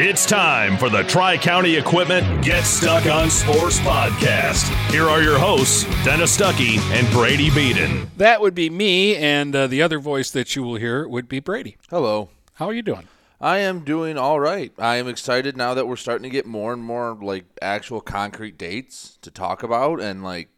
It's 0.00 0.24
time 0.24 0.78
for 0.78 0.88
the 0.88 1.02
Tri 1.02 1.36
County 1.36 1.74
Equipment 1.74 2.44
Get 2.44 2.62
Stuck 2.62 3.06
on 3.06 3.30
Sports 3.30 3.80
podcast. 3.80 4.62
Here 4.92 5.08
are 5.08 5.20
your 5.20 5.40
hosts, 5.40 5.82
Dennis 6.04 6.38
Stuckey 6.38 6.78
and 6.92 7.10
Brady 7.10 7.50
Beaton. 7.50 8.08
That 8.16 8.40
would 8.40 8.54
be 8.54 8.70
me, 8.70 9.16
and 9.16 9.56
uh, 9.56 9.66
the 9.66 9.82
other 9.82 9.98
voice 9.98 10.30
that 10.30 10.54
you 10.54 10.62
will 10.62 10.76
hear 10.76 11.08
would 11.08 11.28
be 11.28 11.40
Brady. 11.40 11.78
Hello. 11.90 12.28
How 12.54 12.66
are 12.66 12.72
you 12.72 12.82
doing? 12.82 13.08
I 13.40 13.58
am 13.58 13.80
doing 13.80 14.16
all 14.16 14.38
right. 14.38 14.72
I 14.78 14.98
am 14.98 15.08
excited 15.08 15.56
now 15.56 15.74
that 15.74 15.88
we're 15.88 15.96
starting 15.96 16.22
to 16.22 16.30
get 16.30 16.46
more 16.46 16.72
and 16.72 16.84
more 16.84 17.18
like 17.20 17.46
actual 17.60 18.00
concrete 18.00 18.56
dates 18.56 19.18
to 19.22 19.32
talk 19.32 19.64
about 19.64 20.00
and 20.00 20.22
like 20.22 20.48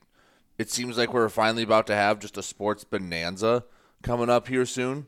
it 0.58 0.70
seems 0.70 0.98
like 0.98 1.14
we're 1.14 1.30
finally 1.30 1.62
about 1.62 1.86
to 1.86 1.94
have 1.94 2.18
just 2.18 2.36
a 2.36 2.42
sports 2.42 2.84
bonanza 2.84 3.64
coming 4.02 4.28
up 4.28 4.48
here 4.48 4.66
soon. 4.66 5.06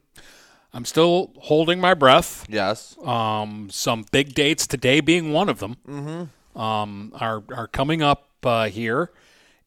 I'm 0.74 0.84
still 0.84 1.32
holding 1.38 1.80
my 1.80 1.94
breath. 1.94 2.46
Yes. 2.48 2.96
Um, 3.04 3.68
some 3.70 4.06
big 4.10 4.34
dates 4.34 4.66
today 4.66 5.00
being 5.00 5.32
one 5.32 5.48
of 5.48 5.58
them 5.58 5.76
mm-hmm. 5.86 6.60
um, 6.60 7.12
are 7.20 7.42
are 7.54 7.66
coming 7.66 8.02
up 8.02 8.28
uh, 8.42 8.68
here, 8.68 9.10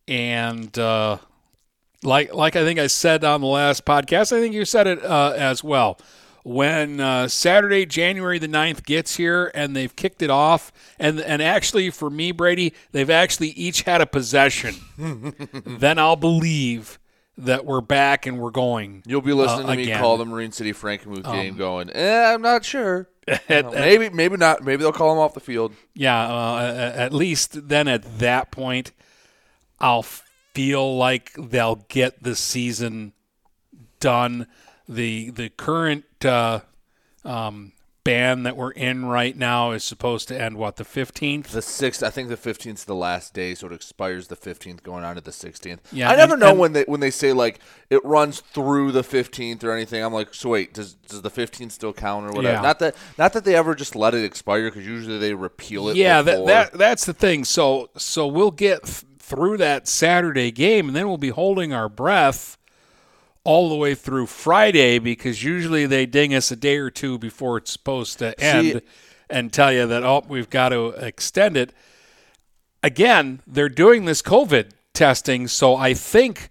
and 0.08 0.78
uh, 0.78 1.18
like 2.04 2.34
like 2.34 2.56
I 2.56 2.64
think 2.64 2.80
I 2.80 2.88
said 2.88 3.24
on 3.24 3.42
the 3.42 3.48
last 3.48 3.86
podcast, 3.86 4.36
I 4.36 4.40
think 4.40 4.56
you 4.56 4.66
said 4.66 4.88
it 4.88 5.04
uh, 5.04 5.34
as 5.36 5.64
well. 5.64 6.00
When 6.44 7.00
uh, 7.00 7.28
Saturday, 7.28 7.88
January 7.88 8.38
the 8.38 8.48
9th 8.48 8.86
gets 8.86 9.16
here 9.16 9.50
and 9.56 9.76
they've 9.76 9.96
kicked 9.96 10.22
it 10.22 10.30
off, 10.30 10.72
and 11.00 11.20
and 11.20 11.42
actually 11.42 11.90
for 11.90 12.10
me, 12.10 12.32
Brady, 12.32 12.74
they've 12.92 13.10
actually 13.10 13.50
each 13.50 13.82
had 13.84 14.02
a 14.02 14.06
possession, 14.06 14.76
then 15.66 15.98
I'll 16.00 16.16
believe 16.16 17.00
that 17.38 17.66
we're 17.66 17.82
back 17.82 18.26
and 18.26 18.40
we're 18.40 18.52
going. 18.52 19.04
You'll 19.06 19.22
be 19.22 19.34
listening 19.34 19.66
uh, 19.66 19.72
to 19.72 19.78
me 19.78 19.84
again. 19.84 20.00
call 20.00 20.18
the 20.18 20.26
Marine 20.26 20.52
City 20.52 20.74
Frankenmuth 20.74 21.24
game 21.24 21.58
going, 21.58 21.90
eh, 21.92 22.34
I'm 22.34 22.42
not 22.42 22.66
sure. 22.66 23.10
Uh, 23.28 23.64
maybe 23.74 24.08
maybe 24.12 24.38
not. 24.38 24.64
Maybe 24.64 24.84
they'll 24.84 24.92
call 24.92 25.12
him 25.12 25.18
off 25.18 25.34
the 25.34 25.40
field. 25.40 25.74
Yeah, 25.96 26.16
uh, 26.16 26.94
at 26.96 27.12
least 27.12 27.68
then 27.70 27.88
at 27.88 28.20
that 28.20 28.52
point, 28.52 28.92
I'll 29.80 30.04
feel 30.04 30.96
like 30.96 31.32
they'll 31.34 31.84
get 31.88 32.22
the 32.22 32.36
season 32.36 33.14
done. 34.00 34.46
The 34.88 35.32
the 35.32 35.50
current 35.50 36.06
uh, 36.24 36.60
um, 37.24 37.72
ban 38.06 38.44
that 38.44 38.56
we're 38.56 38.72
in 38.72 39.06
right 39.08 39.36
now 39.36 39.72
is 39.72 39.84
supposed 39.84 40.30
to 40.30 40.40
end 40.42 40.56
what 40.56 40.78
the 40.78 40.86
fifteenth. 40.86 41.52
The 41.52 41.62
sixth, 41.62 42.02
I 42.02 42.10
think 42.10 42.30
the 42.30 42.38
fifteenth 42.38 42.78
is 42.80 42.86
the 42.86 42.96
last 42.96 43.34
day, 43.34 43.54
so 43.56 43.68
it 43.68 43.74
expires 43.74 44.28
the 44.30 44.38
fifteenth, 44.38 44.84
going 44.84 45.04
on 45.04 45.16
to 45.16 45.22
the 45.22 45.34
sixteenth. 45.34 45.82
Yeah, 45.92 46.10
I 46.10 46.16
never 46.16 46.36
and- 46.36 46.40
know 46.40 46.52
and- 46.52 46.60
when 46.60 46.72
they 46.74 46.84
when 46.84 47.02
they 47.02 47.12
say 47.12 47.34
like 47.34 47.60
it 47.90 48.04
runs 48.06 48.40
through 48.40 48.94
the 48.94 49.04
fifteenth 49.04 49.62
or 49.66 49.74
anything. 49.74 50.02
I'm 50.02 50.14
like, 50.14 50.34
so 50.34 50.52
wait, 50.52 50.74
does 50.74 50.94
does 50.94 51.22
the 51.22 51.30
fifteenth 51.30 51.74
still 51.74 51.92
count 51.92 52.26
or 52.28 52.32
whatever? 52.32 52.54
Yeah. 52.56 52.62
Not 52.62 52.80
that 52.80 52.96
not 53.18 53.34
that 53.34 53.44
they 53.44 53.56
ever 53.56 53.76
just 53.76 53.96
let 53.96 54.14
it 54.14 54.24
expire 54.24 54.70
because 54.70 54.88
usually 54.88 55.18
they 55.20 55.34
repeal 55.34 55.90
it. 55.90 55.98
Yeah, 55.98 56.22
that, 56.22 56.46
that 56.46 56.72
that's 56.74 57.04
the 57.06 57.14
thing. 57.14 57.44
So 57.44 57.90
so 57.98 58.26
we'll 58.28 58.52
get 58.52 58.84
th- 58.86 59.04
through 59.20 59.58
that 59.58 59.88
Saturday 59.88 60.52
game, 60.52 60.88
and 60.88 60.96
then 60.96 61.08
we'll 61.08 61.18
be 61.18 61.30
holding 61.30 61.74
our 61.74 61.90
breath 61.90 62.58
all 63.46 63.70
the 63.70 63.76
way 63.76 63.96
through 63.96 64.26
Friday 64.26 65.00
because 65.00 65.44
usually 65.44 65.86
they 65.86 66.06
ding 66.06 66.34
us 66.34 66.52
a 66.52 66.56
day 66.58 66.78
or 66.78 66.90
two 66.90 67.18
before 67.18 67.58
it's 67.58 67.72
supposed 67.72 68.20
to 68.20 68.38
end 68.44 68.82
and 69.30 69.54
tell 69.54 69.72
you 69.72 69.88
that 69.88 70.04
oh 70.04 70.24
we've 70.28 70.50
got 70.50 70.70
to 70.70 70.88
extend 70.90 71.56
it. 71.56 71.72
Again, 72.84 73.42
they're 73.48 73.70
doing 73.70 74.06
this 74.06 74.22
COVID 74.22 74.72
testing, 74.94 75.48
so 75.48 75.76
I 75.76 75.94
think 75.94 76.50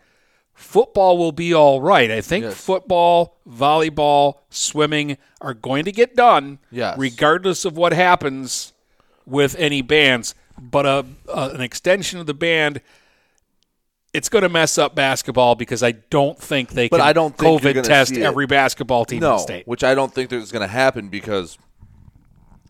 football 0.52 1.16
will 1.18 1.32
be 1.32 1.52
all 1.54 1.80
right. 1.80 2.10
I 2.10 2.20
think 2.20 2.44
Yes. 2.44 2.54
football, 2.54 3.38
volleyball, 3.48 4.38
swimming 4.50 5.16
are 5.40 5.54
going 5.54 5.84
to 5.84 5.92
get 5.92 6.16
done 6.16 6.58
Yes. 6.70 6.96
regardless 6.98 7.64
of 7.64 7.76
what 7.76 7.92
happens 7.92 8.72
with 9.26 9.54
any 9.58 9.82
bans. 9.82 10.34
But 10.60 10.86
a, 10.86 11.04
a, 11.32 11.50
an 11.50 11.60
extension 11.60 12.18
of 12.20 12.26
the 12.26 12.34
band, 12.34 12.80
it's 14.14 14.28
going 14.30 14.42
to 14.42 14.48
mess 14.48 14.78
up 14.78 14.94
basketball 14.94 15.56
because 15.56 15.82
I 15.82 15.92
don't 15.92 16.38
think 16.38 16.70
they 16.70 16.88
But 16.88 16.98
can 16.98 17.06
I 17.06 17.12
don't 17.12 17.36
COVID 17.36 17.82
test 17.82 18.16
every 18.16 18.46
basketball 18.46 19.04
team 19.04 19.16
in 19.18 19.22
the 19.22 19.38
state. 19.38 19.66
which 19.66 19.84
I 19.84 19.94
don't 19.94 20.14
think 20.14 20.32
is 20.32 20.52
going 20.52 20.62
to 20.62 20.72
happen 20.72 21.08
because 21.08 21.58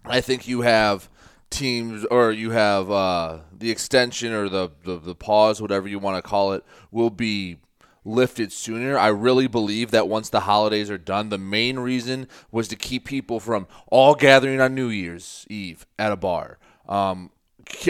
I 0.05 0.21
think 0.21 0.49
you 0.49 0.63
have 0.63 1.09
teams 1.51 2.05
or 2.07 2.33
you 2.33 2.51
have 2.51 2.91
uh, 2.91 3.39
the 3.57 3.71
extension 3.71 4.33
or 4.33 4.49
the, 4.49 4.71
the 4.85 4.99
the 4.99 5.15
pause, 5.15 5.63
whatever 5.63 5.87
you 5.87 5.99
want 5.99 6.17
to 6.17 6.23
call 6.23 6.53
it, 6.55 6.65
will 6.91 7.11
be 7.11 7.59
lifted 8.05 8.53
sooner. 8.53 8.99
I 8.99 9.09
really 9.09 9.47
believe 9.47 9.91
that 9.93 10.09
once 10.09 10.29
the 10.29 10.41
holidays 10.41 10.91
are 10.91 10.99
done, 10.99 11.29
the 11.29 11.39
main 11.39 11.79
reason 11.79 12.29
was 12.51 12.69
to 12.69 12.77
keep 12.77 13.05
people 13.07 13.41
from 13.41 13.67
all 13.87 14.15
gathering 14.15 14.61
on 14.61 14.75
New 14.75 14.89
Year's 14.89 15.47
Eve 15.49 15.87
at 15.99 16.13
a 16.13 16.17
bar. 16.17 16.59
Um, 16.89 17.31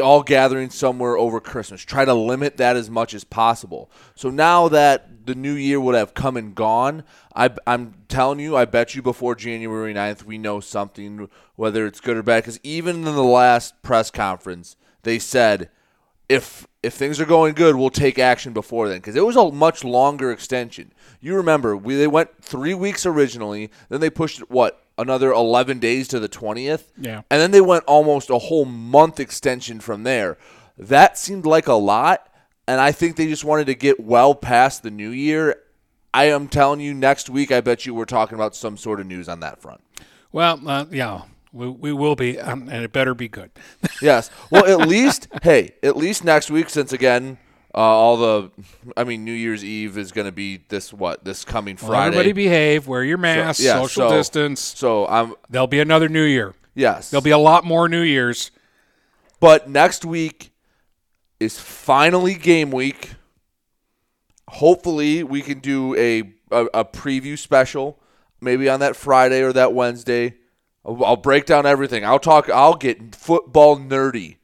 all 0.03 0.23
gathering 0.23 0.71
somewhere 0.71 1.17
over 1.17 1.41
Christmas. 1.41 1.83
Try 1.83 2.05
to 2.05 2.15
limit 2.15 2.57
that 2.59 2.77
as 2.77 2.91
much 2.91 3.15
as 3.15 3.25
possible. 3.25 3.91
So 4.15 4.31
now 4.31 4.69
that 4.69 5.27
the 5.27 5.35
new 5.35 5.55
year 5.55 5.81
would 5.81 5.95
have 5.95 6.15
come 6.15 6.37
and 6.37 6.55
gone, 6.55 7.05
I, 7.35 7.51
I'm 7.67 7.95
telling 8.09 8.41
you, 8.41 8.57
I 8.57 8.65
bet 8.65 8.95
you 8.95 9.03
before 9.03 9.35
January 9.35 9.95
9th, 9.95 10.25
we 10.25 10.39
know 10.39 10.61
something, 10.61 11.29
whether 11.57 11.87
it's 11.87 12.01
good 12.01 12.17
or 12.17 12.23
bad. 12.23 12.43
Because 12.43 12.61
even 12.63 12.97
in 12.99 13.05
the 13.05 13.23
last 13.23 13.81
press 13.83 14.11
conference, 14.11 14.77
they 15.03 15.19
said 15.19 15.71
if 16.29 16.67
if 16.83 16.95
things 16.95 17.21
are 17.21 17.27
going 17.27 17.55
good, 17.55 17.77
we'll 17.77 17.91
take 17.91 18.19
action 18.19 18.53
before 18.53 18.89
then 18.89 18.99
because 18.99 19.17
it 19.17 19.25
was 19.25 19.37
a 19.37 19.51
much 19.51 19.85
longer 19.85 20.31
extension. 20.31 20.93
You 21.21 21.35
remember 21.37 21.77
we 21.77 21.97
they 21.97 22.07
went 22.07 22.43
three 22.43 22.75
weeks 22.75 23.07
originally, 23.07 23.71
then 23.89 24.01
they 24.01 24.11
pushed 24.11 24.41
it 24.41 24.51
what 24.51 24.84
another 24.99 25.33
eleven 25.33 25.79
days 25.79 26.09
to 26.09 26.21
the 26.21 26.29
twentieth, 26.29 26.93
Yeah. 26.99 27.23
and 27.31 27.41
then 27.41 27.51
they 27.51 27.61
went 27.61 27.85
almost 27.85 28.31
a 28.31 28.39
whole 28.39 28.65
month 28.65 29.19
extension 29.21 29.81
from 29.81 30.03
there. 30.03 30.39
That 30.79 31.17
seemed 31.19 31.47
like 31.47 31.67
a 31.69 31.75
lot, 31.75 32.29
and 32.67 32.81
I 32.81 32.93
think 32.93 33.17
they 33.17 33.27
just 33.27 33.45
wanted 33.45 33.67
to 33.67 33.75
get 33.75 34.01
well 34.01 34.35
past 34.35 34.83
the 34.83 34.91
new 34.91 35.11
year. 35.11 35.57
I 36.13 36.27
am 36.27 36.47
telling 36.49 36.81
you, 36.81 36.95
next 36.95 37.29
week, 37.29 37.51
I 37.51 37.61
bet 37.61 37.87
you 37.87 37.95
we're 37.95 38.05
talking 38.05 38.37
about 38.37 38.55
some 38.55 38.77
sort 38.77 39.01
of 39.01 39.07
news 39.07 39.29
on 39.29 39.41
that 39.41 39.61
front. 39.61 39.81
Well, 40.31 40.61
uh, 40.69 40.85
yeah, 40.91 41.23
we, 41.53 41.69
we 41.69 41.93
will 41.93 42.15
be, 42.17 42.39
um, 42.39 42.69
and 42.69 42.85
it 42.85 42.93
better 42.93 43.15
be 43.15 43.29
good. 43.29 43.51
Yes. 44.03 44.31
Well, 44.51 44.67
at 44.67 44.87
least, 44.87 45.29
hey, 45.43 45.75
at 45.83 45.97
least 45.97 46.25
next 46.25 46.51
week, 46.51 46.69
since 46.71 46.93
again, 46.93 47.39
uh, 47.75 47.79
all 47.79 48.17
the, 48.17 48.51
I 48.97 49.05
mean, 49.05 49.25
New 49.25 49.33
Year's 49.33 49.65
Eve 49.65 49.99
is 49.99 50.13
going 50.13 50.27
to 50.27 50.33
be 50.33 50.61
this 50.69 50.93
what 50.93 51.25
this 51.25 51.45
coming 51.45 51.77
Well, 51.81 51.91
Friday. 51.91 52.07
everybody 52.17 52.33
behave, 52.33 52.87
wear 52.87 53.03
your 53.03 53.19
mask, 53.19 53.61
yeah, 53.63 53.81
social 53.83 54.09
so- 54.09 54.17
distance. 54.17 54.61
so 54.61 55.07
I'm 55.09 55.35
There'll 55.51 55.67
be 55.67 55.81
another 55.81 56.09
New 56.09 56.23
Year. 56.25 56.55
yes. 56.75 57.11
There'll 57.11 57.23
be 57.23 57.31
a 57.31 57.39
lot 57.39 57.65
more 57.65 57.89
New 57.89 58.03
Years. 58.03 58.51
but 59.41 59.69
next 59.69 60.05
week 60.05 60.53
is 61.41 61.59
finally 61.59 62.35
game 62.35 62.71
week. 62.71 63.15
Hopefully, 64.49 65.23
we 65.25 65.41
can 65.43 65.59
do 65.61 65.95
a 65.97 66.33
a, 66.51 66.67
a 66.73 66.85
preview 66.85 67.37
special, 67.39 67.99
maybe 68.41 68.69
on 68.69 68.81
that 68.81 68.95
Friday 68.95 69.43
or 69.43 69.53
that 69.53 69.73
Wednesday. 69.73 70.35
I'll, 70.85 71.03
I'll 71.05 71.17
break 71.17 71.47
down 71.47 71.67
everything. 71.67 72.05
I'll 72.05 72.19
talk. 72.21 72.49
I'll 72.51 72.77
get 72.77 73.15
football 73.17 73.77
nerdy 73.79 74.37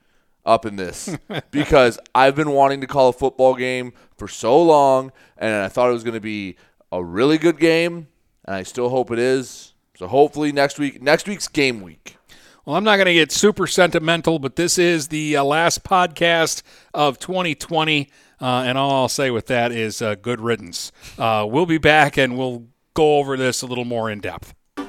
up 0.45 0.65
in 0.67 0.77
this 0.77 1.17
because 1.51 1.99
I've 2.15 2.35
been 2.35 2.51
wanting 2.51 2.81
to 2.81 2.87
call 2.87 3.09
a 3.09 3.13
football 3.13 3.55
game 3.55 3.93
for 4.17 4.29
so 4.29 4.61
long, 4.61 5.13
and 5.37 5.55
I 5.55 5.69
thought 5.69 5.91
it 5.91 5.93
was 5.93 6.05
going 6.05 6.15
to 6.15 6.21
be 6.21 6.57
a 6.93 7.03
really 7.03 7.39
good 7.39 7.59
game, 7.59 8.09
and 8.45 8.57
I 8.57 8.63
still 8.63 8.89
hope 8.89 9.11
it 9.11 9.19
is. 9.19 9.75
So 9.97 10.07
hopefully 10.07 10.53
next 10.53 10.79
week, 10.79 11.03
next 11.03 11.29
week's 11.29 11.49
game 11.49 11.81
week. 11.83 12.17
Well, 12.65 12.77
I'm 12.77 12.85
not 12.85 12.97
going 12.97 13.07
to 13.07 13.15
get 13.15 13.33
super 13.33 13.67
sentimental, 13.67 14.39
but 14.39 14.57
this 14.57 14.79
is 14.79 15.09
the 15.09 15.37
uh, 15.37 15.45
last 15.45 15.83
podcast 15.83 16.63
of 16.95 17.19
2020. 17.19 18.11
Uh, 18.41 18.45
and 18.67 18.79
all 18.79 18.93
I'll 18.93 19.09
say 19.09 19.31
with 19.31 19.47
that 19.47 19.73
is 19.73 20.01
uh, 20.01 20.15
good 20.15 20.41
riddance. 20.41 20.93
Uh, 21.19 21.47
we'll 21.49 21.67
be 21.67 21.79
back 21.79 22.17
and 22.17 22.39
we'll 22.39 22.67
go 22.95 23.19
over 23.19 23.37
this 23.37 23.63
a 23.63 23.67
little 23.67 23.85
more 23.85 24.11
in 24.11 24.21
depth. 24.21 24.55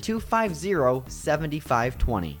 250 0.00 1.04
7520. 1.08 2.40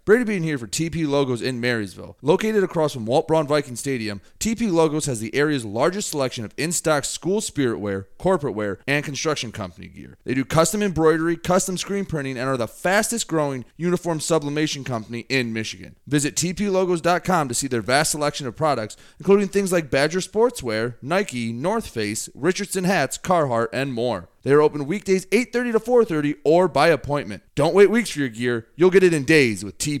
Brady 0.11 0.25
Bean 0.25 0.43
here 0.43 0.57
for 0.57 0.67
TP 0.67 1.07
Logos 1.07 1.41
in 1.41 1.61
Marysville. 1.61 2.17
Located 2.21 2.65
across 2.65 2.91
from 2.91 3.05
Walt 3.05 3.29
Braun 3.29 3.47
Viking 3.47 3.77
Stadium, 3.77 4.19
TP 4.41 4.69
Logos 4.69 5.05
has 5.05 5.21
the 5.21 5.33
area's 5.33 5.63
largest 5.63 6.09
selection 6.09 6.43
of 6.43 6.53
in 6.57 6.73
stock 6.73 7.05
school 7.05 7.39
spirit 7.39 7.79
wear, 7.79 8.09
corporate 8.17 8.53
wear, 8.53 8.79
and 8.85 9.05
construction 9.05 9.53
company 9.53 9.87
gear. 9.87 10.17
They 10.25 10.33
do 10.33 10.43
custom 10.43 10.83
embroidery, 10.83 11.37
custom 11.37 11.77
screen 11.77 12.03
printing, 12.03 12.37
and 12.37 12.49
are 12.49 12.57
the 12.57 12.67
fastest 12.67 13.29
growing 13.29 13.63
uniform 13.77 14.19
sublimation 14.19 14.83
company 14.83 15.21
in 15.29 15.53
Michigan. 15.53 15.95
Visit 16.05 16.35
tplogos.com 16.35 17.47
to 17.47 17.53
see 17.53 17.67
their 17.67 17.81
vast 17.81 18.11
selection 18.11 18.47
of 18.47 18.57
products, 18.57 18.97
including 19.17 19.47
things 19.47 19.71
like 19.71 19.89
Badger 19.89 20.19
Sportswear, 20.19 20.95
Nike, 21.01 21.53
North 21.53 21.87
Face, 21.87 22.27
Richardson 22.35 22.83
hats, 22.83 23.17
Carhartt, 23.17 23.69
and 23.71 23.93
more. 23.93 24.27
They 24.43 24.53
are 24.53 24.61
open 24.61 24.87
weekdays 24.87 25.27
8:30 25.31 25.71
to 25.73 25.79
4:30 25.79 26.35
or 26.43 26.67
by 26.67 26.87
appointment. 26.87 27.43
Don't 27.53 27.75
wait 27.75 27.91
weeks 27.91 28.09
for 28.09 28.19
your 28.19 28.29
gear. 28.29 28.67
You'll 28.75 28.89
get 28.89 29.03
it 29.03 29.13
in 29.13 29.23
days 29.23 29.63
with 29.63 29.77
TP 29.77 30.00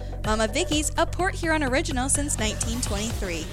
Mama 0.23 0.47
Vicky's, 0.47 0.91
a 0.97 1.05
Port 1.05 1.35
Huron 1.35 1.63
original 1.63 2.07
since 2.09 2.37
1923. 2.37 3.45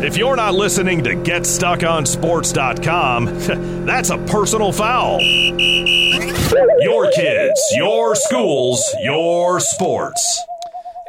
If 0.00 0.16
you're 0.16 0.36
not 0.36 0.54
listening 0.54 1.02
to 1.04 1.10
GetStuckOnSports.com, 1.16 3.24
that's 3.86 4.10
a 4.10 4.18
personal 4.18 4.70
foul. 4.72 5.20
Your 5.20 7.10
kids, 7.10 7.60
your 7.74 8.14
schools, 8.14 8.80
your 9.02 9.58
sports. 9.58 10.40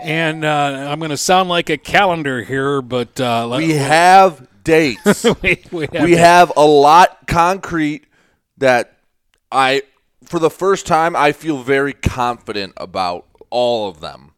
And 0.02 0.44
uh, 0.44 0.88
I'm 0.90 0.98
going 1.00 1.12
to 1.12 1.18
sound 1.18 1.50
like 1.50 1.70
a 1.70 1.78
calendar 1.78 2.42
here, 2.42 2.82
but 2.82 3.20
uh, 3.22 3.46
let- 3.46 3.58
We 3.60 3.74
have 3.74 4.48
dates. 4.64 5.24
we, 5.44 5.62
we 5.72 5.88
have 5.94 6.04
we 6.04 6.14
have 6.14 6.52
a 6.58 6.66
lot 6.66 7.28
concrete 7.28 8.06
that 8.58 8.98
I, 9.52 9.84
for 10.30 10.40
the 10.40 10.50
first 10.50 10.86
time, 10.86 11.16
I 11.16 11.32
feel 11.32 11.64
very 11.64 11.94
confident 11.94 12.74
about 12.78 13.26
all 13.50 13.90
of 13.90 14.00
them 14.00 14.32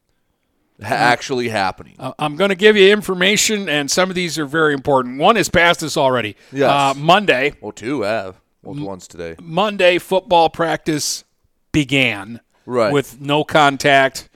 ha- 0.82 0.96
actually 0.96 1.50
happening. 1.50 1.96
Uh, 2.00 2.14
I'm 2.18 2.36
going 2.38 2.50
to 2.50 2.56
give 2.56 2.76
you 2.78 2.92
information, 2.92 3.68
and 3.70 3.92
some 3.92 4.10
of 4.10 4.16
these 4.16 4.40
are 4.40 4.46
very 4.46 4.74
important. 4.74 5.20
One 5.20 5.36
has 5.36 5.50
passed 5.50 5.84
us 5.84 5.98
already. 5.98 6.36
Yes. 6.52 6.70
Uh, 6.70 7.00
Monday, 7.00 7.54
well, 7.62 7.72
two 7.74 8.02
have. 8.02 8.40
Well, 8.64 8.76
one's 8.84 9.08
today. 9.08 9.36
Monday 9.42 9.98
football 9.98 10.50
practice 10.50 11.24
began 11.72 12.40
Right. 12.66 12.94
with 12.94 13.20
no 13.20 13.44
contact. 13.44 14.30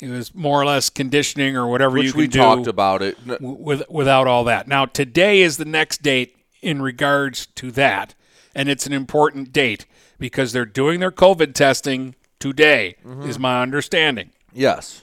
It 0.00 0.08
was 0.08 0.34
more 0.34 0.60
or 0.60 0.64
less 0.64 0.88
conditioning 0.88 1.56
or 1.56 1.66
whatever 1.68 1.96
you 1.98 2.04
Which 2.04 2.12
can 2.12 2.20
we 2.20 2.28
talked 2.28 2.66
about 2.66 3.02
it. 3.02 3.16
With 3.40 3.88
without 3.88 4.26
all 4.26 4.44
that. 4.44 4.66
Now 4.66 4.86
today 4.86 5.42
is 5.42 5.56
the 5.58 5.64
next 5.64 6.02
date 6.02 6.36
in 6.60 6.80
regards 6.80 7.46
to 7.56 7.70
that, 7.72 8.14
and 8.54 8.68
it's 8.68 8.86
an 8.86 8.92
important 8.92 9.52
date 9.52 9.84
because 10.22 10.52
they're 10.52 10.64
doing 10.64 11.00
their 11.00 11.10
COVID 11.10 11.52
testing 11.52 12.14
today. 12.38 12.94
Mm-hmm. 13.04 13.28
Is 13.28 13.40
my 13.40 13.60
understanding. 13.60 14.30
Yes. 14.52 15.02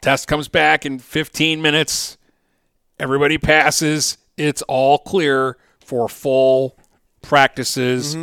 Test 0.00 0.28
comes 0.28 0.46
back 0.46 0.86
in 0.86 1.00
15 1.00 1.60
minutes. 1.60 2.16
Everybody 3.00 3.36
passes. 3.36 4.16
It's 4.36 4.62
all 4.62 4.98
clear 4.98 5.58
for 5.80 6.08
full 6.08 6.78
practices. 7.20 8.16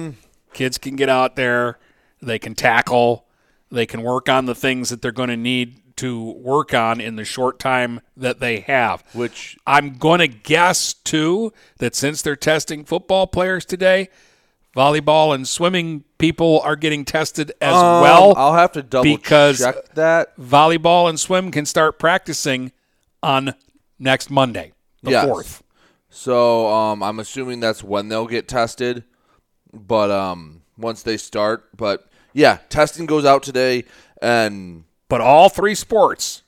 Kids 0.54 0.78
can 0.78 0.96
get 0.96 1.10
out 1.10 1.36
there. 1.36 1.80
They 2.22 2.40
can 2.40 2.56
tackle. 2.56 3.26
They 3.70 3.86
can 3.86 4.02
work 4.02 4.30
on 4.30 4.46
the 4.46 4.56
things 4.56 4.90
that 4.90 5.02
they're 5.02 5.12
going 5.12 5.30
to 5.30 5.38
need 5.38 5.98
to 5.98 6.32
work 6.32 6.74
on 6.74 7.02
in 7.02 7.18
the 7.18 7.26
short 7.26 7.60
time 7.60 8.00
that 8.16 8.40
they 8.40 8.62
have. 8.62 9.04
Which 9.14 9.58
I'm 9.68 9.96
going 9.98 10.20
to 10.20 10.30
guess 10.30 10.94
too 10.94 11.52
that 11.80 11.94
since 11.94 12.22
they're 12.22 12.38
testing 12.38 12.86
football 12.86 13.28
players 13.28 13.66
today, 13.66 14.08
volleyball 14.76 15.36
and 15.36 15.48
swimming 15.48 16.04
people 16.18 16.62
are 16.62 16.76
getting 16.76 17.06
tested 17.06 17.52
as 17.62 17.76
um, 17.76 18.02
well. 18.02 18.34
I'll 18.38 18.54
have 18.54 18.72
to 18.74 18.84
double 18.84 19.04
because 19.18 19.60
check 19.60 19.94
that. 19.96 20.38
volleyball 20.38 21.10
and 21.10 21.20
swim 21.20 21.52
can 21.52 21.66
start 21.66 22.00
practicing 22.00 22.72
on 23.22 23.54
next 24.00 24.30
Monday, 24.30 24.74
the 25.04 25.12
Yes. 25.12 25.26
fourth. 25.26 25.64
So 26.10 26.68
um, 26.68 27.02
I'm 27.04 27.20
assuming 27.20 27.60
that's 27.60 27.84
when 27.84 28.10
they'll 28.10 28.28
get 28.28 28.48
tested, 28.48 29.04
but 29.74 30.12
um, 30.12 30.62
once 30.78 31.04
they 31.04 31.18
start. 31.18 31.70
But 31.76 32.10
yeah, 32.34 32.60
testing 32.70 33.06
goes 33.06 33.26
out 33.26 33.44
today, 33.44 33.86
and 34.22 34.84
But 35.08 35.22
all 35.22 35.48
three 35.50 35.76
sports 35.76 36.44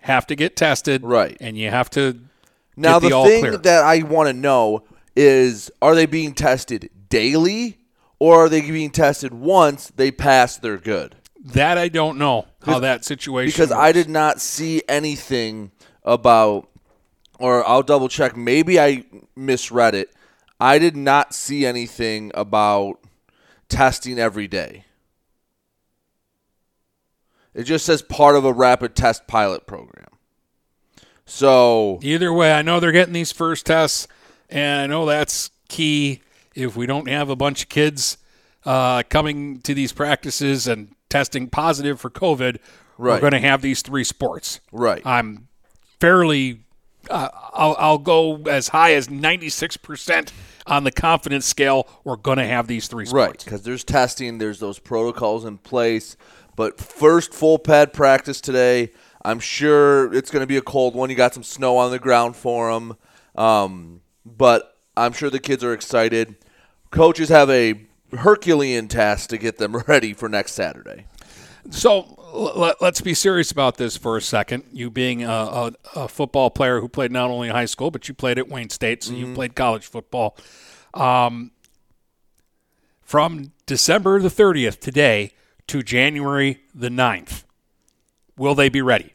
have 0.00 0.26
to 0.26 0.34
get 0.34 0.56
tested, 0.56 1.02
Right. 1.04 1.36
And 1.40 1.56
you 1.56 1.70
have 1.70 1.90
to 1.90 2.20
now 2.76 2.98
the, 2.98 3.10
the, 3.10 3.22
thing 3.24 3.40
clear. 3.42 3.56
that 3.58 3.84
I 3.84 4.02
want 4.02 4.28
to 4.28 4.32
know 4.32 4.84
is: 5.14 5.70
Are 5.82 5.94
they 5.94 6.06
being 6.06 6.32
tested 6.32 6.90
daily, 7.12 7.78
or 8.18 8.46
are 8.46 8.48
they 8.48 8.62
being 8.62 8.90
tested 8.90 9.34
once 9.34 9.92
they 9.94 10.10
pass? 10.10 10.56
They're 10.56 10.78
good. 10.78 11.14
that 11.44 11.76
I 11.76 11.88
don't 11.88 12.16
know 12.18 12.46
how 12.64 12.78
that 12.78 13.04
situation 13.04 13.52
because 13.52 13.70
I 13.72 13.92
did 13.92 14.08
not 14.08 14.40
see 14.40 14.82
anything 14.88 15.72
about, 16.04 16.68
or 17.38 17.66
I'll 17.68 17.82
double 17.82 18.08
check. 18.08 18.36
Maybe 18.36 18.80
I 18.80 19.04
misread 19.36 19.94
it. 19.94 20.10
I 20.58 20.78
did 20.78 20.96
not 20.96 21.34
see 21.34 21.66
anything 21.66 22.30
about 22.34 23.00
testing 23.68 24.18
every 24.18 24.46
day. 24.48 24.84
It 27.54 27.64
just 27.64 27.84
says 27.84 28.00
part 28.00 28.36
of 28.36 28.44
a 28.44 28.52
rapid 28.52 28.94
test 28.94 29.26
pilot 29.26 29.66
program. 29.66 30.06
So 31.26 31.98
Either 32.02 32.32
way, 32.32 32.52
I 32.52 32.62
know 32.62 32.80
they're 32.80 32.92
getting 32.92 33.12
these 33.14 33.32
first 33.32 33.66
tests, 33.66 34.08
and 34.48 34.80
I 34.82 34.86
know 34.86 35.04
that's 35.06 35.50
key. 35.68 36.20
If 36.54 36.76
we 36.76 36.86
don't 36.86 37.08
have 37.08 37.28
a 37.30 37.36
bunch 37.36 37.62
of 37.62 37.68
kids 37.68 38.18
uh, 38.64 39.02
coming 39.08 39.60
to 39.62 39.74
these 39.74 39.92
practices 39.92 40.66
and 40.66 40.94
testing 41.08 41.48
positive 41.48 42.00
for 42.00 42.10
COVID, 42.10 42.58
we're 42.98 43.20
going 43.20 43.32
to 43.32 43.38
have 43.40 43.62
these 43.62 43.82
three 43.82 44.04
sports. 44.04 44.60
Right. 44.70 45.02
I'm 45.04 45.48
fairly. 46.00 46.60
Uh, 47.10 47.28
I'll, 47.52 47.74
I'll 47.78 47.98
go 47.98 48.42
as 48.44 48.68
high 48.68 48.94
as 48.94 49.08
96% 49.08 50.30
on 50.66 50.84
the 50.84 50.92
confidence 50.92 51.46
scale. 51.46 51.88
We're 52.04 52.16
going 52.16 52.38
to 52.38 52.46
have 52.46 52.68
these 52.68 52.86
three 52.86 53.06
Right, 53.06 53.24
sports. 53.30 53.44
because 53.44 53.62
there's 53.62 53.82
testing, 53.82 54.38
there's 54.38 54.60
those 54.60 54.78
protocols 54.78 55.44
in 55.44 55.58
place. 55.58 56.16
But 56.54 56.78
first 56.78 57.32
full 57.34 57.58
pad 57.58 57.92
practice 57.92 58.40
today. 58.40 58.92
I'm 59.24 59.40
sure 59.40 60.12
it's 60.14 60.30
going 60.30 60.42
to 60.42 60.46
be 60.46 60.56
a 60.56 60.62
cold 60.62 60.94
one. 60.94 61.08
You 61.10 61.16
got 61.16 61.34
some 61.34 61.42
snow 61.42 61.76
on 61.78 61.90
the 61.90 61.98
ground 61.98 62.36
for 62.36 62.72
them, 62.72 62.96
um, 63.36 64.00
but 64.26 64.71
I'm 64.96 65.12
sure 65.12 65.30
the 65.30 65.40
kids 65.40 65.64
are 65.64 65.72
excited. 65.72 66.36
Coaches 66.90 67.28
have 67.28 67.48
a 67.50 67.86
Herculean 68.12 68.88
task 68.88 69.30
to 69.30 69.38
get 69.38 69.58
them 69.58 69.76
ready 69.86 70.12
for 70.12 70.28
next 70.28 70.52
Saturday. 70.52 71.06
So 71.70 72.18
l- 72.34 72.52
let, 72.56 72.82
us 72.82 73.00
be 73.00 73.14
serious 73.14 73.50
about 73.50 73.76
this 73.76 73.96
for 73.96 74.16
a 74.16 74.22
second. 74.22 74.64
You 74.72 74.90
being 74.90 75.24
a, 75.24 75.28
a, 75.30 75.72
a 75.96 76.08
football 76.08 76.50
player 76.50 76.80
who 76.80 76.88
played 76.88 77.12
not 77.12 77.30
only 77.30 77.48
in 77.48 77.54
high 77.54 77.64
school, 77.66 77.90
but 77.90 78.08
you 78.08 78.14
played 78.14 78.38
at 78.38 78.48
Wayne 78.48 78.70
State, 78.70 79.04
so 79.04 79.12
you 79.12 79.32
played 79.34 79.54
college 79.54 79.86
football. 79.86 80.36
Um, 80.94 81.52
from 83.00 83.52
December 83.66 84.20
the 84.20 84.28
30th 84.28 84.80
today 84.80 85.32
to 85.68 85.82
January 85.82 86.60
the 86.74 86.88
9th, 86.88 87.44
will 88.36 88.54
they 88.54 88.68
be 88.68 88.82
ready? 88.82 89.14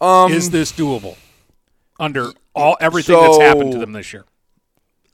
Um, 0.00 0.32
Is 0.32 0.50
this 0.50 0.72
doable 0.72 1.16
under 1.98 2.32
all 2.54 2.76
everything 2.80 3.20
that's 3.20 3.38
happened 3.38 3.72
to 3.72 3.78
them 3.78 3.92
this 3.92 4.12
year? 4.12 4.24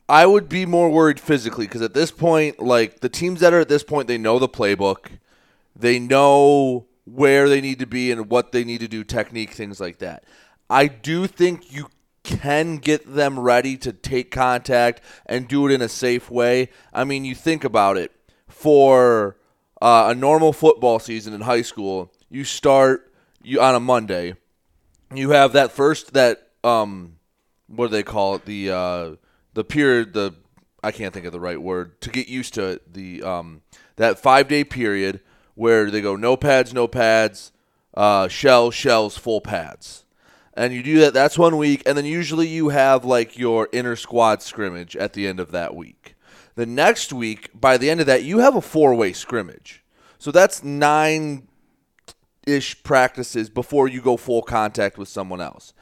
I 0.08 0.26
would 0.26 0.48
be 0.48 0.66
more 0.66 0.90
worried 0.90 1.20
physically 1.20 1.66
because 1.66 1.82
at 1.82 1.94
this 1.94 2.10
point, 2.10 2.60
like 2.60 3.00
the 3.00 3.08
teams 3.08 3.40
that 3.40 3.54
are 3.54 3.60
at 3.60 3.68
this 3.68 3.84
point, 3.84 4.08
they 4.08 4.18
know 4.18 4.38
the 4.38 4.48
playbook, 4.48 5.06
they 5.76 5.98
know 5.98 6.86
where 7.04 7.48
they 7.48 7.60
need 7.60 7.78
to 7.78 7.86
be 7.86 8.10
and 8.10 8.28
what 8.28 8.52
they 8.52 8.64
need 8.64 8.80
to 8.80 8.88
do, 8.88 9.04
technique, 9.04 9.52
things 9.52 9.80
like 9.80 9.98
that. 9.98 10.24
I 10.68 10.88
do 10.88 11.26
think 11.26 11.72
you 11.72 11.88
can 12.22 12.78
get 12.78 13.14
them 13.14 13.38
ready 13.38 13.76
to 13.78 13.92
take 13.92 14.30
contact 14.30 15.00
and 15.26 15.48
do 15.48 15.66
it 15.66 15.72
in 15.72 15.80
a 15.80 15.88
safe 15.88 16.30
way. 16.30 16.70
I 16.92 17.04
mean, 17.04 17.24
you 17.24 17.34
think 17.34 17.64
about 17.64 17.96
it 17.96 18.12
for 18.48 19.36
uh, 19.80 20.06
a 20.08 20.14
normal 20.14 20.52
football 20.52 20.98
season 20.98 21.32
in 21.32 21.42
high 21.42 21.62
school, 21.62 22.12
you 22.28 22.44
start 22.44 23.12
you 23.42 23.60
on 23.60 23.74
a 23.74 23.80
Monday. 23.80 24.34
You 25.14 25.30
have 25.30 25.52
that 25.52 25.72
first 25.72 26.12
that 26.12 26.48
um 26.62 27.16
what 27.74 27.86
do 27.86 27.92
they 27.92 28.02
call 28.02 28.34
it? 28.34 28.44
The 28.44 28.70
uh 28.70 29.10
the 29.54 29.64
period 29.64 30.12
the 30.12 30.34
I 30.82 30.92
can't 30.92 31.12
think 31.12 31.26
of 31.26 31.32
the 31.32 31.40
right 31.40 31.60
word 31.60 32.00
to 32.02 32.10
get 32.10 32.28
used 32.28 32.54
to 32.54 32.66
it. 32.66 32.92
The 32.92 33.22
um 33.22 33.62
that 33.96 34.18
five 34.18 34.48
day 34.48 34.64
period 34.64 35.20
where 35.54 35.90
they 35.90 36.00
go 36.00 36.16
no 36.16 36.36
pads, 36.36 36.74
no 36.74 36.88
pads, 36.88 37.52
uh 37.94 38.28
shells, 38.28 38.74
shells, 38.74 39.16
full 39.16 39.40
pads. 39.40 40.04
And 40.54 40.74
you 40.74 40.82
do 40.82 41.00
that 41.00 41.14
that's 41.14 41.38
one 41.38 41.56
week 41.56 41.82
and 41.86 41.96
then 41.96 42.04
usually 42.04 42.48
you 42.48 42.70
have 42.70 43.04
like 43.04 43.38
your 43.38 43.68
inner 43.72 43.96
squad 43.96 44.42
scrimmage 44.42 44.96
at 44.96 45.12
the 45.12 45.26
end 45.26 45.40
of 45.40 45.52
that 45.52 45.74
week. 45.74 46.16
The 46.56 46.66
next 46.66 47.12
week, 47.12 47.50
by 47.54 47.78
the 47.78 47.88
end 47.88 48.00
of 48.00 48.06
that, 48.06 48.24
you 48.24 48.38
have 48.40 48.56
a 48.56 48.60
four 48.60 48.94
way 48.94 49.12
scrimmage. 49.12 49.84
So 50.18 50.30
that's 50.30 50.62
nine 50.62 51.48
ish 52.46 52.82
practices 52.82 53.48
before 53.48 53.88
you 53.88 54.02
go 54.02 54.16
full 54.16 54.42
contact 54.42 54.98
with 54.98 55.08
someone 55.08 55.40
else. 55.40 55.72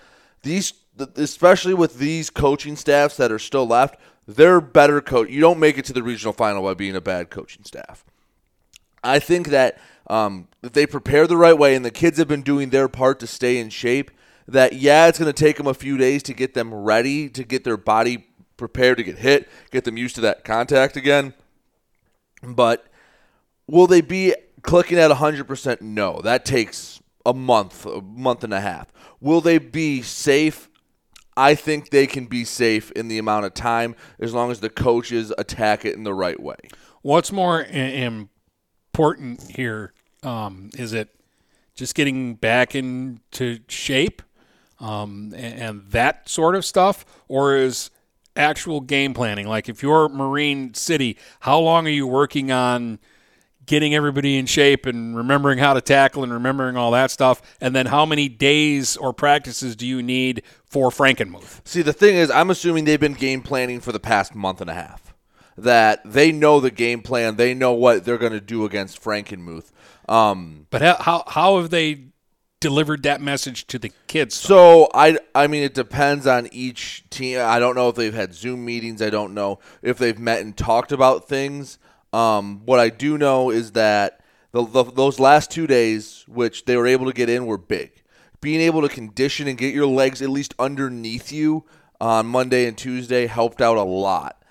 These, 0.42 0.73
especially 1.17 1.75
with 1.75 1.99
these 1.99 2.31
coaching 2.31 2.76
staffs 2.76 3.17
that 3.17 3.33
are 3.33 3.38
still 3.38 3.67
left, 3.67 3.99
they're 4.26 4.61
better 4.61 5.00
coach. 5.00 5.31
You 5.31 5.40
don't 5.40 5.59
make 5.59 5.78
it 5.78 5.85
to 5.87 5.93
the 5.93 6.02
regional 6.02 6.33
final 6.33 6.62
by 6.62 6.75
being 6.75 6.97
a 6.97 7.00
bad 7.00 7.31
coaching 7.31 7.64
staff. 7.64 8.05
I 9.02 9.19
think 9.19 9.49
that 9.49 9.81
um, 10.09 10.49
if 10.62 10.73
they 10.73 10.87
prepare 10.87 11.26
the 11.26 11.37
right 11.37 11.57
way 11.57 11.75
and 11.75 11.85
the 11.85 11.90
kids 11.90 12.19
have 12.19 12.28
been 12.28 12.43
doing 12.43 12.71
their 12.71 12.88
part 12.88 13.21
to 13.21 13.26
stay 13.26 13.59
in 13.59 13.71
shape, 13.71 14.11
that 14.47 14.75
yeah, 14.75 15.07
it's 15.07 15.19
going 15.19 15.33
to 15.33 15.45
take 15.45 15.57
them 15.57 15.67
a 15.67 15.75
few 15.75 15.97
days 15.97 16.23
to 16.25 16.35
get 16.35 16.55
them 16.55 16.75
ready, 16.75 17.28
to 17.28 17.45
get 17.45 17.64
their 17.64 17.76
body 17.76 18.26
prepared 18.57 18.99
to 18.99 19.05
get 19.05 19.19
hit, 19.19 19.49
get 19.71 19.85
them 19.85 19.97
used 19.97 20.14
to 20.17 20.21
that 20.23 20.45
contact 20.45 20.97
again. 20.97 21.35
But 22.43 22.87
will 23.67 23.87
they 23.87 24.00
be 24.00 24.35
clicking 24.62 24.99
at 24.99 25.11
100%? 25.11 25.81
No. 25.81 26.21
That 26.23 26.45
takes 26.45 27.00
a 27.25 27.35
month, 27.35 27.87
a 27.87 28.00
month 28.00 28.45
and 28.45 28.52
a 28.52 28.61
half. 28.61 28.93
Will 29.21 29.40
they 29.40 29.59
be 29.59 30.02
safe? 30.02 30.69
I 31.38 31.54
think 31.54 31.90
they 31.90 32.09
can 32.09 32.26
be 32.26 32.45
safe 32.45 32.90
in 32.92 33.07
the 33.07 33.16
amount 33.16 33.47
of 33.47 33.54
time 33.54 33.95
as 34.18 34.35
long 34.35 34.50
as 34.50 34.59
the 34.59 34.68
coaches 34.68 35.33
attack 35.38 35.85
it 35.85 35.95
in 35.95 36.02
the 36.02 36.12
right 36.12 36.40
way. 36.40 36.57
What's 37.02 37.30
more 37.30 37.62
important 37.62 39.42
here? 39.52 39.92
Um, 40.25 40.71
is 40.76 40.92
it 40.92 41.14
just 41.76 41.95
getting 41.95 42.35
back 42.35 42.75
into 42.75 43.61
shape 43.68 44.21
um, 44.80 45.33
and, 45.37 45.61
and 45.61 45.90
that 45.92 46.28
sort 46.28 46.57
of 46.57 46.64
stuff, 46.64 47.07
or 47.28 47.54
is 47.54 47.90
actual 48.35 48.80
game 48.80 49.14
planning? 49.14 49.47
Like 49.47 49.68
if 49.68 49.80
you're 49.80 50.09
Marine 50.09 50.75
City, 50.75 51.16
how 51.38 51.61
long 51.61 51.87
are 51.87 51.90
you 51.90 52.09
working 52.09 52.50
on 52.50 52.99
getting 53.68 53.94
everybody 53.94 54.37
in 54.37 54.46
shape 54.46 54.87
and 54.87 55.16
remembering 55.16 55.58
how 55.58 55.75
to 55.75 55.80
tackle 55.80 56.25
and 56.25 56.32
remembering 56.32 56.76
all 56.76 56.90
that 56.90 57.12
stuff? 57.12 57.40
And 57.60 57.76
then 57.76 57.87
how 57.87 58.04
many 58.04 58.28
days 58.28 58.96
or 58.96 59.12
practices 59.12 59.76
do 59.76 59.87
you 59.87 60.02
need 60.02 60.42
for 60.66 60.90
Frankenmuth? 60.90 61.60
See, 61.64 61.82
the 61.82 61.92
thing 61.92 62.16
is, 62.16 62.30
I'm 62.30 62.50
assuming 62.50 62.84
they've 62.84 62.98
been 62.98 63.14
game 63.14 63.42
planning 63.42 63.78
for 63.80 63.92
the 63.92 64.00
past 64.00 64.34
month 64.34 64.60
and 64.60 64.68
a 64.68 64.75
half. 64.75 65.14
That 65.56 66.00
they 66.04 66.30
know 66.30 66.60
the 66.60 66.70
game 66.70 67.02
plan, 67.02 67.34
they 67.34 67.52
know 67.52 67.72
what 67.72 68.04
they're 68.04 68.18
going 68.18 68.32
to 68.32 68.40
do 68.40 68.64
against 68.64 69.02
Frankenmuth. 69.02 69.72
Um, 70.08 70.66
But 70.70 70.82
how 70.82 70.96
how, 71.00 71.25
how 71.26 71.56
have 71.60 71.70
they 71.70 72.04
delivered 72.60 73.02
that 73.02 73.20
message 73.20 73.66
to 73.68 73.78
the 73.78 73.90
kids? 74.06 74.37
So 74.37 74.88
I, 74.94 75.18
I 75.34 75.48
mean, 75.48 75.62
it 75.62 75.75
depends 75.75 76.26
on 76.26 76.48
each 76.52 77.04
team. 77.10 77.40
I 77.40 77.58
don't 77.58 77.75
know 77.75 77.88
if 77.88 77.96
they've 77.96 78.14
had 78.14 78.34
Zoom 78.34 78.64
meetings. 78.64 79.02
I 79.02 79.10
don't 79.10 79.34
know 79.34 79.58
if 79.82 79.98
they've 79.98 80.18
met 80.18 80.42
and 80.42 80.56
talked 80.56 80.92
about 80.92 81.28
things. 81.28 81.78
Um, 82.12 82.62
what 82.64 82.80
I 82.80 82.88
do 82.88 83.18
know 83.18 83.50
is 83.50 83.72
that 83.72 84.20
the, 84.52 84.64
the, 84.64 84.84
those 84.84 85.20
last 85.20 85.50
two 85.50 85.66
days, 85.66 86.24
which 86.26 86.64
they 86.64 86.76
were 86.76 86.86
able 86.86 87.06
to 87.06 87.12
get 87.12 87.28
in, 87.28 87.46
were 87.46 87.58
big. 87.58 87.92
Being 88.40 88.60
able 88.60 88.82
to 88.82 88.88
condition 88.88 89.48
and 89.48 89.58
get 89.58 89.74
your 89.74 89.86
legs 89.86 90.22
at 90.22 90.30
least 90.30 90.54
underneath 90.58 91.32
you 91.32 91.64
on 92.00 92.26
Monday 92.26 92.66
and 92.66 92.78
Tuesday 92.78 93.26
helped 93.26 93.60
out 93.60 93.76
a 93.76 93.82
lot. 93.82 94.42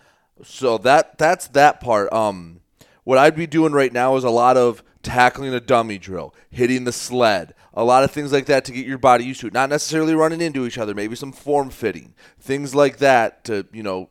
So 0.44 0.78
that 0.80 1.18
that's 1.18 1.48
that 1.50 1.80
part. 1.80 2.12
Um, 2.14 2.60
what 3.04 3.18
I'd 3.18 3.36
be 3.36 3.48
doing 3.48 3.72
right 3.72 3.92
now 3.92 4.16
is 4.18 4.24
a 4.24 4.30
lot 4.30 4.58
of 4.58 4.84
tackling 5.02 5.54
a 5.54 5.60
dummy 5.60 5.98
drill, 5.98 6.36
hitting 6.50 6.84
the 6.84 6.92
sled, 6.92 7.56
a 7.74 7.84
lot 7.84 8.04
of 8.04 8.12
things 8.12 8.32
like 8.34 8.46
that 8.48 8.66
to 8.66 8.72
get 8.72 8.86
your 8.86 8.98
body 8.98 9.24
used 9.24 9.40
to 9.42 9.48
it. 9.48 9.54
Not 9.54 9.70
necessarily 9.70 10.14
running 10.14 10.42
into 10.42 10.66
each 10.66 10.78
other, 10.78 10.94
maybe 10.94 11.16
some 11.16 11.32
form 11.32 11.70
fitting, 11.70 12.14
things 12.40 12.76
like 12.76 12.98
that 12.98 13.44
to 13.46 13.66
you 13.72 13.84
know 13.84 14.10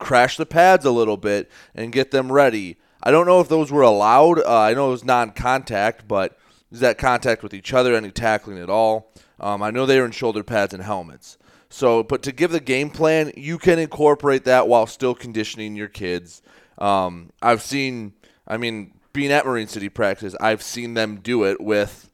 crash 0.00 0.36
the 0.36 0.46
pads 0.46 0.84
a 0.84 0.90
little 0.90 1.16
bit 1.16 1.48
and 1.74 1.92
get 1.92 2.10
them 2.10 2.32
ready. 2.32 2.78
I 3.02 3.12
don't 3.12 3.26
know 3.26 3.40
if 3.40 3.48
those 3.48 3.70
were 3.70 3.82
allowed. 3.82 4.40
Uh, 4.40 4.60
I 4.60 4.74
know 4.74 4.88
it 4.88 4.92
was 4.92 5.04
non-contact, 5.04 6.08
but 6.08 6.36
Is 6.72 6.80
that 6.80 6.98
contact 6.98 7.42
with 7.42 7.52
each 7.52 7.72
other? 7.72 7.94
Any 7.94 8.10
tackling 8.10 8.58
at 8.58 8.70
all? 8.70 9.12
Um, 9.38 9.62
I 9.62 9.70
know 9.70 9.86
they 9.86 9.98
are 9.98 10.04
in 10.04 10.12
shoulder 10.12 10.44
pads 10.44 10.72
and 10.72 10.82
helmets. 10.82 11.36
So, 11.68 12.02
but 12.02 12.22
to 12.22 12.32
give 12.32 12.50
the 12.50 12.60
game 12.60 12.90
plan, 12.90 13.32
you 13.36 13.58
can 13.58 13.78
incorporate 13.78 14.44
that 14.44 14.68
while 14.68 14.86
still 14.86 15.14
conditioning 15.14 15.76
your 15.76 15.88
kids. 15.88 16.42
Um, 16.78 17.30
I've 17.42 17.62
seen, 17.62 18.14
I 18.46 18.56
mean, 18.56 18.94
being 19.12 19.30
at 19.32 19.46
Marine 19.46 19.68
City 19.68 19.88
practice, 19.88 20.34
I've 20.40 20.62
seen 20.62 20.94
them 20.94 21.20
do 21.20 21.44
it 21.44 21.60
with, 21.60 22.10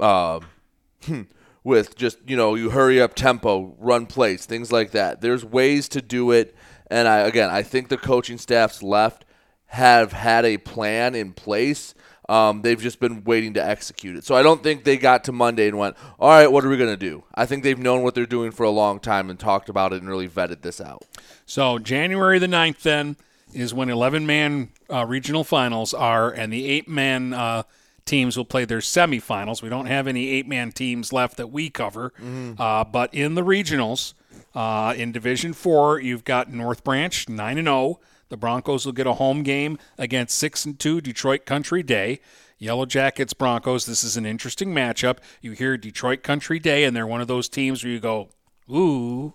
uh, 0.00 0.40
with 1.64 1.96
just 1.96 2.18
you 2.26 2.36
know, 2.36 2.54
you 2.54 2.70
hurry 2.70 3.00
up 3.00 3.14
tempo, 3.14 3.74
run 3.78 4.06
plays, 4.06 4.46
things 4.46 4.72
like 4.72 4.90
that. 4.92 5.20
There's 5.20 5.44
ways 5.44 5.88
to 5.90 6.02
do 6.02 6.30
it, 6.30 6.54
and 6.90 7.08
I 7.08 7.20
again, 7.20 7.50
I 7.50 7.62
think 7.62 7.88
the 7.88 7.96
coaching 7.96 8.38
staffs 8.38 8.82
left 8.82 9.24
have 9.66 10.12
had 10.12 10.44
a 10.44 10.56
plan 10.58 11.14
in 11.14 11.32
place. 11.32 11.94
Um, 12.28 12.60
they've 12.60 12.80
just 12.80 13.00
been 13.00 13.24
waiting 13.24 13.54
to 13.54 13.64
execute 13.64 14.16
it. 14.16 14.24
So 14.24 14.34
I 14.34 14.42
don't 14.42 14.62
think 14.62 14.84
they 14.84 14.98
got 14.98 15.24
to 15.24 15.32
Monday 15.32 15.66
and 15.66 15.78
went, 15.78 15.96
all 16.18 16.28
right, 16.28 16.50
what 16.50 16.62
are 16.62 16.68
we 16.68 16.76
going 16.76 16.90
to 16.90 16.96
do? 16.96 17.24
I 17.34 17.46
think 17.46 17.62
they've 17.62 17.78
known 17.78 18.02
what 18.02 18.14
they're 18.14 18.26
doing 18.26 18.50
for 18.50 18.64
a 18.64 18.70
long 18.70 19.00
time 19.00 19.30
and 19.30 19.38
talked 19.38 19.70
about 19.70 19.94
it 19.94 20.02
and 20.02 20.08
really 20.08 20.28
vetted 20.28 20.60
this 20.60 20.78
out. 20.78 21.04
So 21.46 21.78
January 21.78 22.38
the 22.38 22.46
9th 22.46 22.82
then 22.82 23.16
is 23.54 23.72
when 23.72 23.88
11 23.88 24.26
man 24.26 24.70
uh, 24.92 25.06
regional 25.06 25.42
finals 25.44 25.94
are, 25.94 26.30
and 26.30 26.52
the 26.52 26.66
eight 26.66 26.86
man 26.86 27.32
uh, 27.32 27.62
teams 28.04 28.36
will 28.36 28.44
play 28.44 28.66
their 28.66 28.78
semifinals. 28.80 29.62
We 29.62 29.70
don't 29.70 29.86
have 29.86 30.06
any 30.06 30.28
eight 30.28 30.46
man 30.46 30.72
teams 30.72 31.12
left 31.14 31.38
that 31.38 31.48
we 31.48 31.70
cover, 31.70 32.12
uh, 32.58 32.84
but 32.84 33.14
in 33.14 33.34
the 33.36 33.42
regionals, 33.42 34.12
uh, 34.54 34.94
in 34.96 35.12
Division 35.12 35.52
Four, 35.52 36.00
you've 36.00 36.24
got 36.24 36.52
North 36.52 36.84
Branch 36.84 37.28
nine 37.28 37.58
and 37.58 37.66
zero. 37.66 38.00
The 38.28 38.36
Broncos 38.36 38.84
will 38.84 38.92
get 38.92 39.06
a 39.06 39.14
home 39.14 39.42
game 39.42 39.78
against 39.96 40.36
six 40.36 40.64
and 40.64 40.78
two 40.78 41.00
Detroit 41.00 41.46
Country 41.46 41.82
Day. 41.82 42.20
Yellow 42.58 42.86
Jackets 42.86 43.32
Broncos. 43.32 43.86
This 43.86 44.02
is 44.02 44.16
an 44.16 44.26
interesting 44.26 44.74
matchup. 44.74 45.18
You 45.40 45.52
hear 45.52 45.76
Detroit 45.76 46.22
Country 46.22 46.58
Day, 46.58 46.84
and 46.84 46.94
they're 46.96 47.06
one 47.06 47.20
of 47.20 47.28
those 47.28 47.48
teams 47.48 47.84
where 47.84 47.92
you 47.92 48.00
go, 48.00 48.30
ooh, 48.70 49.34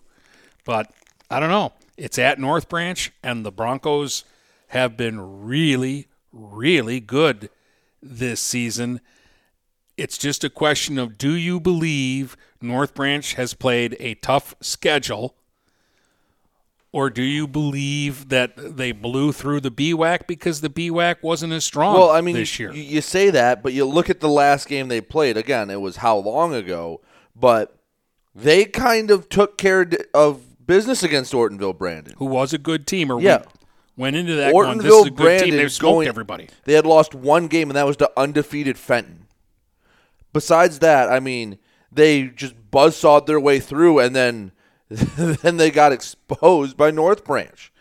but 0.65 0.91
I 1.29 1.39
don't 1.39 1.49
know. 1.49 1.73
It's 1.97 2.19
at 2.19 2.37
North 2.37 2.67
Branch, 2.67 3.11
and 3.23 3.45
the 3.45 3.51
Broncos 3.51 4.25
have 4.67 4.97
been 4.97 5.45
really, 5.45 6.07
really 6.31 6.99
good 6.99 7.49
this 8.01 8.41
season. 8.41 8.99
It's 9.95 10.17
just 10.17 10.43
a 10.43 10.49
question 10.49 10.97
of 10.97 11.17
do 11.17 11.33
you 11.33 11.59
believe 11.59 12.35
North 12.63 12.93
Branch 12.95 13.33
has 13.35 13.53
played 13.53 13.95
a 13.99 14.15
tough 14.15 14.55
schedule, 14.61 15.35
or 16.91 17.09
do 17.09 17.21
you 17.23 17.47
believe 17.47 18.29
that 18.29 18.53
they 18.77 18.91
blew 18.91 19.31
through 19.31 19.59
the 19.59 19.71
BWAC 19.71 20.27
because 20.27 20.61
the 20.61 20.69
BWAC 20.69 21.17
wasn't 21.21 21.51
as 21.53 21.65
strong 21.65 21.95
Well, 21.95 22.09
I 22.11 22.21
mean, 22.21 22.35
this 22.35 22.57
you, 22.59 22.71
year? 22.71 22.75
you 22.75 23.01
say 23.01 23.29
that, 23.31 23.63
but 23.63 23.73
you 23.73 23.85
look 23.85 24.09
at 24.09 24.19
the 24.19 24.29
last 24.29 24.67
game 24.67 24.87
they 24.87 25.01
played. 25.01 25.35
Again, 25.35 25.69
it 25.69 25.81
was 25.81 25.97
how 25.97 26.17
long 26.17 26.53
ago, 26.53 27.01
but 27.35 27.75
they 28.35 28.65
kind 28.65 29.11
of 29.11 29.27
took 29.29 29.57
care 29.57 29.87
of 30.13 30.65
business 30.65 31.03
against 31.03 31.33
Ortonville 31.33 31.77
Brandon. 31.77 32.13
who 32.17 32.25
was 32.25 32.53
a 32.53 32.57
good 32.57 32.87
team, 32.87 33.11
or 33.11 33.19
Yeah. 33.19 33.39
we 33.97 34.03
went 34.03 34.15
into 34.15 34.35
that 34.35 34.53
going, 34.53 34.77
this 34.77 34.85
is 34.87 34.91
Ortonville 34.93 35.01
a 35.07 35.09
good 35.09 35.15
Brandon 35.15 35.49
team. 35.49 35.57
They've 35.57 35.71
smoked 35.71 35.91
going, 35.93 36.07
everybody. 36.07 36.47
They 36.65 36.73
had 36.73 36.85
lost 36.85 37.13
one 37.15 37.47
game, 37.47 37.69
and 37.69 37.75
that 37.75 37.85
was 37.87 37.97
to 37.97 38.11
undefeated 38.15 38.77
Fenton. 38.77 39.25
Besides 40.31 40.79
that, 40.79 41.11
I 41.11 41.19
mean, 41.19 41.57
they 41.95 42.27
just 42.27 42.55
buzzsawed 42.71 43.27
their 43.27 43.39
way 43.39 43.59
through, 43.59 43.99
and 43.99 44.15
then 44.15 44.51
then 44.89 45.57
they 45.57 45.71
got 45.71 45.91
exposed 45.91 46.77
by 46.77 46.91
North 46.91 47.23
Branch. 47.23 47.71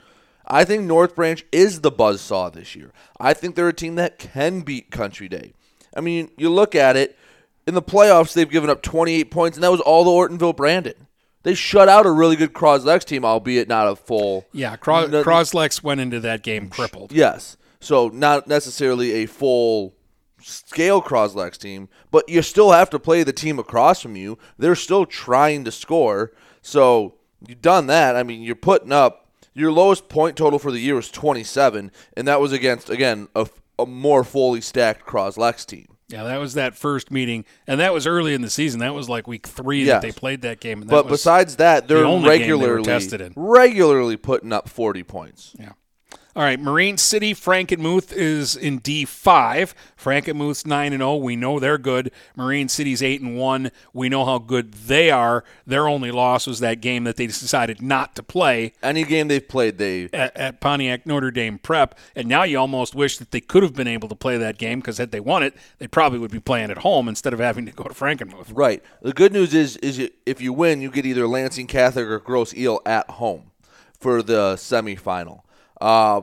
I 0.46 0.64
think 0.64 0.84
North 0.84 1.14
Branch 1.14 1.44
is 1.52 1.80
the 1.80 1.92
buzzsaw 1.92 2.52
this 2.52 2.74
year. 2.74 2.92
I 3.18 3.32
think 3.32 3.54
they're 3.54 3.68
a 3.68 3.72
team 3.72 3.94
that 3.94 4.18
can 4.18 4.60
beat 4.60 4.90
Country 4.90 5.28
Day. 5.28 5.54
I 5.96 6.00
mean, 6.00 6.30
you 6.36 6.50
look 6.50 6.74
at 6.74 6.96
it 6.96 7.16
in 7.66 7.74
the 7.74 7.82
playoffs; 7.82 8.32
they've 8.34 8.48
given 8.50 8.70
up 8.70 8.82
28 8.82 9.30
points, 9.30 9.56
and 9.56 9.64
that 9.64 9.70
was 9.70 9.80
all 9.80 10.04
the 10.04 10.10
Ortonville 10.10 10.56
Brandon. 10.56 11.06
They 11.42 11.54
shut 11.54 11.88
out 11.88 12.06
a 12.06 12.10
really 12.10 12.36
good 12.36 12.52
Croslex 12.52 13.04
team, 13.04 13.24
albeit 13.24 13.68
not 13.68 13.88
a 13.88 13.96
full. 13.96 14.46
Yeah, 14.52 14.76
Cros- 14.76 15.10
Croslex 15.10 15.82
went 15.82 16.00
into 16.00 16.20
that 16.20 16.42
game 16.42 16.68
crippled. 16.68 17.12
Yes. 17.12 17.56
So 17.80 18.08
not 18.08 18.46
necessarily 18.46 19.12
a 19.12 19.26
full 19.26 19.94
scale 20.42 21.00
Croslex 21.02 21.56
team, 21.58 21.88
but 22.10 22.28
you 22.28 22.42
still 22.42 22.72
have 22.72 22.90
to 22.90 22.98
play 22.98 23.22
the 23.22 23.32
team 23.32 23.58
across 23.58 24.00
from 24.02 24.16
you. 24.16 24.38
They're 24.58 24.74
still 24.74 25.06
trying 25.06 25.64
to 25.64 25.72
score. 25.72 26.32
So 26.60 27.14
you've 27.46 27.62
done 27.62 27.86
that. 27.88 28.16
I 28.16 28.22
mean, 28.22 28.42
you're 28.42 28.54
putting 28.54 28.92
up 28.92 29.28
your 29.54 29.72
lowest 29.72 30.08
point 30.08 30.36
total 30.36 30.58
for 30.58 30.70
the 30.70 30.78
year 30.80 30.94
was 30.94 31.10
27, 31.10 31.90
and 32.16 32.28
that 32.28 32.40
was 32.40 32.52
against 32.52 32.88
again 32.90 33.28
a, 33.34 33.48
a 33.78 33.86
more 33.86 34.24
fully 34.24 34.60
stacked 34.60 35.06
Croslex 35.06 35.66
team. 35.66 35.86
Yeah, 36.08 36.24
that 36.24 36.36
was 36.38 36.54
that 36.54 36.74
first 36.76 37.10
meeting, 37.10 37.46
and 37.66 37.80
that 37.80 37.94
was 37.94 38.06
early 38.06 38.34
in 38.34 38.42
the 38.42 38.50
season. 38.50 38.80
That 38.80 38.92
was 38.92 39.08
like 39.08 39.26
week 39.26 39.46
three 39.46 39.84
Yes. 39.84 40.02
that 40.02 40.02
they 40.06 40.12
played 40.12 40.42
that 40.42 40.60
game. 40.60 40.82
And 40.82 40.90
that 40.90 40.94
But 40.94 41.08
besides 41.08 41.56
that, 41.56 41.88
they're 41.88 42.04
only 42.04 42.28
game 42.28 42.40
they 42.40 42.50
regularly 42.52 42.84
tested 42.84 43.20
in. 43.22 43.32
regularly 43.34 44.18
putting 44.18 44.52
up 44.52 44.68
40 44.68 45.02
points. 45.04 45.56
yeah. 45.58 45.72
All 46.34 46.42
right, 46.42 46.58
Marine 46.58 46.96
City 46.96 47.34
Frankenmuth 47.34 48.10
is 48.10 48.56
in 48.56 48.80
D5. 48.80 49.74
Frankenmuth's 50.02 50.64
9 50.64 50.92
and 50.94 51.00
0. 51.00 51.16
We 51.16 51.36
know 51.36 51.58
they're 51.58 51.76
good. 51.76 52.10
Marine 52.34 52.68
City's 52.68 53.02
8 53.02 53.20
and 53.20 53.36
1. 53.36 53.70
We 53.92 54.08
know 54.08 54.24
how 54.24 54.38
good 54.38 54.72
they 54.72 55.10
are. 55.10 55.44
Their 55.66 55.86
only 55.86 56.10
loss 56.10 56.46
was 56.46 56.60
that 56.60 56.80
game 56.80 57.04
that 57.04 57.16
they 57.16 57.26
decided 57.26 57.82
not 57.82 58.16
to 58.16 58.22
play 58.22 58.72
Any 58.82 59.04
game 59.04 59.28
they've 59.28 59.46
played, 59.46 59.76
they 59.76 60.04
at, 60.14 60.34
at 60.34 60.60
Pontiac 60.60 61.04
Notre 61.04 61.30
Dame 61.30 61.58
Prep. 61.58 61.98
And 62.16 62.28
now 62.28 62.44
you 62.44 62.58
almost 62.58 62.94
wish 62.94 63.18
that 63.18 63.30
they 63.30 63.40
could 63.40 63.62
have 63.62 63.74
been 63.74 63.86
able 63.86 64.08
to 64.08 64.14
play 64.14 64.38
that 64.38 64.56
game 64.56 64.80
because 64.80 64.96
had 64.96 65.10
they 65.10 65.20
won 65.20 65.42
it, 65.42 65.54
they 65.80 65.86
probably 65.86 66.18
would 66.18 66.30
be 66.30 66.40
playing 66.40 66.70
at 66.70 66.78
home 66.78 67.08
instead 67.08 67.34
of 67.34 67.40
having 67.40 67.66
to 67.66 67.72
go 67.72 67.84
to 67.84 67.94
Frankenmuth. 67.94 68.52
Right. 68.54 68.82
The 69.02 69.12
good 69.12 69.34
news 69.34 69.52
is, 69.52 69.76
is 69.78 70.10
if 70.24 70.40
you 70.40 70.54
win, 70.54 70.80
you 70.80 70.90
get 70.90 71.04
either 71.04 71.26
Lansing 71.26 71.66
Catholic 71.66 72.06
or 72.06 72.18
Grosse 72.20 72.54
Ile 72.56 72.80
at 72.86 73.10
home 73.10 73.50
for 74.00 74.22
the 74.22 74.54
semifinal. 74.54 75.42
Uh, 75.82 76.22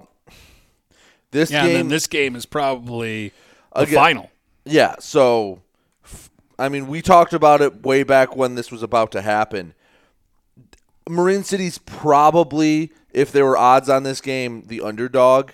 this 1.32 1.52
Yeah, 1.52 1.60
and 1.60 1.68
game, 1.68 1.78
then 1.78 1.88
this 1.90 2.08
game 2.08 2.36
is 2.36 2.46
probably 2.46 3.34
the 3.76 3.82
Again- 3.82 3.96
final. 3.96 4.32
yeah. 4.66 4.96
So, 5.00 5.62
f- 6.04 6.30
I 6.58 6.70
mean, 6.70 6.88
we 6.88 7.02
talked 7.02 7.34
about 7.34 7.62
it 7.62 7.84
way 7.84 8.04
back 8.04 8.36
when 8.36 8.56
this 8.56 8.72
was 8.72 8.82
about 8.82 9.12
to 9.12 9.22
happen. 9.22 9.74
Marine 11.08 11.44
City's 11.44 11.78
probably, 11.80 12.92
if 13.12 13.32
there 13.32 13.46
were 13.46 13.58
odds 13.58 13.90
on 13.90 14.04
this 14.04 14.22
game, 14.22 14.64
the 14.68 14.82
underdog. 14.82 15.52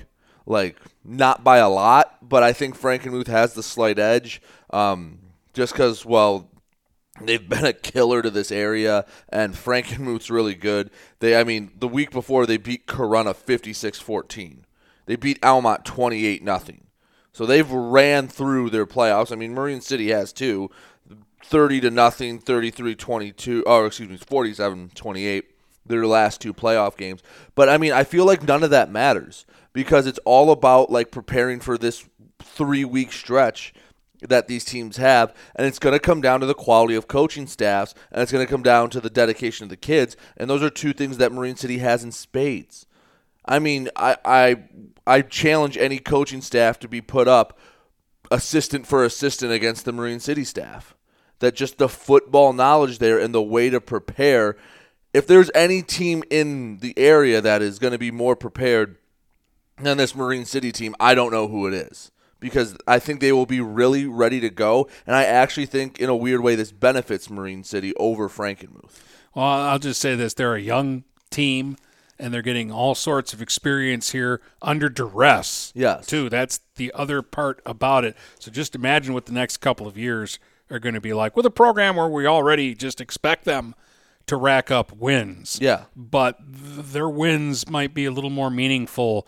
Like 0.47 0.77
not 1.03 1.43
by 1.43 1.57
a 1.57 1.67
lot, 1.69 2.17
but 2.21 2.43
I 2.43 2.53
think 2.53 2.79
Frankenmuth 2.79 3.25
has 3.27 3.53
the 3.53 3.63
slight 3.63 3.97
edge. 3.97 4.41
Um, 4.69 5.17
just 5.53 5.73
because, 5.73 6.05
well, 6.05 6.49
they've 7.21 7.47
been 7.47 7.65
a 7.65 7.73
killer 7.73 8.21
to 8.21 8.29
this 8.29 8.51
area, 8.51 9.05
and 9.29 9.53
Frankenmuth's 9.53 10.29
really 10.29 10.55
good. 10.55 10.91
They, 11.19 11.35
I 11.35 11.43
mean, 11.43 11.71
the 11.77 11.87
week 11.87 12.11
before 12.11 12.45
they 12.45 12.57
beat 12.57 12.87
Corunna 12.87 13.35
56-14. 13.35 14.59
They 15.05 15.15
beat 15.15 15.43
Almont 15.43 15.85
28 15.85 16.43
nothing. 16.43 16.87
So 17.31 17.45
they've 17.45 17.69
ran 17.69 18.27
through 18.27 18.69
their 18.69 18.85
playoffs. 18.85 19.31
I 19.31 19.35
mean, 19.35 19.53
Marine 19.53 19.81
City 19.81 20.09
has 20.09 20.33
too. 20.33 20.69
30 21.43 21.81
to 21.81 21.91
nothing, 21.91 22.41
33-22, 22.41 23.63
or 23.65 23.85
excuse 23.85 24.09
me, 24.09 24.17
47-28 24.17 25.43
their 25.85 26.07
last 26.07 26.41
two 26.41 26.53
playoff 26.53 26.97
games. 26.97 27.21
But 27.53 27.69
I 27.69 27.77
mean, 27.77 27.91
I 27.91 28.03
feel 28.03 28.25
like 28.25 28.43
none 28.43 28.63
of 28.63 28.71
that 28.71 28.89
matters 28.89 29.45
because 29.73 30.07
it's 30.07 30.19
all 30.25 30.51
about 30.51 30.89
like 30.89 31.11
preparing 31.11 31.59
for 31.59 31.77
this 31.77 32.07
3-week 32.39 33.11
stretch 33.11 33.73
that 34.27 34.47
these 34.47 34.65
teams 34.65 34.97
have, 34.97 35.33
and 35.55 35.67
it's 35.67 35.79
going 35.79 35.93
to 35.93 35.99
come 35.99 36.21
down 36.21 36.39
to 36.39 36.45
the 36.45 36.53
quality 36.53 36.95
of 36.95 37.07
coaching 37.07 37.47
staffs, 37.47 37.93
and 38.11 38.21
it's 38.21 38.31
going 38.31 38.45
to 38.45 38.51
come 38.51 38.63
down 38.63 38.89
to 38.91 39.01
the 39.01 39.09
dedication 39.09 39.63
of 39.63 39.69
the 39.69 39.77
kids, 39.77 40.15
and 40.37 40.49
those 40.49 40.63
are 40.63 40.69
two 40.69 40.93
things 40.93 41.17
that 41.17 41.31
Marine 41.31 41.55
City 41.55 41.79
has 41.79 42.03
in 42.03 42.11
spades. 42.11 42.85
I 43.45 43.59
mean, 43.59 43.89
I 43.95 44.17
I 44.25 44.63
I 45.05 45.21
challenge 45.21 45.77
any 45.77 45.99
coaching 45.99 46.41
staff 46.41 46.79
to 46.79 46.87
be 46.87 47.01
put 47.01 47.27
up 47.27 47.57
assistant 48.31 48.87
for 48.87 49.03
assistant 49.03 49.51
against 49.51 49.85
the 49.85 49.91
Marine 49.91 50.19
City 50.19 50.43
staff. 50.43 50.95
That 51.39 51.55
just 51.55 51.77
the 51.77 51.89
football 51.89 52.53
knowledge 52.53 52.99
there 52.99 53.19
and 53.19 53.33
the 53.35 53.41
way 53.41 53.69
to 53.69 53.81
prepare. 53.81 54.55
If 55.13 55.27
there's 55.27 55.51
any 55.53 55.81
team 55.81 56.23
in 56.29 56.77
the 56.77 56.97
area 56.97 57.41
that 57.41 57.61
is 57.61 57.77
going 57.77 57.93
to 57.93 57.99
be 57.99 58.11
more 58.11 58.35
prepared 58.35 58.97
than 59.77 59.97
this 59.97 60.15
Marine 60.15 60.45
City 60.45 60.71
team, 60.71 60.95
I 60.99 61.13
don't 61.13 61.31
know 61.31 61.47
who 61.47 61.67
it 61.67 61.73
is 61.73 62.11
because 62.39 62.77
I 62.87 62.99
think 62.99 63.19
they 63.21 63.31
will 63.31 63.45
be 63.45 63.61
really 63.61 64.05
ready 64.05 64.39
to 64.39 64.49
go. 64.49 64.87
And 65.07 65.15
I 65.15 65.23
actually 65.23 65.65
think, 65.65 65.99
in 65.99 66.09
a 66.09 66.15
weird 66.15 66.41
way, 66.41 66.55
this 66.55 66.71
benefits 66.71 67.29
Marine 67.29 67.63
City 67.63 67.93
over 67.95 68.29
Frankenmuth. 68.29 68.99
Well, 69.33 69.45
I'll 69.45 69.79
just 69.79 69.99
say 70.01 70.15
this: 70.15 70.33
they're 70.33 70.55
a 70.55 70.61
young 70.61 71.03
team, 71.29 71.77
and 72.17 72.33
they're 72.33 72.41
getting 72.41 72.71
all 72.71 72.95
sorts 72.95 73.33
of 73.33 73.41
experience 73.41 74.11
here 74.11 74.41
under 74.61 74.89
duress. 74.89 75.71
Yes. 75.75 76.05
too. 76.05 76.29
That's 76.29 76.59
the 76.75 76.91
other 76.93 77.21
part 77.21 77.61
about 77.65 78.05
it. 78.05 78.15
So 78.39 78.51
just 78.51 78.75
imagine 78.75 79.13
what 79.13 79.25
the 79.25 79.33
next 79.33 79.57
couple 79.57 79.87
of 79.87 79.97
years 79.97 80.39
are 80.69 80.79
going 80.79 80.95
to 80.95 81.01
be 81.01 81.13
like 81.13 81.35
with 81.35 81.45
a 81.45 81.51
program 81.51 81.95
where 81.95 82.07
we 82.07 82.25
already 82.25 82.73
just 82.73 82.99
expect 82.99 83.45
them 83.45 83.75
to 84.27 84.35
rack 84.35 84.71
up 84.71 84.91
wins. 84.93 85.59
Yeah. 85.61 85.83
but 85.95 86.39
th- 86.39 86.87
their 86.87 87.07
wins 87.07 87.69
might 87.69 87.93
be 87.93 88.05
a 88.05 88.11
little 88.11 88.31
more 88.31 88.49
meaningful 88.49 89.27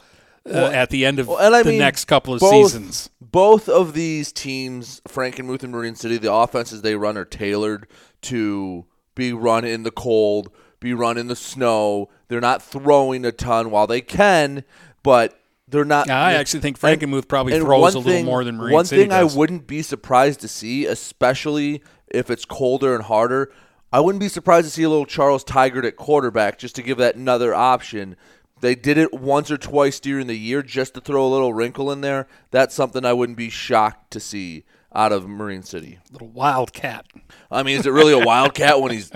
uh, 0.49 0.69
at 0.71 0.89
the 0.89 1.05
end 1.05 1.19
of 1.19 1.27
Well, 1.27 1.63
the 1.63 1.69
mean, 1.71 1.79
next 1.79 2.05
couple 2.05 2.33
of 2.33 2.39
both, 2.39 2.71
seasons. 2.71 3.09
Both 3.19 3.69
of 3.69 3.93
these 3.93 4.31
teams, 4.31 5.01
Frankenmuth 5.07 5.63
and 5.63 5.71
Marine 5.71 5.95
City, 5.95 6.17
the 6.17 6.31
offenses 6.33 6.81
they 6.81 6.95
run 6.95 7.17
are 7.17 7.25
tailored 7.25 7.87
to 8.23 8.85
be 9.15 9.33
run 9.33 9.65
in 9.65 9.83
the 9.83 9.91
cold, 9.91 10.51
be 10.79 10.93
run 10.93 11.17
in 11.17 11.27
the 11.27 11.35
snow. 11.35 12.09
They're 12.27 12.41
not 12.41 12.61
throwing 12.61 13.25
a 13.25 13.31
ton 13.31 13.71
while 13.71 13.87
they 13.87 14.01
can, 14.01 14.63
but 15.03 15.39
they're 15.67 15.85
not. 15.85 16.07
Yeah, 16.07 16.21
I 16.21 16.33
actually 16.33 16.61
think 16.61 16.79
Frankenmuth 16.79 17.27
probably 17.27 17.53
and 17.53 17.63
throws 17.63 17.95
a 17.95 17.99
little 17.99 18.03
thing- 18.03 18.25
more 18.25 18.43
than 18.43 18.57
Marine 18.57 18.73
One 18.73 18.85
City 18.85 19.03
thing 19.03 19.09
does. 19.09 19.35
I 19.35 19.37
wouldn't 19.37 19.67
be 19.67 19.81
surprised 19.81 20.39
to 20.41 20.47
see, 20.47 20.85
especially 20.85 21.83
if 22.07 22.29
it's 22.29 22.45
colder 22.45 22.95
and 22.95 23.03
harder, 23.03 23.51
I 23.91 24.01
wouldn't 24.01 24.19
be 24.19 24.29
surprised 24.29 24.65
to 24.67 24.71
see 24.71 24.83
a 24.83 24.89
little 24.89 25.05
Charles 25.05 25.43
Tigert 25.43 25.85
at 25.85 25.95
quarterback 25.95 26.57
just 26.59 26.75
to 26.75 26.81
give 26.81 26.97
that 26.97 27.15
another 27.15 27.55
option. 27.55 28.15
They 28.61 28.75
did 28.75 28.97
it 28.97 29.13
once 29.13 29.51
or 29.51 29.57
twice 29.57 29.99
during 29.99 30.27
the 30.27 30.37
year 30.37 30.61
just 30.63 30.95
to 30.95 31.01
throw 31.01 31.25
a 31.25 31.29
little 31.29 31.53
wrinkle 31.53 31.91
in 31.91 32.01
there. 32.01 32.27
That's 32.51 32.73
something 32.73 33.05
I 33.05 33.13
wouldn't 33.13 33.37
be 33.37 33.49
shocked 33.49 34.11
to 34.11 34.19
see 34.19 34.63
out 34.93 35.11
of 35.11 35.27
Marine 35.27 35.63
City. 35.63 35.99
little 36.11 36.29
wildcat. 36.29 37.05
I 37.51 37.63
mean, 37.63 37.77
is 37.79 37.85
it 37.85 37.91
really 37.91 38.13
a 38.13 38.25
wildcat 38.25 38.81
when 38.81 38.91
he's 38.91 39.11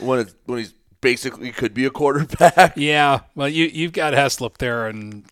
when 0.00 0.20
it's, 0.20 0.34
when 0.46 0.58
he's 0.58 0.74
basically 1.00 1.52
could 1.52 1.74
be 1.74 1.84
a 1.84 1.90
quarterback? 1.90 2.74
Yeah, 2.76 3.20
well, 3.34 3.48
you 3.48 3.66
you've 3.66 3.92
got 3.92 4.14
Heslop 4.14 4.58
there, 4.58 4.86
and 4.86 5.24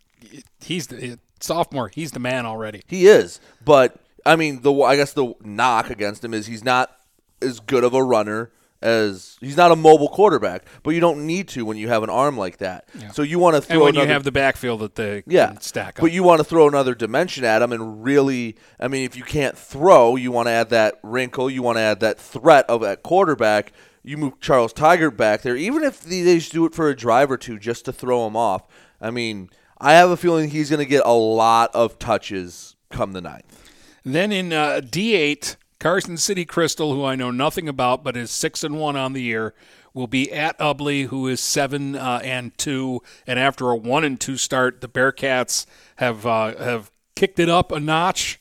he's 0.60 0.88
the 0.88 1.18
sophomore. 1.40 1.88
He's 1.88 2.12
the 2.12 2.20
man 2.20 2.44
already. 2.46 2.82
He 2.86 3.06
is, 3.06 3.40
but 3.64 3.96
I 4.26 4.36
mean, 4.36 4.62
the 4.62 4.72
I 4.82 4.96
guess 4.96 5.12
the 5.12 5.34
knock 5.40 5.88
against 5.90 6.24
him 6.24 6.34
is 6.34 6.46
he's 6.46 6.64
not 6.64 6.94
as 7.40 7.60
good 7.60 7.84
of 7.84 7.94
a 7.94 8.02
runner 8.02 8.50
as 8.82 9.36
he's 9.40 9.56
not 9.56 9.72
a 9.72 9.76
mobile 9.76 10.08
quarterback. 10.08 10.64
But 10.82 10.90
you 10.90 11.00
don't 11.00 11.26
need 11.26 11.48
to 11.48 11.64
when 11.64 11.76
you 11.76 11.88
have 11.88 12.02
an 12.02 12.10
arm 12.10 12.36
like 12.36 12.58
that. 12.58 12.88
So 13.12 13.22
you 13.22 13.38
want 13.38 13.56
to 13.56 13.62
throw 13.62 13.74
And 13.74 13.82
when 13.82 13.94
another, 13.94 14.06
you 14.06 14.12
have 14.12 14.24
the 14.24 14.32
backfield 14.32 14.80
that 14.80 14.94
they 14.94 15.22
yeah 15.26 15.58
stack 15.58 15.98
up. 15.98 16.02
But 16.02 16.12
you 16.12 16.22
want 16.22 16.38
to 16.40 16.44
throw 16.44 16.68
another 16.68 16.94
dimension 16.94 17.44
at 17.44 17.62
him 17.62 17.72
and 17.72 18.02
really, 18.04 18.56
I 18.78 18.88
mean, 18.88 19.04
if 19.04 19.16
you 19.16 19.24
can't 19.24 19.56
throw, 19.56 20.16
you 20.16 20.30
want 20.30 20.48
to 20.48 20.52
add 20.52 20.70
that 20.70 21.00
wrinkle. 21.02 21.50
You 21.50 21.62
want 21.62 21.78
to 21.78 21.82
add 21.82 22.00
that 22.00 22.18
threat 22.18 22.64
of 22.68 22.80
that 22.82 23.02
quarterback. 23.02 23.72
You 24.02 24.16
move 24.16 24.40
Charles 24.40 24.72
Tiger 24.72 25.10
back 25.10 25.42
there, 25.42 25.56
even 25.56 25.82
if 25.82 26.02
they 26.02 26.22
they 26.22 26.38
just 26.38 26.52
do 26.52 26.64
it 26.64 26.74
for 26.74 26.88
a 26.88 26.96
drive 26.96 27.30
or 27.30 27.36
two 27.36 27.58
just 27.58 27.84
to 27.86 27.92
throw 27.92 28.26
him 28.26 28.36
off. 28.36 28.62
I 29.00 29.10
mean, 29.10 29.50
I 29.78 29.92
have 29.94 30.10
a 30.10 30.16
feeling 30.16 30.50
he's 30.50 30.70
going 30.70 30.78
to 30.78 30.86
get 30.86 31.02
a 31.04 31.12
lot 31.12 31.74
of 31.74 31.98
touches 31.98 32.76
come 32.90 33.12
the 33.12 33.20
ninth. 33.20 33.62
Then 34.04 34.30
in 34.30 34.52
uh, 34.52 34.80
D8, 34.82 35.56
Carson 35.86 36.16
City 36.16 36.44
Crystal, 36.44 36.94
who 36.94 37.04
I 37.04 37.14
know 37.14 37.30
nothing 37.30 37.68
about 37.68 38.02
but 38.02 38.16
is 38.16 38.32
six 38.32 38.64
and 38.64 38.76
one 38.76 38.96
on 38.96 39.12
the 39.12 39.22
year, 39.22 39.54
will 39.94 40.08
be 40.08 40.32
at 40.32 40.58
Ubley, 40.58 41.06
who 41.06 41.28
is 41.28 41.40
seven 41.40 41.94
uh, 41.94 42.20
and 42.24 42.58
two. 42.58 43.02
And 43.24 43.38
after 43.38 43.70
a 43.70 43.76
one 43.76 44.02
and 44.02 44.20
two 44.20 44.36
start, 44.36 44.80
the 44.80 44.88
Bearcats 44.88 45.64
have 45.94 46.26
uh, 46.26 46.56
have 46.56 46.90
kicked 47.14 47.38
it 47.38 47.48
up 47.48 47.70
a 47.70 47.78
notch. 47.78 48.40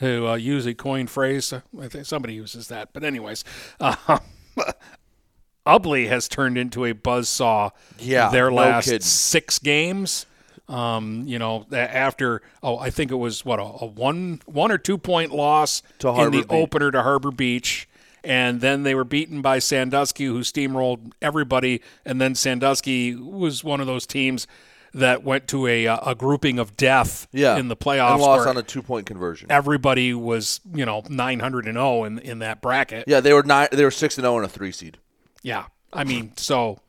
To 0.00 0.28
uh, 0.28 0.34
use 0.36 0.64
a 0.64 0.72
coin 0.72 1.06
phrase, 1.06 1.52
I 1.52 1.88
think 1.88 2.06
somebody 2.06 2.32
uses 2.32 2.68
that. 2.68 2.94
But 2.94 3.04
anyways, 3.04 3.44
uh, 3.78 4.18
Ubley 5.66 6.08
has 6.08 6.28
turned 6.28 6.56
into 6.56 6.86
a 6.86 6.94
buzzsaw. 6.94 7.72
Yeah, 7.98 8.30
their 8.30 8.48
no 8.48 8.56
last 8.56 8.86
kidding. 8.86 9.00
six 9.02 9.58
games. 9.58 10.24
Um, 10.68 11.22
you 11.26 11.38
know, 11.38 11.64
after 11.72 12.42
oh, 12.62 12.76
I 12.78 12.90
think 12.90 13.10
it 13.12 13.16
was 13.16 13.44
what 13.44 13.58
a, 13.60 13.62
a 13.62 13.86
one 13.86 14.40
one 14.46 14.72
or 14.72 14.78
two 14.78 14.98
point 14.98 15.32
loss 15.32 15.82
To 16.00 16.08
in 16.08 16.30
the 16.32 16.38
Beach. 16.38 16.46
opener 16.50 16.90
to 16.90 17.02
Harbor 17.02 17.30
Beach, 17.30 17.88
and 18.24 18.60
then 18.60 18.82
they 18.82 18.94
were 18.94 19.04
beaten 19.04 19.42
by 19.42 19.60
Sandusky, 19.60 20.24
who 20.24 20.40
steamrolled 20.40 21.12
everybody. 21.22 21.82
And 22.04 22.20
then 22.20 22.34
Sandusky 22.34 23.14
was 23.14 23.62
one 23.62 23.80
of 23.80 23.86
those 23.86 24.06
teams 24.06 24.48
that 24.92 25.22
went 25.22 25.46
to 25.48 25.66
a 25.68 25.86
uh, 25.86 26.10
a 26.10 26.14
grouping 26.16 26.58
of 26.58 26.76
death 26.76 27.28
Yeah, 27.30 27.58
in 27.58 27.68
the 27.68 27.76
playoffs. 27.76 28.14
and 28.14 28.22
lost 28.22 28.48
on 28.48 28.56
a 28.56 28.62
two 28.64 28.82
point 28.82 29.06
conversion. 29.06 29.46
everybody 29.52 30.14
was 30.14 30.60
you 30.74 30.84
know 30.84 31.02
nine 31.08 31.38
hundred 31.38 31.66
and 31.66 31.76
zero 31.76 32.02
in 32.04 32.18
in 32.18 32.40
that 32.40 32.60
bracket. 32.60 33.04
Yeah, 33.06 33.20
they 33.20 33.32
were 33.32 33.42
nine. 33.44 33.68
They 33.70 33.84
were 33.84 33.90
six 33.92 34.16
and 34.18 34.24
zero 34.24 34.38
in 34.38 34.44
a 34.44 34.48
three 34.48 34.72
seed. 34.72 34.98
Yeah, 35.42 35.66
I 35.92 36.02
mean, 36.02 36.32
so 36.36 36.80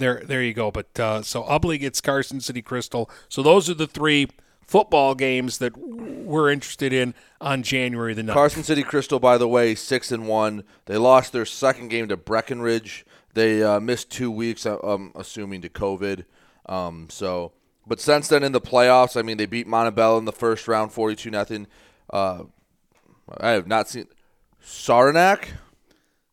there, 0.00 0.22
there 0.24 0.42
you 0.42 0.52
go. 0.52 0.70
But 0.70 0.98
uh, 0.98 1.22
so 1.22 1.44
Ubley 1.44 1.78
gets 1.78 2.00
Carson 2.00 2.40
City 2.40 2.62
Crystal. 2.62 3.08
So 3.28 3.42
those 3.42 3.70
are 3.70 3.74
the 3.74 3.86
three 3.86 4.28
football 4.66 5.14
games 5.16 5.58
that 5.58 5.76
we're 5.76 6.48
interested 6.48 6.92
in 6.92 7.12
on 7.40 7.62
January 7.62 8.14
the 8.14 8.22
9th. 8.22 8.32
Carson 8.34 8.62
City 8.62 8.82
Crystal, 8.82 9.18
by 9.18 9.36
the 9.36 9.48
way, 9.48 9.74
six 9.74 10.12
and 10.12 10.28
one. 10.28 10.64
They 10.86 10.96
lost 10.96 11.32
their 11.32 11.44
second 11.44 11.88
game 11.88 12.08
to 12.08 12.16
Breckenridge. 12.16 13.04
They 13.34 13.62
uh, 13.62 13.80
missed 13.80 14.10
two 14.10 14.30
weeks, 14.30 14.66
I'm 14.66 15.12
assuming 15.14 15.62
to 15.62 15.68
COVID. 15.68 16.24
Um, 16.66 17.08
so, 17.10 17.52
but 17.86 18.00
since 18.00 18.28
then 18.28 18.42
in 18.42 18.52
the 18.52 18.60
playoffs, 18.60 19.16
I 19.16 19.22
mean, 19.22 19.36
they 19.36 19.46
beat 19.46 19.66
Montabella 19.66 20.18
in 20.18 20.24
the 20.24 20.32
first 20.32 20.68
round, 20.68 20.92
forty-two 20.92 21.30
nothing. 21.30 21.66
Uh, 22.08 22.44
I 23.38 23.50
have 23.50 23.66
not 23.66 23.88
seen 23.88 24.06
Saranac. 24.60 25.48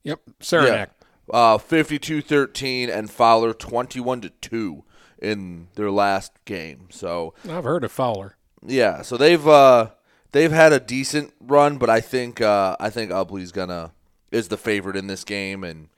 Yep, 0.04 0.22
Saranac. 0.40 0.92
Uh, 1.32 1.58
52-13 1.58 2.90
and 2.90 3.12
Fowler 3.12 3.54
21 3.54 4.22
to 4.22 4.30
2 4.30 4.84
in 5.22 5.68
their 5.76 5.92
last 5.92 6.32
game. 6.46 6.88
So, 6.90 7.34
I've 7.50 7.64
heard 7.64 7.84
of 7.84 7.92
Fowler. 7.92 8.38
yeah, 8.66 9.02
so 9.02 9.18
they've 9.18 9.46
uh, 9.48 9.90
they've 10.32 10.52
had 10.52 10.74
a 10.74 10.80
decent 10.80 11.34
run, 11.42 11.78
but 11.78 11.90
I 11.90 12.00
think 12.02 12.40
uh, 12.40 12.76
I 12.80 12.90
think 12.90 13.12
Ubley's 13.12 13.52
gonna 13.52 13.92
is 14.32 14.48
the 14.48 14.58
favorite 14.58 14.96
in 14.96 15.08
this 15.08 15.24
game 15.24 15.64
and 15.64 15.90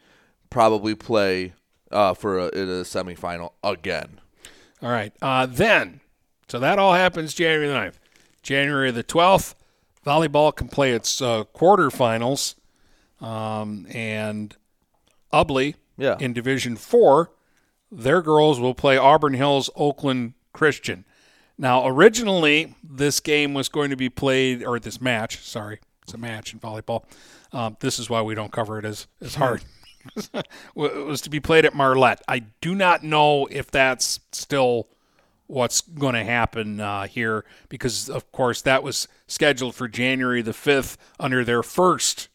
probably 0.50 0.96
play 0.96 1.54
uh, 1.92 2.13
for 2.13 2.39
a, 2.39 2.48
in 2.50 2.70
a 2.70 2.84
semifinal 2.84 3.52
again. 3.63 4.20
All 4.82 4.89
right. 4.89 5.13
Uh, 5.22 5.46
then, 5.46 6.00
so 6.48 6.60
that 6.60 6.80
all 6.80 6.94
happens 6.94 7.34
January 7.34 7.68
the 7.68 7.74
9th. 7.74 7.96
January 8.42 8.92
the 8.92 9.04
12th, 9.04 9.56
volleyball 10.06 10.56
can 10.56 10.70
play 10.70 10.94
its 10.94 11.22
uh, 11.22 11.44
quarterfinals. 11.54 12.56
Um, 13.20 13.86
and 13.89 14.56
Ubley 15.34 15.76
Yeah. 15.98 16.18
in 16.20 16.34
Division 16.34 16.76
4, 16.76 17.32
their 17.92 18.22
girls 18.22 18.60
will 18.60 18.74
play 18.76 18.98
Auburn 18.98 19.34
Hills 19.34 19.70
Oakland 19.76 20.34
Christian. 20.54 21.06
Now, 21.58 21.86
originally, 21.88 22.76
this 22.84 23.20
game 23.20 23.54
was 23.54 23.68
going 23.68 23.89
to 23.89 23.96
be 23.98 24.10
played, 24.10 24.63
or 24.63 24.80
this 24.80 25.02
match, 25.02 25.39
sorry, 25.39 25.80
it's 26.04 26.13
a 26.13 26.18
match 26.18 26.54
in 26.54 26.60
volleyball. 26.60 27.04
Um, 27.52 27.78
this 27.80 28.00
is 28.00 28.10
why 28.10 28.22
we 28.22 28.34
don't 28.36 28.52
cover 28.52 28.80
it 28.80 28.86
as, 28.86 29.08
as 29.22 29.36
hard. 29.36 29.63
it 30.34 30.46
was 30.76 31.22
to 31.22 31.30
be 31.30 31.39
played 31.39 31.65
at 31.65 31.74
Marlette. 31.76 32.22
I 32.28 32.39
do 32.62 32.76
not 32.76 33.04
know 33.04 33.48
if 33.48 33.70
that's 33.70 34.20
still 34.32 34.88
what's 35.48 35.82
going 35.82 36.13
to 36.13 36.24
happen 36.24 36.80
uh, 36.80 37.08
here 37.08 37.44
because, 37.70 38.10
of 38.10 38.32
course, 38.32 38.62
that 38.62 38.84
was 38.84 39.08
scheduled 39.28 39.76
for 39.76 39.88
January 39.88 40.42
the 40.42 40.52
5th 40.52 40.96
under 41.20 41.44
their 41.44 41.63
first 41.63 42.30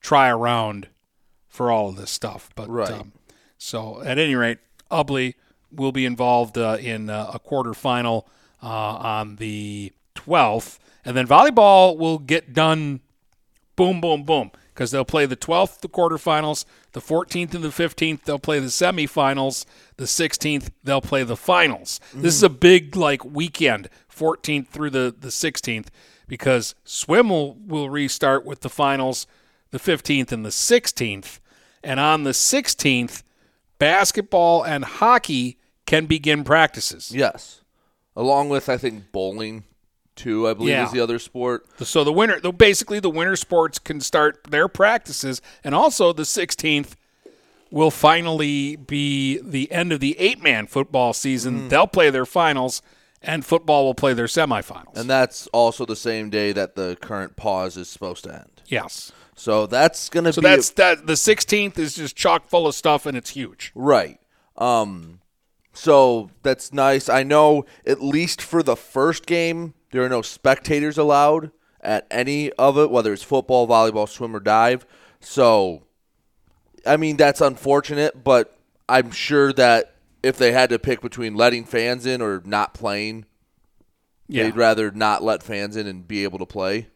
try 0.00 0.28
around 0.28 0.88
for 1.52 1.70
all 1.70 1.90
of 1.90 1.96
this 1.96 2.10
stuff. 2.10 2.48
But 2.56 2.68
Right. 2.68 2.90
um, 2.90 3.12
so, 3.58 4.02
at 4.02 4.18
any 4.18 4.34
rate, 4.34 4.58
Ubley 4.90 5.34
will 5.70 5.92
be 5.92 6.04
involved 6.04 6.58
uh, 6.58 6.78
in 6.80 7.08
uh, 7.10 7.30
a 7.34 7.38
quarterfinal 7.38 8.24
uh, 8.62 8.66
on 8.66 9.36
the 9.36 9.92
12th. 10.16 10.78
And 11.04 11.16
then 11.16 11.26
volleyball 11.26 11.96
will 11.96 12.18
get 12.18 12.54
done 12.54 13.00
boom, 13.76 14.00
boom, 14.00 14.24
boom. 14.24 14.50
Because 14.72 14.90
they'll 14.90 15.04
play 15.04 15.26
the 15.26 15.36
12th, 15.36 15.80
the 15.80 15.88
quarterfinals, 15.88 16.64
the 16.92 17.00
14th 17.00 17.54
and 17.54 17.62
the 17.62 17.68
15th, 17.68 18.22
they'll 18.22 18.38
play 18.38 18.58
the 18.58 18.68
semifinals, 18.68 19.66
the 19.98 20.04
16th, 20.04 20.70
they'll 20.82 21.02
play 21.02 21.22
the 21.24 21.36
finals. 21.36 22.00
This 22.14 22.34
is 22.34 22.42
a 22.42 22.48
big 22.48 22.96
like 22.96 23.22
weekend, 23.22 23.90
14th 24.10 24.68
through 24.68 24.88
the, 24.88 25.14
the 25.16 25.28
16th, 25.28 25.88
because 26.26 26.74
swim 26.84 27.28
will, 27.28 27.54
will 27.56 27.90
restart 27.90 28.46
with 28.46 28.60
the 28.62 28.70
finals 28.70 29.26
the 29.72 29.78
15th 29.78 30.32
and 30.32 30.44
the 30.44 30.50
16th. 30.50 31.40
And 31.84 31.98
on 32.00 32.22
the 32.24 32.30
16th, 32.30 33.22
basketball 33.78 34.62
and 34.62 34.84
hockey 34.84 35.58
can 35.86 36.06
begin 36.06 36.44
practices. 36.44 37.12
Yes, 37.14 37.62
along 38.16 38.48
with 38.48 38.68
I 38.68 38.76
think 38.76 39.10
bowling 39.12 39.64
too. 40.14 40.46
I 40.48 40.54
believe 40.54 40.70
Yeah. 40.70 40.86
is 40.86 40.92
the 40.92 41.00
other 41.00 41.18
sport. 41.18 41.66
So 41.80 42.04
the 42.04 42.12
winter, 42.12 42.38
though, 42.40 42.52
basically 42.52 43.00
the 43.00 43.10
winter 43.10 43.34
sports 43.36 43.78
can 43.78 44.00
start 44.00 44.44
their 44.50 44.68
practices, 44.68 45.40
and 45.64 45.74
also 45.74 46.12
the 46.12 46.24
16th 46.24 46.94
will 47.70 47.90
finally 47.90 48.76
be 48.76 49.38
the 49.42 49.72
end 49.72 49.92
of 49.92 50.00
the 50.00 50.18
eight-man 50.20 50.66
football 50.66 51.12
season. 51.14 51.62
Mm. 51.62 51.68
They'll 51.70 51.86
play 51.86 52.10
their 52.10 52.26
finals, 52.26 52.82
and 53.22 53.44
football 53.44 53.84
will 53.86 53.94
play 53.94 54.12
their 54.12 54.26
semifinals. 54.26 54.96
And 54.96 55.08
that's 55.08 55.46
also 55.48 55.86
the 55.86 55.96
same 55.96 56.28
day 56.28 56.52
that 56.52 56.76
the 56.76 56.96
current 57.00 57.34
pause 57.36 57.76
is 57.78 57.88
supposed 57.88 58.24
to 58.24 58.34
end. 58.34 58.62
yes, 58.66 59.10
So 59.34 59.66
that's 59.66 60.08
going 60.08 60.24
to 60.24 60.30
be 60.30 60.34
so 60.34 60.40
be 60.40 60.48
that's 60.48 60.70
that. 60.70 61.06
The 61.06 61.14
16th 61.14 61.78
is 61.78 61.94
just 61.94 62.14
chock 62.16 62.46
full 62.48 62.66
of 62.66 62.74
stuff, 62.74 63.06
and 63.06 63.16
it's 63.16 63.30
huge. 63.30 63.72
Right. 63.74 64.20
Um 64.56 65.20
so 65.72 66.30
that's 66.42 66.72
nice. 66.72 67.08
I 67.08 67.22
know 67.22 67.64
at 67.86 68.02
least 68.02 68.42
for 68.42 68.62
the 68.62 68.76
first 68.76 69.24
game 69.24 69.72
there 69.90 70.02
are 70.04 70.08
no 70.08 70.20
spectators 70.20 70.98
allowed 70.98 71.50
at 71.80 72.06
any 72.10 72.52
of 72.52 72.76
it 72.78 72.90
whether 72.90 73.12
it's 73.12 73.22
football, 73.22 73.66
volleyball, 73.66 74.06
swim 74.08 74.36
or 74.36 74.40
dive. 74.40 74.84
So 75.20 75.84
I 76.84 76.98
mean 76.98 77.16
that's 77.16 77.40
unfortunate, 77.40 78.22
but 78.22 78.54
I'm 78.88 79.10
sure 79.10 79.52
that 79.54 79.94
if 80.22 80.36
they 80.36 80.52
had 80.52 80.68
to 80.70 80.78
pick 80.78 81.00
between 81.00 81.34
letting 81.34 81.64
fans 81.64 82.04
in 82.04 82.20
or 82.20 82.42
not 82.44 82.74
playing 82.74 83.24
Yeah. 84.28 84.44
They'd 84.44 84.56
rather 84.56 84.90
not 84.90 85.22
let 85.22 85.42
fans 85.42 85.76
in 85.76 85.86
and 85.86 86.06
be 86.06 86.22
able 86.24 86.38
to 86.38 86.46
play. 86.46 86.88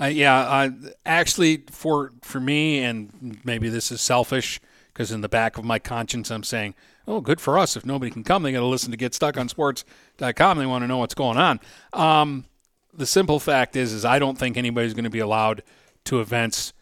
Uh, 0.00 0.06
yeah, 0.06 0.38
uh, 0.38 0.70
actually, 1.04 1.64
for 1.70 2.12
for 2.22 2.40
me, 2.40 2.82
and 2.82 3.38
maybe 3.44 3.68
this 3.68 3.92
is 3.92 4.00
selfish 4.00 4.60
because 4.92 5.12
in 5.12 5.20
the 5.20 5.28
back 5.28 5.58
of 5.58 5.64
my 5.64 5.78
conscience, 5.78 6.30
I'm 6.30 6.42
saying, 6.42 6.74
"Oh, 7.06 7.20
good 7.20 7.40
for 7.40 7.58
us. 7.58 7.76
If 7.76 7.84
nobody 7.84 8.10
can 8.10 8.24
come, 8.24 8.42
they 8.42 8.52
got 8.52 8.60
to 8.60 8.66
listen 8.66 8.90
to 8.92 8.96
GetStuckOnSports.com. 8.96 10.58
They 10.58 10.66
want 10.66 10.82
to 10.82 10.88
know 10.88 10.98
what's 10.98 11.14
going 11.14 11.36
on." 11.36 11.60
Um, 11.92 12.46
the 12.94 13.06
simple 13.06 13.38
fact 13.38 13.76
is, 13.76 13.92
is 13.92 14.04
I 14.04 14.18
don't 14.18 14.38
think 14.38 14.56
anybody's 14.56 14.94
going 14.94 15.04
to 15.04 15.10
be 15.10 15.18
allowed 15.18 15.62
to 16.04 16.20
events 16.20 16.72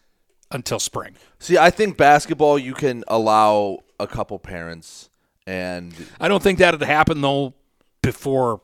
until 0.51 0.79
spring. 0.79 1.15
See, 1.39 1.57
I 1.57 1.69
think 1.69 1.97
basketball 1.97 2.57
you 2.57 2.73
can 2.73 3.03
allow 3.07 3.79
a 3.99 4.07
couple 4.07 4.39
parents 4.39 5.09
and 5.49 5.93
I 6.19 6.27
don't 6.27 6.43
think 6.43 6.59
that'd 6.59 6.81
happen 6.81 7.21
though 7.21 7.55
before 8.03 8.61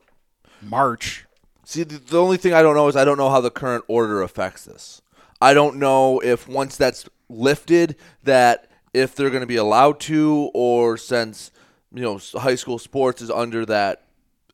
March. 0.62 1.25
See, 1.68 1.82
the, 1.82 1.98
the 1.98 2.22
only 2.22 2.36
thing 2.36 2.54
I 2.54 2.62
don't 2.62 2.76
know 2.76 2.86
is 2.86 2.94
I 2.94 3.04
don't 3.04 3.18
know 3.18 3.28
how 3.28 3.40
the 3.40 3.50
current 3.50 3.84
order 3.88 4.22
affects 4.22 4.64
this. 4.64 5.02
I 5.40 5.52
don't 5.52 5.78
know 5.78 6.20
if 6.20 6.46
once 6.46 6.76
that's 6.76 7.08
lifted, 7.28 7.96
that 8.22 8.70
if 8.94 9.16
they're 9.16 9.30
going 9.30 9.40
to 9.40 9.48
be 9.48 9.56
allowed 9.56 9.98
to, 10.02 10.48
or 10.54 10.96
since 10.96 11.50
you 11.92 12.02
know 12.02 12.20
high 12.38 12.54
school 12.54 12.78
sports 12.78 13.20
is 13.20 13.32
under 13.32 13.66
that 13.66 14.04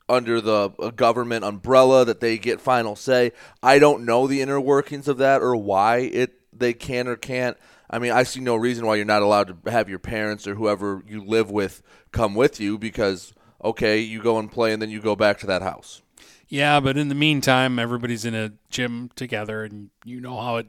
under 0.09 0.41
the 0.41 0.73
uh, 0.79 0.89
government 0.89 1.45
umbrella 1.45 2.07
that 2.07 2.21
they 2.21 2.39
get 2.39 2.63
final 2.63 2.97
say. 2.97 3.33
I 3.63 3.79
don't 3.79 4.07
know 4.07 4.27
the 4.27 4.41
inner 4.41 4.59
workings 4.59 5.07
of 5.07 5.19
that 5.19 5.43
or 5.43 5.55
why 5.55 5.99
it 5.99 6.33
they 6.51 6.73
can 6.73 7.09
or 7.09 7.17
can't. 7.17 7.59
I 7.91 7.99
mean, 7.99 8.13
I 8.13 8.23
see 8.23 8.41
no 8.41 8.57
reason 8.57 8.87
why 8.87 8.95
you're 8.97 9.05
not 9.05 9.21
allowed 9.21 9.65
to 9.65 9.71
have 9.71 9.91
your 9.91 9.99
parents 9.99 10.47
or 10.47 10.55
whoever 10.55 11.03
you 11.07 11.23
live 11.23 11.51
with 11.51 11.83
come 12.11 12.35
with 12.35 12.59
you 12.59 12.79
because 12.79 13.35
okay, 13.63 13.99
you 13.99 14.23
go 14.23 14.39
and 14.39 14.51
play 14.51 14.73
and 14.73 14.81
then 14.81 14.89
you 14.89 15.03
go 15.03 15.15
back 15.15 15.39
to 15.41 15.47
that 15.49 15.61
house. 15.61 16.01
Yeah, 16.53 16.81
but 16.81 16.99
in 16.99 17.09
the 17.09 17.15
meantime, 17.15 17.79
everybody's 17.79 18.27
in 18.27 18.35
a 18.35 18.53
gym 18.69 19.11
together, 19.17 19.65
and 19.65 19.89
you 20.05 20.21
know 20.21 20.39
how 20.39 20.57
it. 20.57 20.67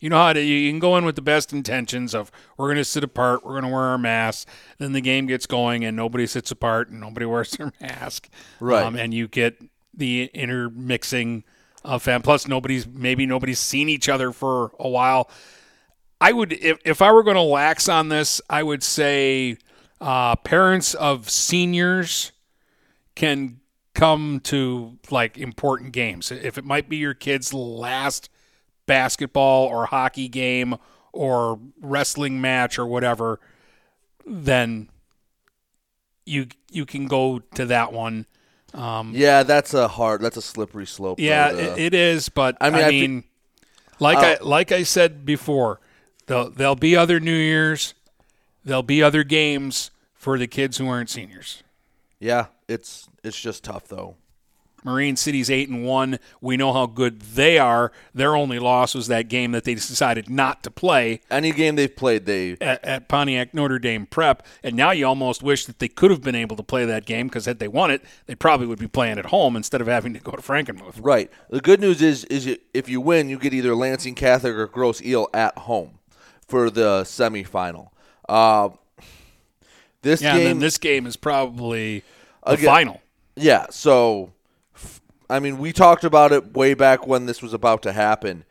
You 0.00 0.08
know 0.08 0.16
how 0.16 0.32
to, 0.32 0.40
you 0.40 0.70
can 0.70 0.78
go 0.78 0.96
in 0.96 1.04
with 1.04 1.14
the 1.14 1.22
best 1.22 1.52
intentions 1.52 2.14
of 2.14 2.30
we're 2.56 2.68
going 2.68 2.78
to 2.78 2.84
sit 2.84 3.04
apart, 3.04 3.44
we're 3.44 3.52
going 3.52 3.64
to 3.64 3.68
wear 3.68 3.82
our 3.82 3.98
masks. 3.98 4.50
Then 4.78 4.92
the 4.92 5.02
game 5.02 5.26
gets 5.26 5.44
going, 5.44 5.84
and 5.84 5.94
nobody 5.94 6.26
sits 6.26 6.50
apart, 6.50 6.88
and 6.88 7.00
nobody 7.00 7.26
wears 7.26 7.50
their 7.50 7.70
mask. 7.82 8.30
Right. 8.60 8.82
Um, 8.82 8.96
and 8.96 9.12
you 9.12 9.28
get 9.28 9.62
the 9.92 10.30
intermixing 10.32 11.44
of 11.84 12.02
fan. 12.02 12.22
Plus, 12.22 12.48
nobody's 12.48 12.86
maybe 12.86 13.26
nobody's 13.26 13.60
seen 13.60 13.90
each 13.90 14.08
other 14.08 14.32
for 14.32 14.72
a 14.80 14.88
while. 14.88 15.30
I 16.18 16.32
would, 16.32 16.54
if, 16.54 16.78
if 16.82 17.02
I 17.02 17.12
were 17.12 17.22
going 17.22 17.36
to 17.36 17.42
lax 17.42 17.90
on 17.90 18.08
this, 18.08 18.40
I 18.48 18.62
would 18.62 18.82
say 18.82 19.58
uh, 20.00 20.36
parents 20.36 20.94
of 20.94 21.28
seniors 21.28 22.32
can 23.14 23.60
come 23.96 24.40
to 24.44 24.98
like 25.10 25.36
important 25.38 25.92
games. 25.92 26.30
If 26.30 26.58
it 26.58 26.64
might 26.64 26.88
be 26.88 26.98
your 26.98 27.14
kid's 27.14 27.52
last 27.52 28.28
basketball 28.86 29.66
or 29.66 29.86
hockey 29.86 30.28
game 30.28 30.76
or 31.12 31.58
wrestling 31.80 32.40
match 32.40 32.78
or 32.78 32.86
whatever, 32.86 33.40
then 34.26 34.88
you 36.24 36.46
you 36.70 36.84
can 36.86 37.06
go 37.06 37.40
to 37.54 37.66
that 37.66 37.92
one. 37.92 38.26
Um, 38.74 39.12
Yeah, 39.14 39.42
that's 39.42 39.72
a 39.74 39.88
hard. 39.88 40.20
That's 40.20 40.36
a 40.36 40.42
slippery 40.42 40.86
slope. 40.86 41.18
yeah, 41.18 41.52
though, 41.52 41.58
it, 41.58 41.78
it 41.78 41.94
is. 41.94 42.28
But 42.28 42.56
I 42.60 42.68
I 42.68 42.70
mean, 42.70 43.00
mean, 43.00 43.24
I 43.98 44.04
like 44.04 44.18
Uh, 44.18 44.20
I 44.20 44.38
like 44.44 44.72
I 44.72 44.82
said 44.82 45.24
before, 45.24 45.80
there'll 46.26 46.50
there'll 46.50 46.76
be 46.76 46.94
other 46.96 47.18
New 47.20 47.34
Years, 47.36 47.94
there'll 48.64 48.82
be 48.82 49.02
other 49.02 49.24
games 49.24 49.90
for 50.14 50.36
the 50.38 50.46
kids 50.46 50.76
who 50.78 50.88
aren't 50.88 51.08
seniors. 51.10 51.62
yeah, 52.20 52.46
it's 52.68 53.08
it's 53.22 53.40
just 53.40 53.64
tough 53.64 53.88
though. 53.88 54.16
Marine 54.84 55.16
City's 55.16 55.50
eight 55.50 55.68
and 55.68 55.84
one. 55.84 56.20
We 56.40 56.56
know 56.56 56.72
how 56.72 56.86
good 56.86 57.20
they 57.20 57.58
are. 57.58 57.90
Their 58.14 58.36
only 58.36 58.60
loss 58.60 58.94
was 58.94 59.08
that 59.08 59.28
game 59.28 59.50
that 59.50 59.64
they 59.64 59.74
decided 59.74 60.30
not 60.30 60.62
to 60.62 60.70
play 60.70 61.22
Any 61.28 61.50
game 61.50 61.74
they've 61.74 61.94
played, 61.94 62.24
they 62.24 62.52
at, 62.60 62.84
at 62.84 63.08
Pontiac 63.08 63.52
Notre 63.52 63.80
Dame 63.80 64.06
Prep, 64.06 64.46
and 64.62 64.76
now 64.76 64.92
you 64.92 65.04
almost 65.04 65.42
wish 65.42 65.66
that 65.66 65.80
they 65.80 65.88
could 65.88 66.12
have 66.12 66.22
been 66.22 66.36
able 66.36 66.54
to 66.54 66.62
play 66.62 66.84
that 66.84 67.04
game 67.04 67.26
because 67.26 67.46
had 67.46 67.58
they 67.58 67.66
won 67.66 67.90
it, 67.90 68.02
they 68.26 68.36
probably 68.36 68.68
would 68.68 68.78
be 68.78 68.86
playing 68.86 69.18
at 69.18 69.26
home 69.26 69.56
instead 69.56 69.80
of 69.80 69.88
having 69.88 70.14
to 70.14 70.20
go 70.20 70.30
to 70.32 70.42
Frankenmuth. 70.42 70.98
right. 71.00 71.32
The 71.50 71.60
good 71.60 71.80
news 71.80 72.00
is 72.00 72.24
is 72.26 72.56
if 72.72 72.88
you 72.88 73.00
win, 73.00 73.28
you 73.28 73.38
get 73.38 73.52
either 73.52 73.74
Lansing 73.74 74.14
Catholic 74.14 74.54
or 74.54 74.68
Grosse 74.68 75.02
Ile 75.04 75.28
at 75.34 75.58
home 75.58 75.98
for 76.46 76.70
the 76.70 77.02
semifinal. 77.02 77.88
Uh, 78.28 78.68
this 80.02 80.22
Yeah, 80.22 80.32
and 80.34 80.38
game, 80.38 80.44
then 80.46 80.58
this 80.60 80.78
game 80.78 81.06
is 81.06 81.16
probably 81.16 82.04
the 82.50 82.56
final. 82.58 83.00
yeah. 83.34 83.66
So, 83.70 84.32
I 85.28 85.40
mean, 85.40 85.58
we 85.58 85.72
talked 85.72 86.04
about 86.04 86.32
it 86.32 86.54
way 86.54 86.74
back 86.74 87.06
when 87.06 87.26
this 87.26 87.42
was 87.42 87.52
about 87.52 87.82
to 87.82 87.92
happen. 87.92 88.44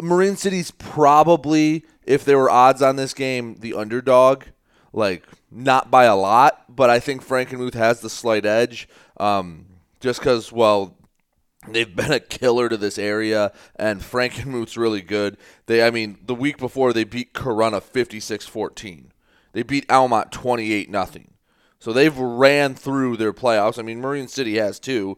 Marine 0.00 0.36
City's 0.36 0.70
probably, 0.70 1.84
if 2.04 2.24
there 2.24 2.38
were 2.38 2.50
odds 2.50 2.82
on 2.82 2.96
this 2.96 3.14
game, 3.14 3.56
the 3.60 3.74
underdog. 3.74 4.44
Like 4.92 5.24
not 5.50 5.90
by 5.90 6.04
a 6.04 6.16
lot, 6.16 6.64
but 6.68 6.90
I 6.90 6.98
think 6.98 7.24
Frankenmuth 7.24 7.74
has 7.74 8.00
the 8.00 8.10
slight 8.10 8.46
edge. 8.46 8.88
Um, 9.18 9.66
just 10.00 10.20
because, 10.20 10.52
well, 10.52 10.96
they've 11.68 11.94
been 11.96 12.12
a 12.12 12.20
killer 12.20 12.68
to 12.68 12.76
this 12.76 12.98
area, 12.98 13.52
and 13.76 14.00
Frankenmuth's 14.00 14.76
really 14.78 15.02
good. 15.02 15.36
They, 15.66 15.82
I 15.82 15.90
mean, 15.90 16.18
the 16.24 16.34
week 16.34 16.58
before 16.58 16.92
they 16.92 17.04
beat 17.04 17.34
Corunna 17.34 17.82
56-14. 17.82 19.06
They 19.52 19.62
beat 19.62 19.90
Almont 19.90 20.30
28 20.30 20.90
nothing. 20.90 21.32
So 21.78 21.92
they've 21.92 22.16
ran 22.16 22.74
through 22.74 23.16
their 23.16 23.32
playoffs. 23.32 23.78
I 23.78 23.82
mean, 23.82 24.00
Marine 24.00 24.28
City 24.28 24.56
has 24.58 24.78
too. 24.80 25.16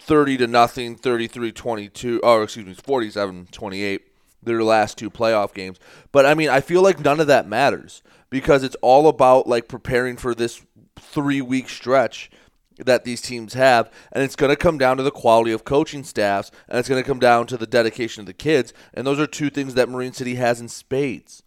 30 0.00 0.38
to 0.38 0.46
nothing, 0.46 0.96
33-22, 0.96 2.20
or 2.22 2.42
excuse 2.42 2.66
me, 2.66 2.74
47-28 2.74 4.00
their 4.42 4.62
last 4.62 4.96
two 4.96 5.10
playoff 5.10 5.52
games. 5.52 5.78
But 6.12 6.24
I 6.24 6.34
mean, 6.34 6.48
I 6.48 6.60
feel 6.60 6.82
like 6.82 7.00
none 7.00 7.20
of 7.20 7.26
that 7.26 7.48
matters 7.48 8.02
because 8.30 8.62
it's 8.62 8.76
all 8.76 9.08
about 9.08 9.46
like 9.46 9.68
preparing 9.68 10.16
for 10.16 10.34
this 10.34 10.62
3-week 10.96 11.68
stretch 11.68 12.30
that 12.78 13.04
these 13.04 13.20
teams 13.20 13.54
have, 13.54 13.90
and 14.12 14.22
it's 14.22 14.36
going 14.36 14.50
to 14.50 14.56
come 14.56 14.78
down 14.78 14.96
to 14.96 15.02
the 15.02 15.10
quality 15.10 15.50
of 15.50 15.64
coaching 15.64 16.04
staffs, 16.04 16.52
and 16.68 16.78
it's 16.78 16.88
going 16.88 17.02
to 17.02 17.06
come 17.06 17.18
down 17.18 17.44
to 17.48 17.56
the 17.56 17.66
dedication 17.66 18.20
of 18.20 18.26
the 18.26 18.32
kids, 18.32 18.72
and 18.94 19.04
those 19.04 19.18
are 19.18 19.26
two 19.26 19.50
things 19.50 19.74
that 19.74 19.88
Marine 19.88 20.12
City 20.12 20.36
has 20.36 20.60
in 20.60 20.68
spades. 20.68 21.42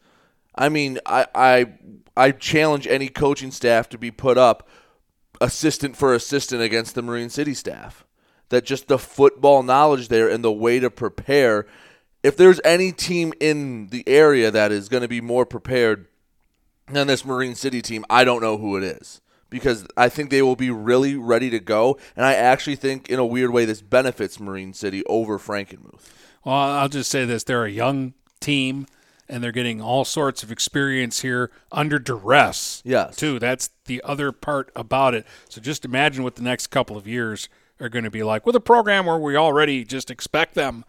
I 0.55 0.69
mean, 0.69 0.99
I 1.05 1.27
I 1.33 1.65
I 2.15 2.31
challenge 2.31 2.87
any 2.87 3.07
coaching 3.07 3.51
staff 3.51 3.89
to 3.89 3.97
be 3.97 4.11
put 4.11 4.37
up 4.37 4.67
assistant 5.39 5.97
for 5.97 6.13
assistant 6.13 6.61
against 6.61 6.95
the 6.95 7.01
Marine 7.01 7.29
City 7.29 7.53
staff. 7.53 8.05
That 8.49 8.65
just 8.65 8.87
the 8.87 8.99
football 8.99 9.63
knowledge 9.63 10.09
there 10.09 10.29
and 10.29 10.43
the 10.43 10.51
way 10.51 10.79
to 10.79 10.89
prepare. 10.89 11.65
If 12.21 12.35
there's 12.35 12.59
any 12.65 12.91
team 12.91 13.33
in 13.39 13.87
the 13.87 14.03
area 14.07 14.51
that 14.51 14.71
is 14.71 14.89
going 14.89 15.01
to 15.01 15.07
be 15.07 15.21
more 15.21 15.45
prepared 15.45 16.07
than 16.87 17.07
this 17.07 17.23
Marine 17.25 17.55
City 17.55 17.81
team, 17.81 18.05
I 18.09 18.23
don't 18.25 18.41
know 18.41 18.57
who 18.57 18.75
it 18.77 18.83
is. 18.83 19.21
Because 19.49 19.85
I 19.97 20.07
think 20.07 20.29
they 20.29 20.41
will 20.41 20.55
be 20.55 20.69
really 20.69 21.15
ready 21.15 21.49
to 21.49 21.59
go. 21.59 21.97
And 22.15 22.25
I 22.25 22.35
actually 22.35 22.77
think, 22.77 23.09
in 23.09 23.19
a 23.19 23.25
weird 23.25 23.51
way, 23.51 23.65
this 23.65 23.81
benefits 23.81 24.39
Marine 24.39 24.73
City 24.73 25.03
over 25.07 25.37
Frankenmuth. 25.37 26.09
Well, 26.45 26.55
I'll 26.55 26.87
just 26.87 27.11
say 27.11 27.25
this: 27.25 27.43
they're 27.43 27.65
a 27.65 27.69
young 27.69 28.13
team, 28.39 28.87
and 29.31 29.43
they're 29.43 29.51
getting 29.51 29.81
all 29.81 30.03
sorts 30.05 30.43
of 30.43 30.51
experience 30.51 31.21
here 31.21 31.49
under 31.71 31.97
duress. 31.97 32.81
Yes. 32.85 33.15
too. 33.15 33.39
That's 33.39 33.69
the 33.85 34.01
other 34.03 34.31
part 34.31 34.71
about 34.75 35.13
it. 35.15 35.25
So 35.49 35.61
just 35.61 35.85
imagine 35.85 36.23
what 36.23 36.35
the 36.35 36.43
next 36.43 36.67
couple 36.67 36.97
of 36.97 37.07
years 37.07 37.49
are 37.79 37.89
going 37.89 38.03
to 38.03 38.11
be 38.11 38.21
like 38.23 38.45
with 38.45 38.55
a 38.55 38.59
program 38.59 39.05
where 39.07 39.17
we 39.17 39.35
already 39.35 39.83
just 39.83 40.11
expect 40.11 40.53
them 40.53 40.85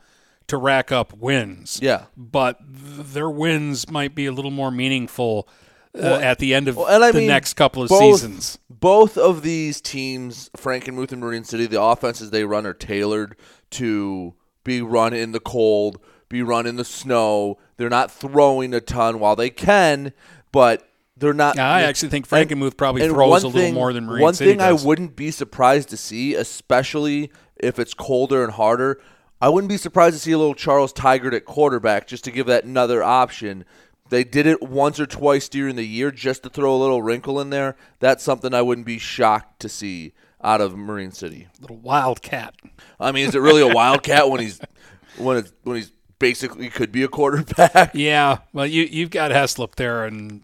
to 0.48 0.56
rack 0.58 0.90
up 0.92 1.16
wins. 1.16 1.78
Yeah. 1.80 2.06
but 2.16 2.58
th- 2.58 3.06
their 3.14 3.30
wins 3.30 3.88
might 3.90 4.14
be 4.14 4.26
a 4.26 4.32
little 4.32 4.50
more 4.50 4.70
meaningful 4.70 5.48
uh, 5.96 6.18
at 6.22 6.38
the 6.38 6.52
end 6.54 6.68
of 6.68 6.76
Well, 6.76 7.12
the 7.12 7.18
mean, 7.20 7.28
next 7.28 7.54
couple 7.54 7.82
of 7.82 7.88
both- 7.88 8.16
seasons. 8.20 8.58
Both 8.68 9.16
of 9.16 9.42
these 9.42 9.80
teams, 9.80 10.50
Frankenmuth 10.56 11.12
and 11.12 11.20
Marine 11.20 11.44
City, 11.44 11.66
the 11.66 11.80
offenses 11.80 12.30
they 12.30 12.44
run 12.44 12.66
are 12.66 12.74
tailored 12.74 13.36
to 13.70 14.34
be 14.64 14.82
run 14.82 15.12
in 15.14 15.30
the 15.32 15.38
cold, 15.40 16.00
be 16.32 16.42
run 16.42 16.66
in 16.66 16.76
the 16.76 16.84
snow. 16.84 17.58
They're 17.76 17.88
not 17.90 18.10
throwing 18.10 18.74
a 18.74 18.80
ton 18.80 19.20
while 19.20 19.36
they 19.36 19.50
can, 19.50 20.12
but 20.50 20.88
they're 21.16 21.32
not. 21.32 21.56
Yeah, 21.56 21.70
I 21.70 21.82
actually 21.82 22.08
think 22.08 22.28
Frankenmuth 22.28 22.76
probably 22.76 23.06
throws 23.08 23.44
a 23.44 23.46
little 23.46 23.52
thing- 23.52 23.74
more 23.74 23.92
than 23.92 24.06
Marine 24.06 24.22
One 24.22 24.34
City 24.34 24.52
thing 24.52 24.58
does. 24.58 24.82
I 24.82 24.86
wouldn't 24.86 25.14
be 25.14 25.30
surprised 25.30 25.90
to 25.90 25.96
see, 25.96 26.34
especially 26.34 27.30
if 27.56 27.78
it's 27.78 27.94
colder 27.94 28.42
and 28.42 28.52
harder, 28.54 29.00
I 29.40 29.48
wouldn't 29.48 29.68
be 29.68 29.76
surprised 29.76 30.14
to 30.16 30.20
see 30.20 30.32
a 30.32 30.38
little 30.38 30.54
Charles 30.54 30.92
Tigert 30.92 31.34
at 31.34 31.44
quarterback 31.44 32.06
just 32.06 32.24
to 32.24 32.30
give 32.30 32.46
that 32.46 32.64
another 32.64 33.02
option. 33.02 33.64
They 34.08 34.24
did 34.24 34.46
it 34.46 34.62
once 34.62 35.00
or 35.00 35.06
twice 35.06 35.48
during 35.48 35.74
the 35.76 35.86
year 35.86 36.10
just 36.10 36.42
to 36.44 36.48
throw 36.48 36.74
a 36.74 36.78
little 36.78 37.02
wrinkle 37.02 37.40
in 37.40 37.50
there. 37.50 37.76
That's 37.98 38.22
something 38.22 38.52
I 38.54 38.62
wouldn't 38.62 38.86
be 38.86 38.98
shocked 38.98 39.60
to 39.60 39.68
see 39.68 40.12
out 40.44 40.60
of 40.60 40.76
Marine 40.76 41.12
City. 41.12 41.48
little 41.60 41.78
wildcat. 41.78 42.54
I 43.00 43.10
mean, 43.12 43.28
is 43.28 43.34
it 43.34 43.40
really 43.40 43.62
a 43.62 43.72
wildcat 43.74 44.28
when 44.30 44.40
he's 44.40 44.60
when 45.18 45.38
it's 45.38 45.52
when 45.62 45.76
he's 45.76 45.92
basically 46.22 46.70
could 46.70 46.92
be 46.92 47.02
a 47.02 47.08
quarterback? 47.08 47.92
Yeah, 47.94 48.38
well, 48.52 48.66
you 48.66 48.84
you've 48.84 49.10
got 49.10 49.32
Heslop 49.32 49.74
there, 49.74 50.04
and 50.06 50.42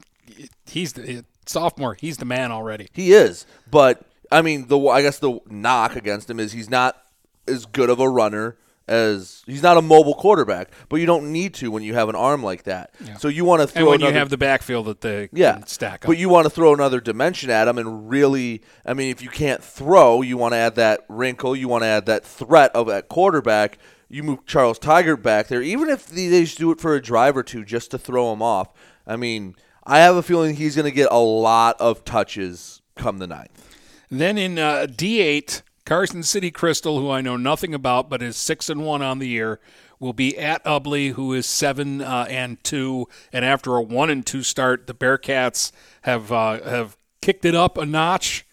he's 0.67 0.93
the 0.93 1.25
sophomore. 1.47 1.95
He's 1.95 2.19
the 2.19 2.25
man 2.27 2.53
already. 2.53 2.89
He 2.93 3.13
is, 3.13 3.47
but 3.71 4.03
I 4.31 4.43
mean, 4.43 4.67
the 4.69 4.79
I 4.89 5.01
guess 5.03 5.19
the 5.19 5.39
knock 5.49 5.97
against 5.97 6.29
him 6.29 6.41
is 6.41 6.53
he's 6.53 6.69
not 6.69 7.01
as 7.47 7.65
good 7.65 7.89
of 7.89 8.01
a 8.01 8.09
runner 8.09 8.57
as 8.89 9.43
he's 9.47 9.63
not 9.63 9.77
a 9.77 9.83
mobile 9.83 10.15
quarterback, 10.15 10.71
but 10.89 10.97
you 10.97 11.07
don't 11.07 11.31
need 11.31 11.53
to 11.55 11.71
when 11.71 11.83
you 11.83 11.95
have 11.95 12.09
an 12.09 12.15
arm 12.17 12.43
like 12.43 12.65
that. 12.65 12.91
So 13.19 13.29
you 13.29 13.45
want 13.45 13.61
to 13.63 13.67
throw 13.69 13.81
And 13.83 13.87
when 13.89 14.01
another, 14.01 14.13
you 14.13 14.19
have 14.19 14.31
the 14.31 14.39
backfield 14.39 14.87
that 14.87 15.01
they 15.03 15.29
yeah 15.33 15.63
stack 15.67 16.05
up. 16.05 16.09
but 16.09 16.19
you 16.19 16.29
want 16.29 16.45
to 16.47 16.51
throw 16.51 16.73
another 16.75 17.01
dimension 17.01 17.51
at 17.51 17.69
him 17.69 17.79
and 17.79 18.09
really, 18.11 18.63
I 18.85 18.95
mean, 18.95 19.11
if 19.11 19.23
you 19.23 19.29
can't 19.29 19.63
throw, 19.63 20.23
you 20.23 20.37
want 20.37 20.53
to 20.55 20.57
add 20.59 20.75
that 20.77 21.05
wrinkle, 21.09 21.55
you 21.55 21.69
want 21.69 21.83
to 21.83 21.87
add 21.89 22.07
that 22.07 22.25
threat 22.25 22.75
of 22.75 22.87
that 22.89 23.09
quarterback. 23.09 23.79
You 24.09 24.23
move 24.23 24.47
Charles 24.47 24.79
Tiger 24.79 25.17
back 25.17 25.49
there, 25.49 25.63
even 25.63 25.91
if 25.91 26.09
they 26.09 26.29
just 26.29 26.59
do 26.59 26.71
it 26.71 26.81
for 26.81 26.95
a 26.95 27.03
drive 27.03 27.37
or 27.37 27.43
two 27.43 27.65
just 27.65 27.91
to 27.91 27.99
throw 27.99 28.33
him 28.33 28.41
off. 28.41 28.69
I 29.07 29.17
mean, 29.17 29.55
I 29.85 29.99
have 29.99 30.17
a 30.17 30.23
feeling 30.23 30.57
he's 30.57 30.77
going 30.77 30.85
to 30.85 30.91
get 30.91 31.09
a 31.11 31.19
lot 31.19 31.81
of 31.81 32.05
touches 32.05 32.81
come 32.97 33.19
the 33.19 33.27
ninth. 33.27 33.77
Then 34.11 34.39
in 34.39 34.59
uh, 34.59 34.87
D8, 34.89 35.63
Carson 35.85 36.23
City 36.23 36.51
Crystal, 36.51 37.01
who 37.01 37.11
I 37.11 37.21
know 37.21 37.37
nothing 37.37 37.75
about, 37.75 38.09
but 38.09 38.23
is 38.23 38.37
six 38.37 38.69
and 38.69 38.85
one 38.85 39.03
on 39.03 39.19
the 39.19 39.29
year, 39.29 39.61
will 39.99 40.13
be 40.13 40.39
at 40.39 40.65
Ubley, 40.65 41.13
who 41.13 41.33
is 41.33 41.47
seven 41.47 42.01
uh, 42.01 42.27
and 42.29 42.63
two. 42.63 43.09
And 43.33 43.45
after 43.45 43.77
a 43.77 43.83
one 43.83 44.11
and 44.11 44.25
two 44.25 44.43
start, 44.43 44.87
the 44.87 44.95
Bearcats 44.95 45.73
have 46.03 46.31
uh, 46.33 46.63
have 46.63 46.97
kicked 47.21 47.45
it 47.45 47.55
up 47.55 47.79
a 47.79 47.87
notch. 47.87 48.45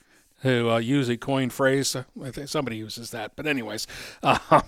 To 0.44 0.74
uh, 0.74 0.78
use 0.78 1.10
a 1.10 1.18
coin 1.18 1.50
phrase, 1.50 1.96
I 1.96 2.30
think 2.30 2.50
somebody 2.50 2.78
uses 2.78 3.10
that. 3.12 3.36
But 3.36 3.48
anyways, 3.48 3.88
uh, 4.24 4.62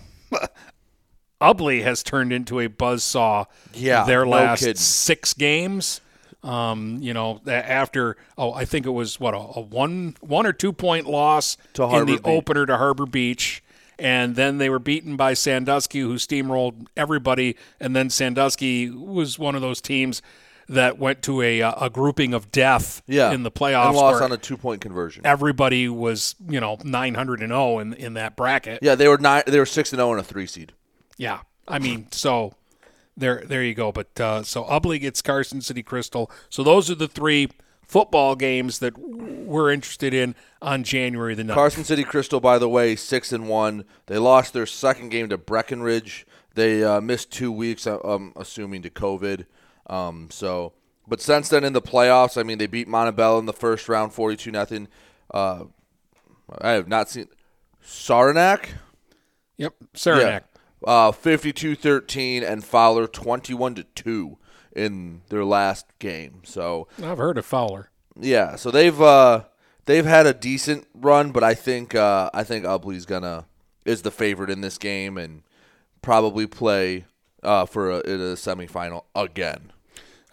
Ubley 1.42 1.84
has 1.84 2.04
turned 2.04 2.34
into 2.34 2.60
a 2.60 2.68
buzzsaw. 2.70 3.46
Yeah, 3.74 4.06
their 4.06 4.26
no 4.26 4.32
last 4.32 4.60
kidding. 4.62 4.76
six 4.76 5.34
games. 5.34 6.02
Um, 6.44 7.00
you 7.02 7.14
know, 7.14 7.42
after 7.48 8.16
oh, 8.38 8.54
I 8.54 8.66
think 8.66 8.86
it 8.86 8.92
was 8.92 9.20
what 9.20 9.34
a, 9.34 9.38
a 9.38 9.62
one 9.62 10.16
one 10.22 10.46
or 10.46 10.54
two 10.54 10.72
point 10.74 11.08
loss 11.08 11.58
To 11.74 11.84
in 11.84 12.06
the 12.06 12.14
Beach. 12.14 12.22
opener 12.26 12.66
to 12.66 12.78
Harbor 12.78 13.06
Beach, 13.06 13.64
and 14.00 14.36
then 14.36 14.58
they 14.60 14.70
were 14.70 14.80
beaten 14.80 15.16
by 15.18 15.34
Sandusky, 15.34 16.00
who 16.00 16.16
steamrolled 16.16 16.88
everybody. 16.96 17.56
And 17.80 17.96
then 17.96 18.10
Sandusky 18.10 18.90
was 18.90 19.38
one 19.40 19.56
of 19.56 19.62
those 19.62 19.82
teams 19.82 20.22
that 20.70 21.00
went 21.00 21.22
to 21.24 21.42
a 21.42 21.62
uh, 21.62 21.86
a 21.86 21.90
grouping 21.90 22.34
of 22.34 22.52
death 22.52 23.02
Yeah, 23.08 23.32
in 23.32 23.44
the 23.44 23.52
playoffs. 23.52 23.88
and 23.88 23.96
lost 23.98 24.22
on 24.22 24.32
a 24.32 24.38
two 24.38 24.58
point 24.58 24.80
conversion. 24.82 25.26
everybody 25.26 25.90
was 25.90 26.36
you 26.48 26.60
know 26.60 26.78
nine 26.84 27.16
hundred 27.16 27.42
and 27.42 27.50
zero 27.50 27.80
in 27.80 27.94
in 27.94 28.14
that 28.14 28.36
bracket. 28.38 28.80
Yeah, 28.82 28.96
they 28.96 29.08
were 29.08 29.18
nine. 29.18 29.44
They 29.48 29.60
were 29.60 29.66
six 29.66 29.92
and 29.92 30.00
zero 30.00 30.12
and 30.12 30.20
a 30.22 30.24
three 30.24 30.46
seed. 30.48 30.74
Yeah, 31.18 31.42
I 31.68 31.80
mean, 31.80 32.08
so 32.12 32.54
there, 33.16 33.44
there 33.46 33.64
you 33.64 33.74
go. 33.74 33.92
But 33.92 34.20
uh, 34.20 34.44
so 34.44 34.64
Ubley 34.64 35.00
gets 35.00 35.22
Carson 35.22 35.62
City 35.62 35.84
Crystal. 35.84 36.32
So 36.50 36.64
those 36.64 36.90
are 36.90 36.96
the 36.96 37.08
three 37.08 37.50
football 37.88 38.36
games 38.36 38.80
that 38.80 38.98
we're 38.98 39.72
interested 39.72 40.14
in 40.14 40.36
on 40.62 40.84
January 40.84 41.34
the 41.34 41.44
9th. 41.44 41.54
Carson 41.54 41.84
City 41.84 42.04
Crystal, 42.04 42.40
by 42.40 42.60
the 42.60 42.70
way, 42.70 42.96
six 42.96 43.32
and 43.32 43.48
one. 43.48 43.86
They 44.08 44.18
lost 44.18 44.54
their 44.54 44.66
second 44.66 45.10
game 45.10 45.30
to 45.30 45.38
Breckenridge. 45.38 46.28
They 46.54 46.84
uh, 46.84 47.02
missed 47.02 47.32
two 47.32 47.52
weeks, 47.52 47.86
I'm 47.86 48.34
assuming 48.36 48.82
to 48.82 48.90
COVID. 48.90 49.46
Um, 49.88 50.30
so, 50.32 50.74
but 51.08 51.22
since 51.22 51.50
then 51.50 51.64
in 51.64 51.74
the 51.74 51.82
playoffs, 51.82 52.38
I 52.38 52.44
mean, 52.44 52.58
they 52.58 52.68
beat 52.68 52.88
Montabella 52.88 53.40
in 53.40 53.46
the 53.46 53.54
first 53.54 53.88
round, 53.88 54.12
forty-two 54.14 54.52
nothing. 54.52 54.88
Uh, 55.32 55.66
I 56.60 56.72
have 56.72 56.88
not 56.88 57.10
seen 57.10 57.28
Saranac. 57.82 58.70
Yep, 59.58 59.76
Saranac. 59.94 60.46
Uh, 60.86 61.12
52-13 61.12 62.44
and 62.48 62.64
Fowler 62.64 63.08
21 63.08 63.76
to 63.76 63.84
2 63.84 64.38
in 64.76 65.22
their 65.30 65.44
last 65.44 65.88
game. 66.00 66.42
So, 66.44 66.88
I've 67.04 67.18
heard 67.18 67.38
of 67.38 67.46
Fowler. 67.46 67.90
yeah, 68.20 68.56
so 68.56 68.70
they've 68.70 69.02
uh, 69.02 69.46
they've 69.86 70.06
had 70.06 70.28
a 70.28 70.34
decent 70.34 70.88
run, 70.94 71.32
but 71.32 71.44
I 71.44 71.56
think 71.56 71.96
uh, 71.96 72.30
I 72.34 72.44
think 72.44 72.64
Ubley's 72.66 73.06
gonna 73.06 73.46
is 73.86 74.04
the 74.04 74.12
favorite 74.12 74.50
in 74.52 74.62
this 74.62 74.78
game 74.78 75.18
and 75.18 75.42
probably 76.04 76.46
play 76.46 77.06
uh, 77.42 77.66
for 77.66 77.90
a, 77.90 78.00
in 78.02 78.20
a 78.22 78.36
semifinal 78.36 79.06
again. 79.16 79.72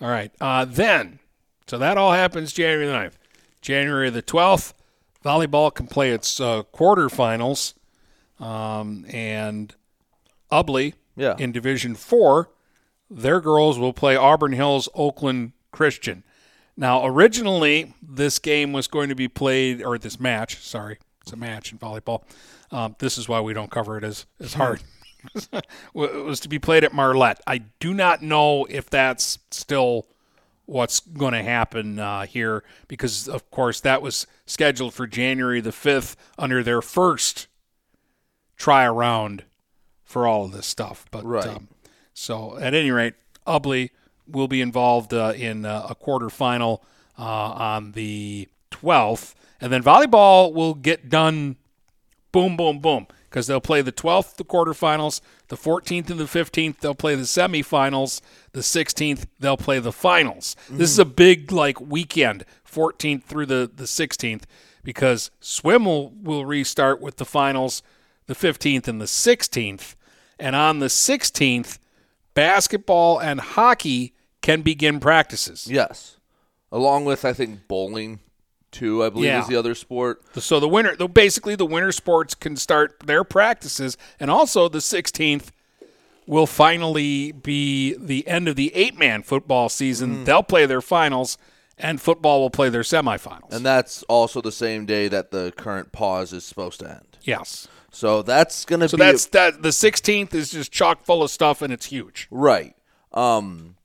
All 0.00 0.09
right. 0.09 0.30
Uh, 0.40 0.64
then, 0.66 1.20
so 1.66 1.78
that 1.78 1.96
all 1.96 2.12
happens 2.12 2.52
January 2.52 2.87
the 2.87 2.92
9th. 2.92 3.14
January 3.62 4.11
the 4.11 4.22
12th, 4.22 4.74
volleyball 5.24 5.72
can 5.72 5.87
play 5.87 6.11
its 6.11 6.38
uh, 6.38 6.64
quarterfinals. 6.74 7.74
Um, 8.38 9.07
and 9.09 9.74
Ubley 10.54 10.94
Yeah. 11.16 11.34
in 11.38 11.52
Division 11.52 11.94
4, 11.94 12.48
their 13.10 13.40
girls 13.40 13.78
will 13.78 13.92
play 13.92 14.16
Auburn 14.16 14.52
Hills 14.52 14.88
Oakland 14.94 15.52
Christian. 15.72 16.22
Now, 16.76 17.04
originally, 17.06 17.94
this 18.02 18.38
game 18.38 18.72
was 18.72 18.86
going 18.86 19.08
to 19.08 19.14
be 19.14 19.28
played, 19.28 19.82
or 19.82 19.98
this 19.98 20.18
match, 20.18 20.58
sorry, 20.58 20.98
it's 21.22 21.32
a 21.32 21.36
match 21.36 21.70
in 21.72 21.78
volleyball. 21.78 22.22
Um, 22.70 22.96
this 22.98 23.16
is 23.18 23.28
why 23.28 23.40
we 23.40 23.52
don't 23.52 23.70
cover 23.70 23.96
it 23.98 24.04
as, 24.04 24.26
as 24.40 24.54
hard. 24.54 24.82
it 25.52 25.64
was 25.94 26.40
to 26.40 26.48
be 26.48 26.58
played 26.58 26.82
at 26.84 26.92
Marlette. 26.92 27.40
I 27.46 27.58
do 27.78 27.94
not 27.94 28.22
know 28.22 28.64
if 28.68 28.90
that's 28.90 29.38
still 29.50 30.06
what's 30.66 31.00
going 31.00 31.34
to 31.34 31.42
happen 31.42 31.98
uh, 31.98 32.26
here 32.26 32.64
because, 32.88 33.28
of 33.28 33.48
course, 33.50 33.80
that 33.80 34.02
was 34.02 34.26
scheduled 34.46 34.94
for 34.94 35.06
January 35.06 35.60
the 35.60 35.70
5th 35.70 36.16
under 36.38 36.62
their 36.62 36.82
first 36.82 37.46
try 38.56 38.84
around 38.84 39.44
for 40.14 40.29
all 40.29 40.44
of 40.44 40.53
this 40.53 40.64
stuff. 40.64 41.07
But 41.11 41.24
Right. 41.24 41.48
um, 41.48 41.66
so, 42.14 42.57
at 42.59 42.72
any 42.72 42.92
rate, 42.92 43.14
Ubley 43.48 43.90
will 44.29 44.46
be 44.46 44.61
involved 44.61 45.12
uh, 45.12 45.33
in 45.37 45.66
uh, 45.66 45.88
a 45.90 45.96
quarterfinal 45.96 46.79
uh, 47.18 47.22
on 47.22 47.92
the 47.92 48.48
12th. 48.70 49.35
And 49.61 49.72
then 49.72 49.83
volleyball 49.83 50.53
will 50.53 50.74
get 50.74 51.09
done 51.09 51.57
boom, 52.31 52.57
boom, 52.57 52.79
boom. 52.79 53.09
Because 53.29 53.48
they'll 53.48 53.61
play 53.61 53.83
the 53.83 53.90
12th, 53.90 54.37
the 54.37 54.44
quarterfinals, 54.44 55.20
the 55.48 55.57
14th 55.57 56.09
and 56.09 56.20
the 56.20 56.24
15th, 56.27 56.79
they'll 56.79 56.94
play 56.94 57.16
the 57.16 57.22
semifinals, 57.24 58.20
the 58.53 58.61
16th, 58.61 59.24
they'll 59.40 59.57
play 59.57 59.81
the 59.81 59.90
finals. 59.90 60.55
This 60.70 60.90
is 60.90 61.00
a 61.00 61.05
big, 61.05 61.50
like, 61.50 61.81
weekend, 61.81 62.44
14th 62.64 63.24
through 63.24 63.46
the, 63.46 63.68
the 63.74 63.85
16th, 63.85 64.42
because 64.85 65.33
swim 65.40 65.85
will, 65.85 66.11
will 66.11 66.46
restart 66.46 67.00
with 67.00 67.16
the 67.16 67.24
finals 67.24 67.83
the 68.27 68.35
15th 68.35 68.87
and 68.87 69.00
the 69.00 69.07
16th. 69.07 69.96
And 70.38 70.56
on 70.56 70.78
the 70.80 70.86
16th, 70.86 71.78
basketball 72.34 73.18
and 73.20 73.40
hockey 73.40 74.14
can 74.42 74.62
begin 74.62 75.00
practices. 75.00 75.66
Yes, 75.70 76.16
along 76.72 77.04
with 77.04 77.24
I 77.24 77.32
think 77.32 77.66
bowling 77.68 78.20
too. 78.70 79.04
I 79.04 79.08
believe 79.08 79.26
Yeah. 79.26 79.40
is 79.42 79.46
the 79.48 79.56
other 79.56 79.74
sport. 79.74 80.20
So 80.34 80.58
the 80.58 80.68
winter, 80.68 80.96
the, 80.96 81.08
basically 81.08 81.54
the 81.54 81.64
winter 81.66 81.92
sports 81.92 82.34
can 82.34 82.56
start 82.56 82.96
their 83.06 83.22
practices, 83.24 83.96
and 84.18 84.30
also 84.30 84.68
the 84.68 84.80
16th 84.80 85.50
will 86.26 86.46
finally 86.46 87.30
be 87.32 87.94
the 87.96 88.26
end 88.26 88.48
of 88.48 88.56
the 88.56 88.74
eight-man 88.74 89.22
football 89.22 89.68
season. 89.68 90.16
Mm. 90.16 90.24
They'll 90.24 90.42
play 90.42 90.66
their 90.66 90.80
finals, 90.80 91.38
and 91.78 92.00
football 92.00 92.40
will 92.40 92.50
play 92.50 92.68
their 92.68 92.82
semifinals. 92.82 93.52
And 93.52 93.64
that's 93.64 94.02
also 94.04 94.40
the 94.40 94.50
same 94.52 94.86
day 94.86 95.06
that 95.08 95.30
the 95.30 95.52
current 95.56 95.92
pause 95.92 96.32
is 96.32 96.44
supposed 96.44 96.80
to 96.80 96.90
end. 96.90 97.18
yes, 97.22 97.68
So 97.94 98.22
that's 98.22 98.64
going 98.64 98.80
to 98.80 98.88
so 98.88 98.96
be 98.96 99.04
that's 99.04 99.26
that. 99.26 99.62
The 99.62 99.68
16th 99.68 100.35
is 100.35 100.50
just 100.50 100.72
chock 100.72 101.04
full 101.04 101.22
of 101.22 101.30
stuff, 101.30 101.62
and 101.62 101.72
it's 101.72 101.87
huge. 101.87 102.26
right. 102.30 102.74
Um, 103.12 103.76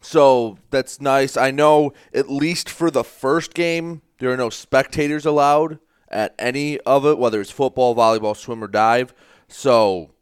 so 0.00 0.58
that's 0.70 1.00
nice. 1.00 1.36
I 1.36 1.50
know 1.50 1.92
at 2.14 2.30
least 2.30 2.70
for 2.70 2.92
the 2.92 3.02
first 3.02 3.54
game, 3.54 4.02
there 4.20 4.30
are 4.30 4.36
no 4.36 4.50
spectators 4.50 5.26
allowed 5.26 5.80
at 6.08 6.32
any 6.38 6.78
of 6.80 7.04
it, 7.04 7.18
whether 7.18 7.40
it's 7.40 7.50
football, 7.50 7.96
volleyball, 7.96 8.36
swim, 8.36 8.62
or 8.62 8.68
dive. 8.68 9.12
So, 9.48 10.12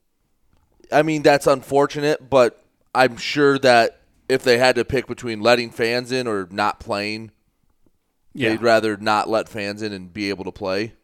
I 0.91 1.03
mean, 1.03 1.21
that's 1.21 1.47
unfortunate, 1.47 2.31
but 2.31 2.65
I'm 2.95 3.19
sure 3.19 3.59
that 3.59 4.01
if 4.27 4.43
they 4.43 4.57
had 4.57 4.77
to 4.77 4.87
pick 4.87 5.07
between 5.07 5.41
letting 5.41 5.71
fans 5.71 6.11
in 6.11 6.27
or 6.27 6.49
not 6.51 6.81
playing, 6.81 7.31
Yeah, 8.33 8.49
they'd 8.51 8.63
rather 8.63 8.97
not 8.97 9.29
let 9.29 9.51
fans 9.51 9.83
in 9.83 9.93
and 9.93 10.11
be 10.15 10.31
able 10.31 10.45
to 10.45 10.53
play. 10.53 10.95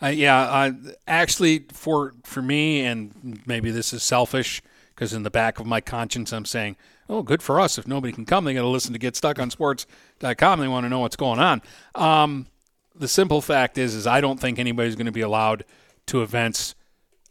Uh, 0.00 0.08
yeah, 0.08 0.40
uh, 0.40 0.72
actually, 1.06 1.66
for 1.72 2.14
for 2.24 2.42
me, 2.42 2.84
and 2.84 3.40
maybe 3.46 3.70
this 3.70 3.92
is 3.92 4.02
selfish, 4.02 4.62
because 4.94 5.12
in 5.12 5.22
the 5.22 5.30
back 5.30 5.58
of 5.58 5.66
my 5.66 5.80
conscience, 5.80 6.32
I'm 6.32 6.44
saying, 6.44 6.76
"Oh, 7.08 7.22
good 7.22 7.42
for 7.42 7.60
us. 7.60 7.78
If 7.78 7.86
nobody 7.86 8.12
can 8.12 8.24
come, 8.24 8.44
they 8.44 8.54
got 8.54 8.62
to 8.62 8.68
listen 8.68 8.92
to 8.92 8.98
GetStuckOnSports.com. 8.98 10.60
They 10.60 10.68
want 10.68 10.84
to 10.84 10.88
know 10.88 11.00
what's 11.00 11.16
going 11.16 11.40
on." 11.40 11.62
Um, 11.94 12.46
the 12.94 13.08
simple 13.08 13.40
fact 13.40 13.78
is, 13.78 13.94
is 13.94 14.06
I 14.06 14.20
don't 14.20 14.40
think 14.40 14.58
anybody's 14.58 14.96
going 14.96 15.06
to 15.06 15.12
be 15.12 15.20
allowed 15.20 15.64
to 16.06 16.22
events 16.22 16.74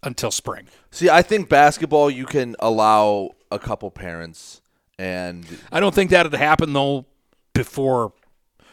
until 0.03 0.31
spring. 0.31 0.67
See, 0.91 1.09
I 1.09 1.21
think 1.21 1.49
basketball 1.49 2.09
you 2.09 2.25
can 2.25 2.55
allow 2.59 3.31
a 3.51 3.59
couple 3.59 3.89
parents 3.91 4.61
and 4.99 5.45
I 5.71 5.79
don't 5.79 5.93
think 5.93 6.11
that'd 6.11 6.33
happen 6.33 6.73
though 6.73 7.05
before 7.53 8.13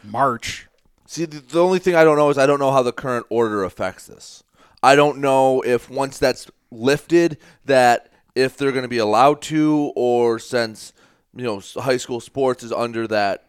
March. 0.03 0.67
See 1.15 1.25
the, 1.25 1.41
the 1.41 1.63
only 1.63 1.79
thing 1.79 1.95
I 1.95 2.05
don't 2.05 2.17
know 2.17 2.31
is 2.31 2.39
I 2.39 2.47
don't 2.47 2.59
know 2.59 2.73
how 2.73 2.83
the 2.83 2.93
current 2.93 3.27
order 3.31 3.65
affects 3.65 4.07
this. 4.07 4.43
I 4.83 4.97
don't 4.97 5.19
know 5.19 5.63
if 5.63 5.89
once 5.89 6.19
that's 6.19 6.51
lifted 6.71 7.39
that 7.65 8.11
if 8.35 8.57
they're 8.57 8.73
going 8.73 8.83
to 8.83 8.89
be 8.89 8.99
allowed 8.99 9.41
to 9.43 9.93
or 9.95 10.39
since 10.39 10.93
you 11.35 11.45
know 11.45 11.63
high 11.77 11.97
school 11.97 12.21
sports 12.21 12.63
is 12.63 12.73
under 12.73 13.07
that 13.09 13.47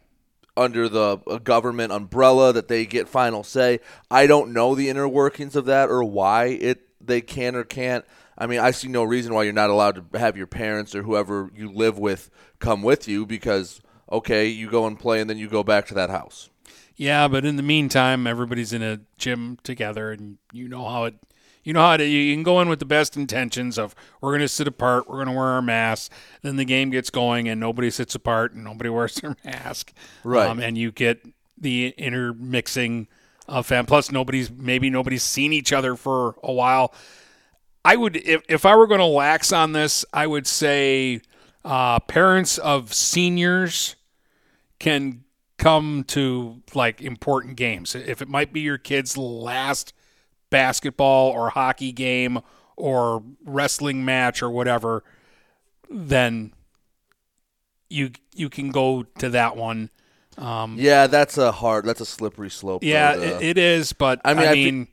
under 0.56 0.88
the 0.88 1.18
uh, 1.26 1.38
government 1.38 1.92
umbrella 1.92 2.52
that 2.52 2.68
they 2.68 2.86
get 2.86 3.08
final 3.08 3.44
say. 3.44 3.80
I 4.10 4.26
don't 4.26 4.52
know 4.52 4.74
the 4.74 4.88
inner 4.88 5.06
workings 5.06 5.56
of 5.56 5.66
that 5.66 5.90
or 5.90 6.02
why 6.02 6.46
it 6.46 6.82
they 7.04 7.20
can 7.20 7.54
or 7.54 7.64
can't. 7.64 8.04
I 8.38 8.46
mean, 8.46 8.60
I 8.60 8.70
see 8.70 8.88
no 8.88 9.02
reason 9.02 9.34
why 9.34 9.42
you're 9.42 9.52
not 9.52 9.70
allowed 9.70 10.12
to 10.12 10.18
have 10.18 10.36
your 10.36 10.46
parents 10.46 10.94
or 10.94 11.02
whoever 11.02 11.50
you 11.54 11.70
live 11.70 11.98
with 11.98 12.30
come 12.58 12.82
with 12.82 13.08
you 13.08 13.26
because 13.26 13.80
okay, 14.10 14.46
you 14.46 14.70
go 14.70 14.86
and 14.86 14.98
play 14.98 15.20
and 15.20 15.28
then 15.28 15.36
you 15.36 15.48
go 15.48 15.64
back 15.64 15.86
to 15.88 15.94
that 15.94 16.10
house. 16.10 16.48
Yeah, 16.96 17.28
but 17.28 17.44
in 17.44 17.56
the 17.56 17.62
meantime, 17.62 18.26
everybody's 18.26 18.72
in 18.72 18.82
a 18.82 19.00
gym 19.18 19.58
together, 19.62 20.10
and 20.10 20.38
you 20.52 20.68
know 20.68 20.88
how 20.88 21.04
it. 21.04 21.14
You 21.62 21.72
know 21.72 21.80
how 21.80 21.96
to, 21.96 22.06
you 22.06 22.32
can 22.32 22.44
go 22.44 22.60
in 22.60 22.68
with 22.68 22.78
the 22.78 22.84
best 22.84 23.16
intentions 23.16 23.76
of 23.76 23.96
we're 24.20 24.30
going 24.30 24.40
to 24.40 24.46
sit 24.48 24.68
apart, 24.68 25.08
we're 25.08 25.16
going 25.16 25.26
to 25.26 25.32
wear 25.32 25.48
our 25.48 25.62
masks. 25.62 26.14
Then 26.42 26.54
the 26.54 26.64
game 26.64 26.90
gets 26.90 27.10
going, 27.10 27.48
and 27.48 27.58
nobody 27.58 27.90
sits 27.90 28.14
apart, 28.14 28.52
and 28.52 28.62
nobody 28.62 28.88
wears 28.90 29.16
their 29.16 29.36
mask. 29.44 29.92
Right. 30.22 30.48
Um, 30.48 30.60
and 30.60 30.78
you 30.78 30.92
get 30.92 31.26
the 31.58 31.92
intermixing 31.98 33.08
of 33.48 33.66
fam. 33.66 33.84
Plus, 33.84 34.12
nobody's 34.12 34.48
maybe 34.48 34.90
nobody's 34.90 35.24
seen 35.24 35.52
each 35.52 35.72
other 35.72 35.96
for 35.96 36.36
a 36.44 36.52
while. 36.52 36.94
I 37.84 37.96
would, 37.96 38.16
if, 38.16 38.42
if 38.48 38.64
I 38.64 38.76
were 38.76 38.86
going 38.86 39.00
to 39.00 39.06
lax 39.06 39.52
on 39.52 39.72
this, 39.72 40.04
I 40.12 40.26
would 40.26 40.46
say 40.46 41.20
uh, 41.64 41.98
parents 42.00 42.58
of 42.58 42.94
seniors 42.94 43.96
can 44.78 45.24
come 45.58 46.04
to 46.08 46.62
like 46.74 47.00
important 47.00 47.56
games. 47.56 47.94
If 47.94 48.20
it 48.22 48.28
might 48.28 48.52
be 48.52 48.60
your 48.60 48.78
kid's 48.78 49.16
last 49.16 49.92
basketball 50.50 51.30
or 51.30 51.50
hockey 51.50 51.92
game 51.92 52.40
or 52.76 53.22
wrestling 53.44 54.04
match 54.04 54.42
or 54.42 54.50
whatever, 54.50 55.02
then 55.90 56.52
you 57.88 58.10
you 58.34 58.48
can 58.48 58.70
go 58.70 59.04
to 59.18 59.28
that 59.30 59.56
one. 59.56 59.90
Um, 60.38 60.76
Yeah, 60.78 61.06
that's 61.06 61.38
a 61.38 61.50
hard, 61.50 61.86
that's 61.86 62.00
a 62.02 62.06
slippery 62.06 62.50
slope. 62.50 62.84
yeah, 62.84 63.14
it, 63.16 63.42
it 63.42 63.58
is. 63.58 63.92
But 63.94 64.20
I 64.24 64.32
I 64.32 64.34
mean, 64.34 64.52
mean, 64.52 64.82
I 64.82 64.84
fe- 64.84 64.90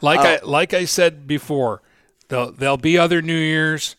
like 0.00 0.20
I'll- 0.20 0.26
I 0.26 0.38
like 0.44 0.74
I 0.74 0.84
said 0.86 1.26
before, 1.28 1.82
there'll 2.28 2.50
there'll 2.50 2.76
be 2.76 2.98
other 2.98 3.22
New 3.22 3.38
Years, 3.38 3.94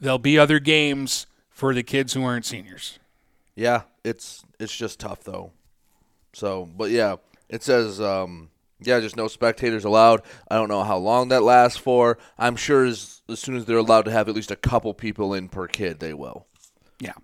there'll 0.00 0.18
be 0.18 0.38
other 0.38 0.58
games 0.58 1.26
for 1.50 1.74
the 1.74 1.82
kids 1.82 2.14
who 2.14 2.24
aren't 2.24 2.46
seniors. 2.46 2.98
Yeah, 3.54 3.82
it's 4.04 4.44
it's 4.58 4.76
just 4.76 5.00
tough 5.00 5.24
though. 5.24 5.52
So, 6.32 6.66
but 6.66 6.90
yeah, 6.90 7.16
it 7.48 7.62
says 7.62 8.00
um 8.00 8.50
yeah, 8.80 9.00
just 9.00 9.16
no 9.16 9.26
spectators 9.28 9.84
allowed. 9.84 10.22
I 10.48 10.54
don't 10.54 10.68
know 10.68 10.84
how 10.84 10.98
long 10.98 11.28
that 11.28 11.42
lasts 11.42 11.78
for. 11.78 12.18
I'm 12.38 12.56
sure 12.56 12.84
as 12.84 13.22
as 13.28 13.40
soon 13.40 13.56
as 13.56 13.64
they're 13.64 13.78
allowed 13.78 14.04
to 14.04 14.10
have 14.10 14.28
at 14.28 14.34
least 14.34 14.50
a 14.50 14.56
couple 14.56 14.94
people 14.94 15.34
in 15.34 15.48
per 15.48 15.66
kid, 15.66 16.00
they 16.00 16.14
will. 16.14 16.46
Yeah, 17.00 17.14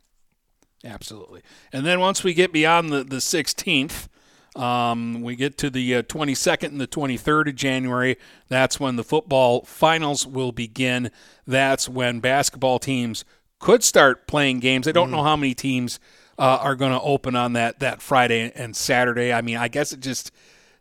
absolutely. 0.84 1.42
And 1.72 1.86
then 1.86 2.00
once 2.00 2.22
we 2.22 2.34
get 2.34 2.52
beyond 2.52 2.90
the, 2.90 3.04
the 3.04 3.16
16th, 3.16 4.08
um, 4.56 5.22
we 5.22 5.34
get 5.34 5.58
to 5.58 5.70
the 5.70 5.96
uh, 5.96 6.02
22nd 6.02 6.68
and 6.68 6.80
the 6.80 6.86
23rd 6.86 7.48
of 7.48 7.54
January. 7.56 8.16
That's 8.48 8.78
when 8.78 8.96
the 8.96 9.02
football 9.02 9.62
finals 9.62 10.26
will 10.26 10.52
begin. 10.52 11.10
That's 11.46 11.88
when 11.88 12.20
basketball 12.20 12.78
teams 12.78 13.24
could 13.58 13.82
start 13.82 14.26
playing 14.26 14.60
games. 14.60 14.86
I 14.86 14.92
don't 14.92 15.10
know 15.10 15.22
how 15.22 15.36
many 15.36 15.54
teams 15.54 15.98
uh, 16.38 16.58
are 16.60 16.74
going 16.76 16.92
to 16.92 17.00
open 17.00 17.36
on 17.36 17.52
that, 17.54 17.80
that 17.80 18.02
Friday 18.02 18.50
and 18.54 18.74
Saturday. 18.74 19.32
I 19.32 19.40
mean, 19.42 19.56
I 19.56 19.68
guess 19.68 19.92
it 19.92 20.00
just 20.00 20.30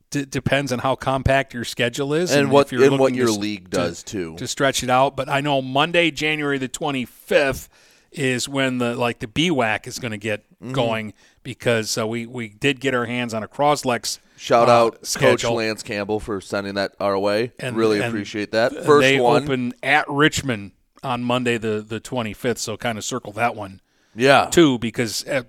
d- 0.09 0.25
depends 0.25 0.71
on 0.71 0.79
how 0.79 0.95
compact 0.95 1.53
your 1.53 1.63
schedule 1.63 2.13
is 2.13 2.31
And 2.31 2.47
if 2.47 2.51
what- 2.53 2.71
you're 2.71 2.83
and 2.85 2.99
what 2.99 3.13
your 3.13 3.27
to 3.27 3.33
league 3.33 3.65
to- 3.71 3.77
does, 3.77 4.03
too. 4.03 4.35
to 4.37 4.47
stretch 4.47 4.83
it 4.83 4.89
out. 4.89 5.15
But 5.15 5.29
I 5.29 5.41
know 5.41 5.61
Monday, 5.61 6.11
January 6.11 6.57
the 6.57 6.69
25th 6.69 7.67
is 8.11 8.47
when 8.47 8.77
the 8.77 8.95
like 8.95 9.19
the 9.19 9.27
BWAC 9.27 9.87
is 9.87 9.99
going 9.99 10.11
to 10.11 10.17
get 10.17 10.43
Mm-hmm. 10.63 10.71
going 10.71 11.13
because 11.43 11.97
uh, 11.97 12.07
we 12.07 12.25
we 12.25 12.47
did 12.47 12.79
get 12.79 12.93
our 12.95 13.05
hands 13.05 13.33
on 13.33 13.43
a 13.43 13.49
Croslex. 13.49 14.19
Shout 14.37 14.69
uh, 14.69 14.85
out 14.85 15.09
Coach. 15.15 15.43
Lance 15.43 15.83
Campbell 15.83 16.21
for 16.21 16.39
sending 16.39 16.75
that 16.75 16.93
our 17.01 17.19
way. 17.19 17.51
And- 17.59 17.75
really 17.75 17.97
and 17.99 18.07
appreciate 18.07 18.51
that. 18.53 18.71
First 18.85 19.01
they 19.01 19.19
one. 19.19 19.43
open 19.43 19.73
at 19.83 20.05
Richmond 20.07 20.71
on 21.03 21.21
Monday 21.21 21.57
the 21.57 21.81
the 21.85 21.99
25th. 21.99 22.59
So 22.59 22.77
kind 22.77 22.97
of 22.97 23.03
circle 23.03 23.33
that 23.33 23.57
one 23.57 23.81
yeah. 24.15 24.47
too 24.51 24.77
because. 24.79 25.25
Uh, 25.27 25.43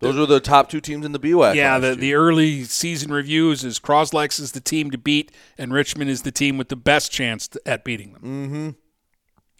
Those 0.00 0.18
are 0.18 0.26
the 0.26 0.40
top 0.40 0.68
two 0.68 0.80
teams 0.80 1.06
in 1.06 1.12
the 1.12 1.20
BWAC. 1.20 1.54
yeah, 1.54 1.78
the, 1.78 1.88
year. 1.88 1.94
the 1.96 2.14
early 2.14 2.64
season 2.64 3.12
reviews 3.12 3.62
is 3.62 3.78
Crosslex 3.78 4.40
is 4.40 4.50
the 4.52 4.60
team 4.60 4.90
to 4.90 4.98
beat, 4.98 5.30
and 5.56 5.72
Richmond 5.72 6.10
is 6.10 6.22
the 6.22 6.32
team 6.32 6.58
with 6.58 6.68
the 6.70 6.76
best 6.76 7.12
chance 7.12 7.46
to, 7.48 7.60
at 7.64 7.84
beating 7.84 8.12
them, 8.14 8.22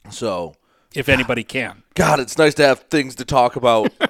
Mm-hmm. 0.04 0.10
so 0.10 0.54
if 0.94 1.08
anybody 1.08 1.44
can. 1.44 1.84
God, 1.94 2.18
it's 2.20 2.36
nice 2.36 2.54
to 2.54 2.66
have 2.66 2.80
things 2.90 3.14
to 3.16 3.24
talk 3.24 3.54
about. 3.56 3.92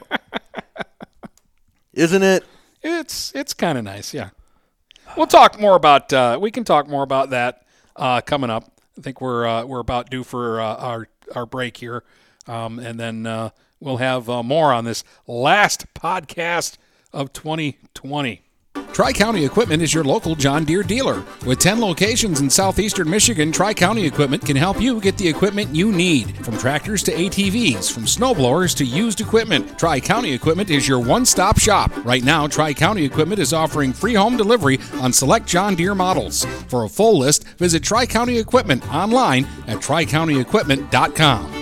Isn't 1.93 2.23
it? 2.23 2.45
It's 2.83 3.33
it's 3.35 3.55
kind 3.55 3.79
of 3.79 3.85
nice, 3.85 4.15
yeah. 4.15 4.31
We'll 5.17 5.27
talk 5.27 5.61
more 5.61 5.77
about 5.77 6.13
uh, 6.13 6.39
we 6.41 6.51
can 6.51 6.65
talk 6.65 6.89
more 6.89 7.03
about 7.03 7.31
that 7.31 7.65
uh, 7.97 8.21
coming 8.23 8.51
up. 8.51 8.65
I 8.99 9.03
think 9.03 9.21
we're 9.21 9.47
uh, 9.47 9.65
we're 9.65 9.81
about 9.81 10.11
due 10.11 10.25
for 10.25 10.61
uh, 10.61 10.75
our 10.77 11.09
our 11.35 11.47
break 11.47 11.77
here, 11.77 12.03
um, 12.47 12.79
and 12.79 12.99
then 12.99 13.27
uh, 13.27 13.51
we'll 13.83 13.99
have 13.99 14.31
uh, 14.31 14.43
more 14.43 14.73
on 14.73 14.85
this 14.85 15.05
last 15.27 15.93
podcast 15.95 16.77
of 17.13 17.33
2020. 17.33 18.43
Tri 18.93 19.13
County 19.13 19.45
Equipment 19.45 19.83
is 19.83 19.95
your 19.95 20.05
local 20.05 20.35
John 20.35 20.65
Deere 20.65 20.83
dealer. 20.83 21.25
With 21.47 21.59
10 21.61 21.81
locations 21.81 22.41
in 22.41 22.51
southeastern 22.51 23.09
Michigan, 23.09 23.51
Tri 23.51 23.73
County 23.73 24.05
Equipment 24.05 24.45
can 24.45 24.57
help 24.57 24.83
you 24.83 25.01
get 25.01 25.17
the 25.17 25.27
equipment 25.29 25.75
you 25.75 25.91
need. 25.91 26.37
From 26.45 26.59
tractors 26.59 27.03
to 27.05 27.13
ATVs, 27.13 27.91
from 27.91 28.05
snowblowers 28.05 28.77
to 28.77 28.85
used 28.85 29.23
equipment, 29.23 29.79
Tri 29.79 29.99
County 29.99 30.33
Equipment 30.33 30.69
is 30.69 30.87
your 30.87 31.01
one 31.01 31.25
stop 31.25 31.59
shop. 31.59 31.91
Right 32.05 32.23
now, 32.23 32.47
Tri 32.47 32.75
County 32.75 33.05
Equipment 33.05 33.41
is 33.41 33.55
offering 33.55 33.95
free 33.95 34.15
home 34.15 34.37
delivery 34.37 34.79
on 35.01 35.13
select 35.13 35.47
John 35.47 35.75
Deere 35.75 35.95
models. 35.95 36.45
For 36.69 36.85
a 36.85 36.89
full 36.89 37.19
list, 37.19 37.49
visit 37.59 37.83
Tri 37.83 38.05
County 38.05 38.39
Equipment 38.39 38.87
online 38.93 39.47
at 39.67 39.79
tricountyequipment.com. 39.79 41.62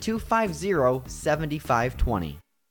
250 0.00 1.02
7520. 1.06 2.38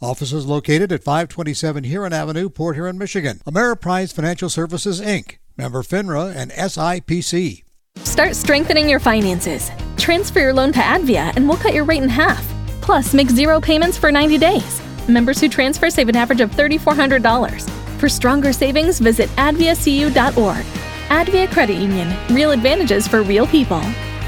Offices 0.00 0.46
located 0.46 0.92
at 0.92 1.02
527 1.02 1.84
Huron 1.84 2.12
Avenue, 2.12 2.48
Port 2.48 2.76
Huron, 2.76 2.98
Michigan. 2.98 3.40
Ameriprise 3.46 4.12
Financial 4.12 4.48
Services, 4.48 5.00
Inc., 5.00 5.38
member 5.56 5.82
FINRA 5.82 6.34
and 6.34 6.50
SIPC. 6.50 7.62
Start 7.98 8.34
strengthening 8.36 8.88
your 8.88 9.00
finances. 9.00 9.70
Transfer 9.96 10.40
your 10.40 10.52
loan 10.52 10.72
to 10.72 10.80
Advia 10.80 11.34
and 11.36 11.48
we'll 11.48 11.58
cut 11.58 11.74
your 11.74 11.84
rate 11.84 12.02
in 12.02 12.08
half. 12.08 12.44
Plus, 12.80 13.14
make 13.14 13.30
zero 13.30 13.60
payments 13.60 13.96
for 13.96 14.12
90 14.12 14.38
days. 14.38 14.82
Members 15.08 15.40
who 15.40 15.48
transfer 15.48 15.90
save 15.90 16.08
an 16.08 16.16
average 16.16 16.40
of 16.40 16.50
$3,400. 16.50 17.70
For 17.98 18.08
stronger 18.08 18.52
savings, 18.52 18.98
visit 18.98 19.28
adviacu.org. 19.30 20.64
Advia 21.08 21.50
Credit 21.50 21.76
Union. 21.76 22.14
Real 22.34 22.50
advantages 22.50 23.06
for 23.06 23.22
real 23.22 23.46
people. 23.46 23.80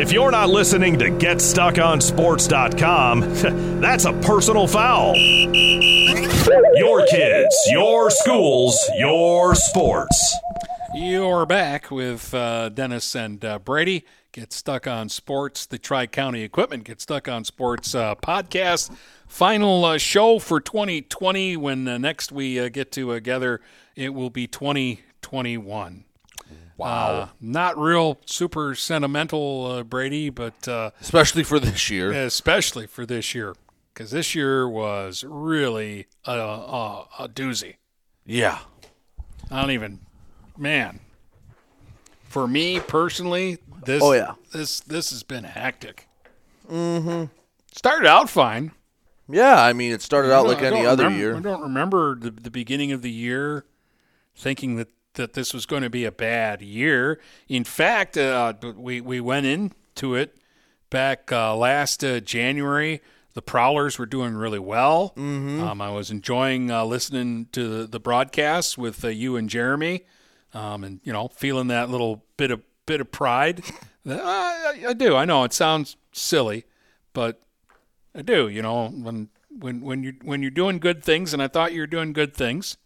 If 0.00 0.12
you're 0.12 0.30
not 0.30 0.48
listening 0.48 0.98
to 1.00 1.10
GetStuckOnSports.com, 1.10 3.20
that's 3.82 4.06
a 4.06 4.14
personal 4.14 4.66
foul. 4.66 5.14
Your 5.14 7.06
kids, 7.06 7.54
your 7.70 8.10
schools, 8.10 8.90
your 8.96 9.54
sports. 9.54 10.38
You're 10.94 11.44
back 11.44 11.90
with 11.90 12.32
uh, 12.32 12.70
Dennis 12.70 13.14
and 13.14 13.44
uh, 13.44 13.58
Brady. 13.58 14.06
Get 14.32 14.54
Stuck 14.54 14.86
on 14.86 15.10
Sports, 15.10 15.66
the 15.66 15.76
Tri 15.76 16.06
County 16.06 16.44
Equipment 16.44 16.84
Get 16.84 17.02
Stuck 17.02 17.28
on 17.28 17.44
Sports 17.44 17.94
uh, 17.94 18.14
podcast. 18.14 18.90
Final 19.28 19.84
uh, 19.84 19.98
show 19.98 20.38
for 20.38 20.60
2020. 20.60 21.58
When 21.58 21.86
uh, 21.86 21.98
next 21.98 22.32
we 22.32 22.58
uh, 22.58 22.70
get 22.70 22.90
together, 22.90 23.60
it 23.96 24.14
will 24.14 24.30
be 24.30 24.46
2021. 24.46 26.04
Wow. 26.80 27.10
Uh, 27.10 27.28
not 27.40 27.78
real 27.78 28.18
super 28.26 28.74
sentimental, 28.74 29.66
uh, 29.66 29.82
Brady, 29.82 30.30
but 30.30 30.66
uh, 30.68 30.90
Especially 31.00 31.42
for 31.44 31.58
this 31.60 31.90
year. 31.90 32.10
especially 32.12 32.86
for 32.86 33.04
this 33.06 33.34
year, 33.34 33.54
because 33.92 34.10
this 34.10 34.34
year 34.34 34.68
was 34.68 35.24
really 35.26 36.06
a, 36.24 36.32
a, 36.32 37.06
a 37.20 37.28
doozy. 37.28 37.76
Yeah. 38.26 38.58
I 39.50 39.60
don't 39.60 39.70
even, 39.72 40.00
man. 40.56 41.00
For 42.24 42.46
me 42.46 42.78
personally, 42.80 43.58
this 43.84 44.02
Oh, 44.02 44.12
yeah. 44.12 44.34
this 44.52 44.80
this 44.80 45.10
has 45.10 45.22
been 45.24 45.44
hectic. 45.44 46.06
Mm-hmm. 46.70 47.24
Started 47.74 48.06
out 48.06 48.30
fine. 48.30 48.70
Yeah, 49.28 49.62
I 49.62 49.72
mean, 49.72 49.92
it 49.92 50.02
started 50.02 50.32
out 50.32 50.46
like 50.46 50.62
any 50.62 50.86
other 50.86 51.04
remember- 51.04 51.18
year. 51.18 51.36
I 51.36 51.40
don't 51.40 51.62
remember 51.62 52.14
the, 52.16 52.30
the 52.30 52.50
beginning 52.50 52.92
of 52.92 53.02
the 53.02 53.10
year 53.10 53.64
thinking 54.36 54.76
that, 54.76 54.88
that 55.14 55.32
this 55.32 55.52
was 55.52 55.66
going 55.66 55.82
to 55.82 55.90
be 55.90 56.04
a 56.04 56.12
bad 56.12 56.62
year. 56.62 57.20
In 57.48 57.64
fact, 57.64 58.16
uh, 58.16 58.54
we, 58.76 59.00
we 59.00 59.20
went 59.20 59.46
into 59.46 60.14
it 60.14 60.36
back 60.88 61.32
uh, 61.32 61.56
last 61.56 62.04
uh, 62.04 62.20
January. 62.20 63.00
The 63.34 63.42
Prowlers 63.42 63.98
were 63.98 64.06
doing 64.06 64.34
really 64.34 64.58
well. 64.58 65.12
Mm-hmm. 65.16 65.62
Um, 65.62 65.80
I 65.80 65.90
was 65.90 66.10
enjoying 66.10 66.70
uh, 66.70 66.84
listening 66.84 67.46
to 67.52 67.68
the, 67.68 67.86
the 67.86 68.00
broadcasts 68.00 68.76
with 68.76 69.04
uh, 69.04 69.08
you 69.08 69.36
and 69.36 69.48
Jeremy, 69.48 70.04
um, 70.52 70.82
and 70.82 71.00
you 71.04 71.12
know, 71.12 71.28
feeling 71.28 71.68
that 71.68 71.90
little 71.90 72.24
bit 72.36 72.50
of 72.50 72.62
bit 72.86 73.00
of 73.00 73.12
pride. 73.12 73.62
That- 74.04 74.20
I, 74.24 74.88
I 74.88 74.92
do. 74.94 75.14
I 75.14 75.24
know 75.24 75.44
it 75.44 75.52
sounds 75.52 75.96
silly, 76.12 76.64
but 77.12 77.40
I 78.14 78.22
do. 78.22 78.48
You 78.48 78.62
know, 78.62 78.88
when 78.88 79.28
when 79.48 79.80
when 79.80 80.02
you 80.02 80.14
when 80.22 80.42
you're 80.42 80.50
doing 80.50 80.78
good 80.78 81.04
things, 81.04 81.32
and 81.32 81.40
I 81.40 81.46
thought 81.46 81.72
you 81.72 81.82
were 81.82 81.86
doing 81.86 82.12
good 82.12 82.34
things, 82.34 82.78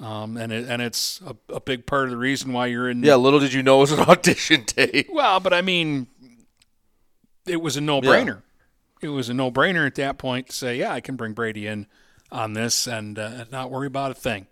um, 0.00 0.36
and 0.36 0.52
it, 0.52 0.68
and 0.68 0.82
it's 0.82 1.20
a, 1.26 1.36
a 1.54 1.60
big 1.60 1.86
part 1.86 2.04
of 2.04 2.10
the 2.10 2.16
reason 2.16 2.52
why 2.52 2.66
you're 2.66 2.88
in. 2.90 3.02
Yeah, 3.02 3.14
little 3.16 3.40
did 3.40 3.52
you 3.52 3.62
know 3.62 3.78
it 3.78 3.80
was 3.80 3.92
an 3.92 4.00
audition 4.08 4.64
tape. 4.64 5.08
Well, 5.10 5.40
but 5.40 5.52
I 5.52 5.62
mean, 5.62 6.06
it 7.46 7.60
was 7.60 7.76
a 7.76 7.80
no-brainer. 7.80 8.42
It 9.02 9.08
was 9.08 9.28
a 9.28 9.34
no-brainer 9.34 9.86
at 9.86 9.94
that 9.96 10.18
point 10.18 10.48
to 10.48 10.52
say, 10.52 10.78
yeah, 10.78 10.92
I 10.92 11.00
can 11.00 11.16
bring 11.16 11.32
Brady 11.32 11.66
in 11.66 11.86
on 12.32 12.54
this 12.54 12.86
and 12.86 13.18
uh, 13.18 13.44
not 13.52 13.70
worry 13.70 13.86
about 13.86 14.10
a 14.10 14.14
thing. 14.14 14.46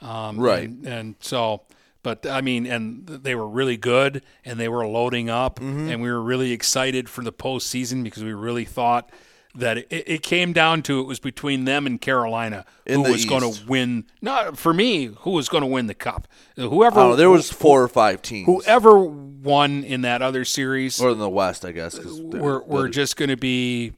Um, 0.00 0.38
Right. 0.38 0.68
And, 0.68 0.86
and 0.86 1.14
so, 1.20 1.62
but 2.02 2.26
I 2.26 2.42
mean, 2.42 2.66
and 2.66 3.06
they 3.06 3.34
were 3.34 3.48
really 3.48 3.78
good, 3.78 4.22
and 4.44 4.60
they 4.60 4.68
were 4.68 4.86
loading 4.86 5.30
up, 5.30 5.58
Mm-hmm. 5.58 5.90
and 5.90 6.02
we 6.02 6.10
were 6.12 6.20
really 6.22 6.52
excited 6.52 7.08
for 7.08 7.24
the 7.24 7.32
postseason 7.32 8.04
because 8.04 8.22
we 8.22 8.34
really 8.34 8.66
thought 8.66 9.08
that 9.54 9.78
it, 9.78 9.86
it 9.90 10.22
came 10.22 10.52
down 10.52 10.82
to 10.82 10.98
it 11.00 11.04
was 11.06 11.20
between 11.20 11.64
them 11.64 11.86
and 11.86 12.00
Carolina 12.00 12.64
In 12.86 13.04
who 13.04 13.12
was 13.12 13.24
going 13.24 13.52
to 13.52 13.64
win. 13.66 14.04
Not 14.20 14.58
for 14.58 14.74
me, 14.74 15.06
who 15.20 15.30
was 15.30 15.48
going 15.48 15.62
to 15.62 15.66
win 15.68 15.86
the 15.86 15.94
cup. 15.94 16.26
Whoever 16.56 17.00
I 17.00 17.14
there 17.16 17.30
was 17.30 17.50
four 17.52 17.82
or 17.82 17.88
five 17.88 18.20
teams. 18.22 18.46
whoever 18.46 18.98
won 18.98 19.84
in 19.84 20.00
that 20.02 20.22
other 20.22 20.44
series 20.44 21.00
or 21.00 21.10
in 21.10 21.18
the 21.18 21.28
West, 21.28 21.64
I 21.64 21.72
guess. 21.72 21.98
we're, 22.04 22.62
we're 22.62 22.88
just 22.88 23.16
going 23.16 23.28
to 23.28 23.36
be 23.36 23.92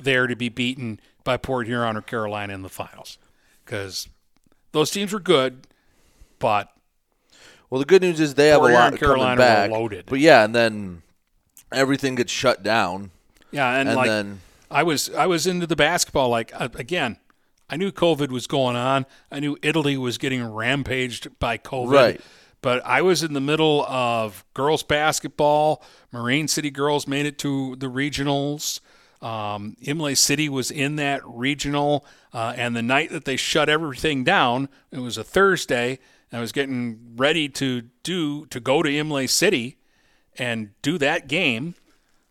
there 0.00 0.26
to 0.26 0.34
be 0.36 0.48
beaten 0.48 0.98
by 1.24 1.36
Port 1.36 1.66
Huron 1.66 1.96
or 1.96 2.02
Carolina 2.02 2.54
in 2.54 2.62
the 2.62 2.68
finals 2.68 3.18
because 3.64 4.08
those 4.72 4.90
teams 4.90 5.12
were 5.12 5.20
good, 5.20 5.66
but 6.38 6.72
Well, 7.68 7.78
the 7.78 7.84
good 7.84 8.02
news 8.02 8.18
is 8.20 8.34
they 8.34 8.48
have 8.48 8.62
a 8.62 8.68
lot 8.68 8.94
of 8.94 8.98
Carolina 9.00 9.32
were 9.32 9.36
back. 9.46 9.70
loaded. 9.70 10.06
But 10.06 10.18
yeah, 10.20 10.44
and 10.44 10.54
then 10.54 11.02
everything 11.72 12.14
gets 12.16 12.32
shut 12.32 12.62
down, 12.62 13.10
yeah, 13.52 13.76
and, 13.78 13.88
and 13.88 13.96
like 13.96 14.08
then 14.08 14.40
I 14.70 14.82
was 14.82 15.10
I 15.10 15.26
was 15.26 15.46
into 15.46 15.66
the 15.66 15.76
basketball 15.76 16.28
like 16.28 16.52
uh, 16.54 16.68
again. 16.74 17.18
I 17.68 17.76
knew 17.76 17.92
COVID 17.92 18.30
was 18.30 18.48
going 18.48 18.74
on. 18.74 19.06
I 19.30 19.38
knew 19.38 19.56
Italy 19.62 19.96
was 19.96 20.18
getting 20.18 20.44
rampaged 20.44 21.38
by 21.38 21.56
COVID. 21.56 21.92
Right. 21.92 22.20
But 22.62 22.84
I 22.84 23.00
was 23.00 23.22
in 23.22 23.32
the 23.32 23.40
middle 23.40 23.84
of 23.86 24.44
girls 24.54 24.82
basketball. 24.82 25.82
Marine 26.12 26.48
City 26.48 26.70
girls 26.70 27.06
made 27.06 27.26
it 27.26 27.38
to 27.38 27.76
the 27.76 27.86
regionals. 27.86 28.80
Um, 29.22 29.76
Imlay 29.82 30.16
City 30.16 30.48
was 30.48 30.70
in 30.70 30.96
that 30.96 31.22
regional. 31.24 32.04
Uh, 32.34 32.54
and 32.56 32.74
the 32.74 32.82
night 32.82 33.10
that 33.10 33.24
they 33.24 33.36
shut 33.36 33.68
everything 33.68 34.24
down, 34.24 34.68
it 34.90 34.98
was 34.98 35.16
a 35.16 35.24
Thursday. 35.24 36.00
I 36.32 36.40
was 36.40 36.52
getting 36.52 37.14
ready 37.16 37.48
to 37.48 37.82
do 38.02 38.46
to 38.46 38.60
go 38.60 38.82
to 38.82 38.88
Imlay 38.88 39.26
City 39.26 39.78
and 40.38 40.70
do 40.82 40.96
that 40.98 41.28
game. 41.28 41.74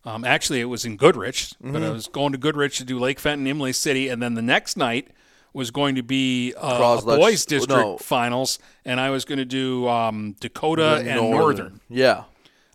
Um, 0.05 0.23
actually, 0.23 0.61
it 0.61 0.65
was 0.65 0.85
in 0.85 0.97
Goodrich, 0.97 1.53
but 1.59 1.73
Mm-hmm. 1.73 1.83
I 1.83 1.89
was 1.89 2.07
going 2.07 2.31
to 2.31 2.37
Goodrich 2.37 2.77
to 2.77 2.85
do 2.85 2.97
Lake 2.99 3.19
Fenton, 3.19 3.45
Imlay 3.45 3.73
City, 3.73 4.07
and 4.07 4.21
then 4.21 4.33
the 4.33 4.41
next 4.41 4.77
night 4.77 5.09
was 5.53 5.71
going 5.71 5.95
to 5.95 6.03
be 6.03 6.53
uh, 6.55 6.99
a 7.01 7.05
boys 7.05 7.45
district 7.45 7.69
no. 7.69 7.97
finals, 7.97 8.59
and 8.85 8.99
I 8.99 9.09
was 9.09 9.25
going 9.25 9.39
to 9.39 9.45
do 9.45 9.87
um, 9.87 10.35
Dakota 10.39 11.03
and 11.05 11.31
Northern. 11.31 11.81
Yeah. 11.89 12.23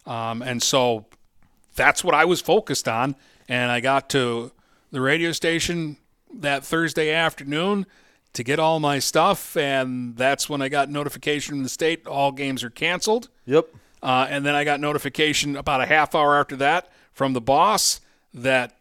Um, 0.07 0.43
and 0.43 0.63
so 0.63 1.07
that's 1.77 2.05
what 2.05 2.15
I 2.15 2.25
was 2.25 2.41
focused 2.41 2.89
on. 2.89 3.17
And 3.49 3.71
I 3.71 3.81
got 3.81 4.11
to 4.11 4.53
the 4.91 5.01
radio 5.01 5.33
station 5.33 5.97
that 6.33 6.65
Thursday 6.65 7.13
afternoon 7.13 7.87
to 8.33 8.43
get 8.43 8.59
all 8.59 8.81
my 8.81 8.99
stuff, 8.99 9.57
and 9.57 10.17
that's 10.17 10.49
when 10.49 10.61
I 10.61 10.69
got 10.69 10.91
notification 10.91 11.55
from 11.55 11.63
the 11.63 11.69
state 11.69 12.07
all 12.07 12.33
games 12.33 12.65
are 12.65 12.71
canceled. 12.71 13.29
Yep. 13.47 13.69
Uh, 14.03 14.27
and 14.29 14.45
then 14.45 14.55
I 14.55 14.65
got 14.65 14.81
notification 14.81 15.57
about 15.57 15.81
a 15.81 15.87
half 15.87 16.15
hour 16.15 16.39
after 16.39 16.57
that 16.57 16.91
from 17.15 17.33
the 17.33 17.41
boss 17.41 18.01
that 18.35 18.77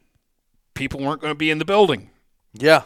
people 0.74 1.00
weren't 1.00 1.22
going 1.22 1.32
to 1.32 1.38
be 1.38 1.50
in 1.52 1.60
the 1.60 1.66
building. 1.66 2.10
Yeah. 2.54 2.84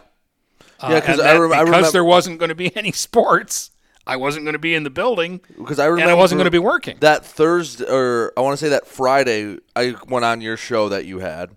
Uh, 0.79 0.89
Yeah, 0.91 0.99
'cause 1.01 1.19
I 1.19 1.35
rem- 1.37 1.51
I 1.51 1.59
because 1.63 1.65
remember- 1.69 1.91
there 1.91 2.03
wasn't 2.03 2.37
going 2.39 2.49
to 2.49 2.55
be 2.55 2.75
any 2.77 2.91
sports. 2.91 3.71
I 4.05 4.15
wasn't 4.15 4.45
going 4.45 4.53
to 4.53 4.59
be 4.59 4.73
in 4.73 4.83
the 4.83 4.89
building 4.89 5.41
Because 5.57 5.79
I 5.79 5.85
remember 5.85 6.03
and 6.03 6.11
I 6.11 6.13
wasn't 6.13 6.37
going 6.39 6.45
to 6.45 6.51
be 6.51 6.59
working. 6.59 6.97
that 7.01 7.25
Thursday, 7.25 7.83
or 7.89 8.31
I 8.37 8.41
want 8.41 8.57
to 8.57 8.65
say 8.65 8.69
that 8.69 8.87
Friday, 8.87 9.57
I 9.75 9.95
went 10.07 10.23
on 10.23 10.39
your 10.39 10.55
show 10.55 10.87
that 10.89 11.03
you 11.05 11.19
had, 11.19 11.49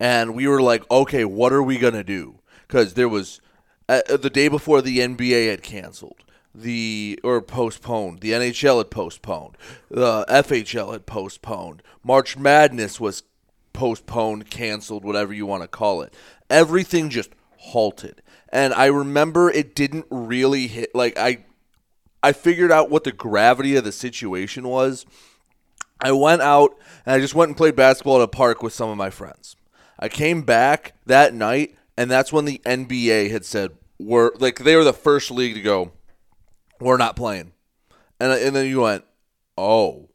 and 0.00 0.34
we 0.34 0.48
were 0.48 0.60
like, 0.62 0.88
okay, 0.90 1.24
what 1.24 1.52
are 1.52 1.62
we 1.62 1.78
gonna 1.78 2.02
do? 2.04 2.36
because 2.66 2.94
there 2.94 3.08
was 3.08 3.40
uh, 3.88 4.02
the 4.08 4.28
day 4.28 4.48
before 4.48 4.82
the 4.82 4.98
NBA 4.98 5.48
had 5.50 5.62
canceled 5.62 6.22
the 6.54 7.18
or 7.22 7.40
postponed. 7.40 8.20
The 8.20 8.32
NHL 8.32 8.78
had 8.78 8.90
postponed. 8.90 9.56
The 9.90 10.24
FHL 10.28 10.92
had 10.92 11.06
postponed. 11.06 11.82
March 12.02 12.36
Madness 12.36 13.00
was 13.00 13.22
postponed, 13.72 14.50
canceled, 14.50 15.04
whatever 15.04 15.32
you 15.32 15.46
want 15.46 15.62
to 15.62 15.68
call 15.68 16.02
it. 16.02 16.14
Everything 16.50 17.10
just 17.10 17.30
halted. 17.58 18.22
And 18.50 18.72
I 18.74 18.86
remember 18.86 19.50
it 19.50 19.74
didn't 19.74 20.06
really 20.10 20.66
hit 20.66 20.94
like 20.94 21.18
I 21.18 21.44
I 22.22 22.32
figured 22.32 22.72
out 22.72 22.90
what 22.90 23.04
the 23.04 23.12
gravity 23.12 23.76
of 23.76 23.84
the 23.84 23.92
situation 23.92 24.66
was. 24.66 25.06
I 26.00 26.12
went 26.12 26.42
out 26.42 26.76
and 27.04 27.14
I 27.14 27.20
just 27.20 27.34
went 27.34 27.50
and 27.50 27.56
played 27.56 27.76
basketball 27.76 28.16
at 28.16 28.22
a 28.22 28.28
park 28.28 28.62
with 28.62 28.72
some 28.72 28.88
of 28.88 28.96
my 28.96 29.10
friends. 29.10 29.56
I 29.98 30.08
came 30.08 30.42
back 30.42 30.94
that 31.06 31.34
night 31.34 31.76
and 31.96 32.10
that's 32.10 32.32
when 32.32 32.44
the 32.44 32.60
NBA 32.64 33.30
had 33.30 33.44
said 33.44 33.72
we're 33.98 34.30
like 34.38 34.60
they 34.60 34.76
were 34.76 34.84
the 34.84 34.92
first 34.92 35.30
league 35.30 35.54
to 35.54 35.60
go 35.60 35.92
we're 36.80 36.96
not 36.96 37.16
playing. 37.16 37.52
And 38.20 38.32
and 38.32 38.54
then 38.54 38.66
you 38.66 38.80
went, 38.80 39.04
"Oh, 39.56 40.08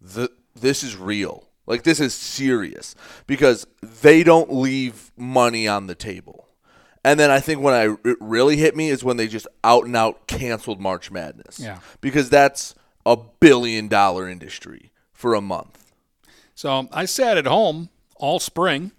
the, 0.00 0.30
this 0.54 0.82
is 0.82 0.96
real. 0.96 1.48
Like 1.66 1.82
this 1.82 2.00
is 2.00 2.14
serious 2.14 2.94
because 3.26 3.66
they 3.82 4.22
don't 4.22 4.52
leave 4.52 5.12
money 5.16 5.68
on 5.68 5.86
the 5.86 5.94
table." 5.94 6.48
And 7.04 7.20
then 7.20 7.30
I 7.30 7.38
think 7.38 7.60
when 7.60 7.74
I 7.74 7.96
it 8.08 8.16
really 8.20 8.56
hit 8.56 8.74
me 8.74 8.88
is 8.88 9.04
when 9.04 9.16
they 9.16 9.28
just 9.28 9.46
out 9.62 9.84
and 9.84 9.94
out 9.94 10.26
canceled 10.26 10.80
March 10.80 11.10
Madness. 11.10 11.60
Yeah. 11.60 11.78
Because 12.00 12.30
that's 12.30 12.74
a 13.06 13.16
billion 13.16 13.88
dollar 13.88 14.28
industry 14.28 14.90
for 15.12 15.34
a 15.34 15.40
month. 15.40 15.92
So 16.54 16.88
I 16.92 17.04
sat 17.04 17.36
at 17.36 17.46
home 17.46 17.90
all 18.16 18.38
spring 18.40 18.92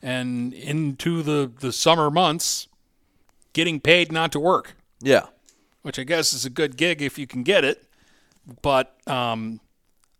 and 0.00 0.52
into 0.52 1.22
the, 1.22 1.50
the 1.60 1.72
summer 1.72 2.10
months 2.10 2.68
getting 3.52 3.80
paid 3.80 4.12
not 4.12 4.30
to 4.32 4.40
work. 4.40 4.76
Yeah. 5.00 5.26
Which 5.82 5.98
I 5.98 6.04
guess 6.04 6.32
is 6.32 6.44
a 6.44 6.50
good 6.50 6.76
gig 6.76 7.00
if 7.02 7.18
you 7.18 7.26
can 7.26 7.42
get 7.42 7.64
it. 7.64 7.84
But 8.62 8.96
um, 9.06 9.60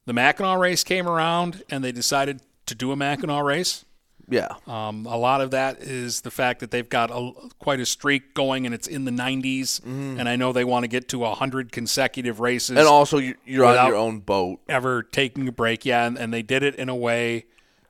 the 0.06 0.12
Mackinac 0.12 0.58
race 0.58 0.84
came 0.84 1.08
around 1.08 1.62
and 1.70 1.82
they 1.82 1.92
decided 1.92 2.40
to 2.66 2.74
do 2.74 2.92
a 2.92 2.96
Mackinac 2.96 3.42
race. 3.44 3.84
Yeah. 4.30 4.48
Um, 4.66 5.06
a 5.06 5.16
lot 5.16 5.40
of 5.40 5.52
that 5.52 5.78
is 5.80 6.20
the 6.20 6.30
fact 6.30 6.60
that 6.60 6.70
they've 6.70 6.88
got 6.88 7.10
a, 7.10 7.32
quite 7.58 7.80
a 7.80 7.86
streak 7.86 8.34
going 8.34 8.66
and 8.66 8.74
it's 8.74 8.86
in 8.86 9.06
the 9.06 9.10
90s. 9.10 9.80
Mhm. 9.80 10.18
And 10.20 10.28
I 10.28 10.36
know 10.36 10.52
they 10.52 10.64
want 10.64 10.84
to 10.84 10.88
get 10.88 11.08
to 11.08 11.20
100 11.20 11.72
consecutive 11.72 12.38
races. 12.38 12.76
And 12.76 12.86
also 12.86 13.16
you- 13.18 13.36
you're 13.46 13.64
on 13.64 13.86
your 13.86 13.96
own 13.96 14.20
boat. 14.20 14.60
Ever 14.68 15.02
taking 15.02 15.48
a 15.48 15.52
break. 15.52 15.86
Yeah. 15.86 16.04
And, 16.06 16.18
and 16.18 16.32
they 16.32 16.42
did 16.42 16.62
it 16.62 16.74
in 16.74 16.90
a 16.90 16.94
way 16.94 17.46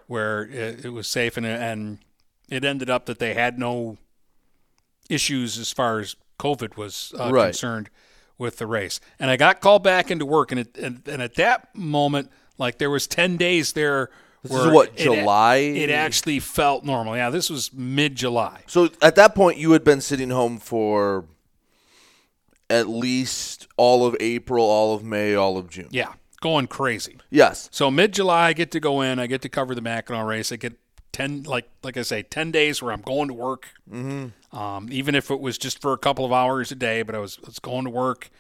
where 0.06 0.42
it, 0.44 0.84
it 0.84 0.90
was 0.90 1.08
safe 1.08 1.36
and, 1.36 1.44
and 1.44 1.98
it 2.48 2.64
ended 2.64 2.88
up 2.88 3.06
that 3.06 3.18
they 3.18 3.34
had 3.34 3.58
no 3.58 3.98
issues 5.10 5.58
as 5.58 5.72
far 5.72 5.98
as 5.98 6.14
COVID 6.39 6.76
was 6.76 7.12
uh, 7.18 7.30
Right. 7.30 7.47
concerned 7.47 7.91
with 8.39 8.59
the 8.59 8.66
race. 8.66 9.01
And 9.18 9.30
I 9.30 9.36
got 9.36 9.61
called 9.61 9.82
back 9.82 10.11
into 10.11 10.24
work, 10.24 10.53
and, 10.53 10.61
it, 10.61 10.76
and 10.78 11.03
and 11.09 11.20
at 11.22 11.34
that 11.34 11.74
moment, 11.74 12.30
like 12.59 12.78
there 12.78 12.91
was 12.91 13.07
ten 13.07 13.36
days 13.36 13.72
there. 13.72 14.11
This 14.45 14.53
is 14.53 14.66
what, 14.68 14.91
it- 14.91 14.99
July? 14.99 15.57
It, 15.57 15.91
actually 15.91 16.39
felt 16.39 16.84
normal. 16.84 17.16
Yeah, 17.16 17.28
this 17.30 17.51
was 17.51 17.72
mid 17.72 18.14
July. 18.14 18.62
So 18.68 18.89
at 19.03 19.16
that 19.16 19.34
point, 19.34 19.59
you 19.59 19.72
had 19.72 19.82
been 19.82 20.01
sitting 20.01 20.30
home 20.30 20.59
for 20.59 21.24
at 22.70 22.89
least 22.89 23.66
all 23.76 24.07
of 24.07 24.14
April, 24.20 24.64
all 24.64 24.95
of 24.95 25.03
May, 25.03 25.34
all 25.34 25.57
of 25.59 25.68
June. 25.70 25.89
Yeah, 25.91 26.12
going 26.41 26.66
crazy. 26.68 27.18
Yes. 27.30 27.68
So 27.72 27.91
mid 27.91 28.12
July, 28.12 28.49
I 28.49 28.53
get 28.53 28.70
to 28.72 28.80
go 28.80 29.01
in. 29.01 29.18
I 29.18 29.26
get 29.26 29.43
to 29.43 29.49
cover 29.49 29.74
the 29.74 29.80
Mackinac 29.80 30.24
race. 30.26 30.53
I 30.53 30.57
get 30.57 30.74
ten, 31.12 31.43
like 31.43 31.68
like 31.82 31.97
I 31.97 32.03
say, 32.03 32.22
ten 32.22 32.51
days 32.53 32.80
where 32.82 32.93
I'm 32.93 33.03
going 33.03 33.28
to 33.28 33.34
work. 33.34 33.66
Mm 33.91 34.05
Mhm. 34.05 34.32
Um, 34.53 34.88
even 34.90 35.14
if 35.14 35.30
it 35.30 35.40
was 35.40 35.59
just 35.59 35.80
for 35.80 35.92
a 35.92 35.99
couple 35.99 36.24
of 36.24 36.32
hours 36.32 36.72
a 36.72 36.74
day, 36.74 37.03
but 37.03 37.14
I 37.14 37.18
was, 37.18 37.38
was 37.40 37.59
going 37.59 37.84
to 37.84 37.90
work. 37.90 38.30